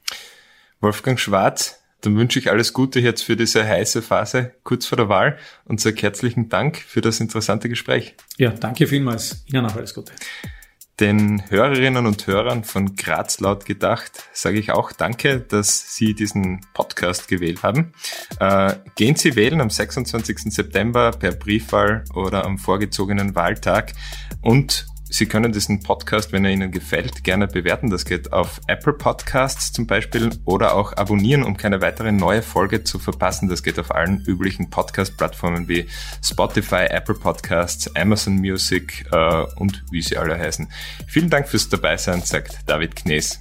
Wolfgang 0.80 1.18
Schwarz, 1.18 1.82
dann 2.00 2.16
wünsche 2.16 2.38
ich 2.38 2.50
alles 2.50 2.72
Gute 2.72 3.00
jetzt 3.00 3.22
für 3.22 3.36
diese 3.36 3.64
heiße 3.66 4.02
Phase 4.02 4.52
kurz 4.62 4.86
vor 4.86 4.96
der 4.96 5.08
Wahl 5.08 5.38
und 5.64 5.80
sage 5.80 6.00
herzlichen 6.02 6.48
Dank 6.48 6.78
für 6.78 7.00
das 7.00 7.20
interessante 7.20 7.68
Gespräch. 7.68 8.14
Ja, 8.38 8.50
danke 8.50 8.86
vielmals. 8.86 9.44
Ihnen 9.46 9.66
auch 9.66 9.76
alles 9.76 9.94
Gute. 9.94 10.12
Den 11.00 11.42
Hörerinnen 11.50 12.06
und 12.06 12.24
Hörern 12.28 12.62
von 12.62 12.94
Graz 12.94 13.40
laut 13.40 13.64
gedacht 13.64 14.28
sage 14.32 14.60
ich 14.60 14.70
auch 14.70 14.92
danke, 14.92 15.40
dass 15.40 15.96
Sie 15.96 16.14
diesen 16.14 16.60
Podcast 16.72 17.26
gewählt 17.26 17.64
haben. 17.64 17.92
Äh, 18.38 18.74
gehen 18.94 19.16
Sie 19.16 19.34
wählen 19.34 19.60
am 19.60 19.70
26. 19.70 20.54
September 20.54 21.10
per 21.10 21.32
Briefwahl 21.32 22.04
oder 22.14 22.44
am 22.44 22.58
vorgezogenen 22.58 23.34
Wahltag 23.34 23.92
und 24.40 24.86
Sie 25.14 25.26
können 25.26 25.52
diesen 25.52 25.80
Podcast, 25.80 26.32
wenn 26.32 26.44
er 26.44 26.50
Ihnen 26.50 26.72
gefällt, 26.72 27.22
gerne 27.22 27.46
bewerten. 27.46 27.88
Das 27.88 28.04
geht 28.04 28.32
auf 28.32 28.60
Apple 28.66 28.94
Podcasts 28.94 29.70
zum 29.70 29.86
Beispiel 29.86 30.30
oder 30.44 30.74
auch 30.74 30.92
abonnieren, 30.96 31.44
um 31.44 31.56
keine 31.56 31.80
weitere 31.80 32.10
neue 32.10 32.42
Folge 32.42 32.82
zu 32.82 32.98
verpassen. 32.98 33.48
Das 33.48 33.62
geht 33.62 33.78
auf 33.78 33.94
allen 33.94 34.24
üblichen 34.26 34.70
Podcast-Plattformen 34.70 35.68
wie 35.68 35.86
Spotify, 36.20 36.86
Apple 36.88 37.14
Podcasts, 37.14 37.94
Amazon 37.94 38.34
Music 38.38 39.06
äh, 39.12 39.44
und 39.54 39.84
wie 39.92 40.02
sie 40.02 40.16
alle 40.16 40.36
heißen. 40.36 40.66
Vielen 41.06 41.30
Dank 41.30 41.46
fürs 41.46 41.68
Dabeisein, 41.68 42.22
sagt 42.22 42.58
David 42.66 42.96
Knees. 42.96 43.40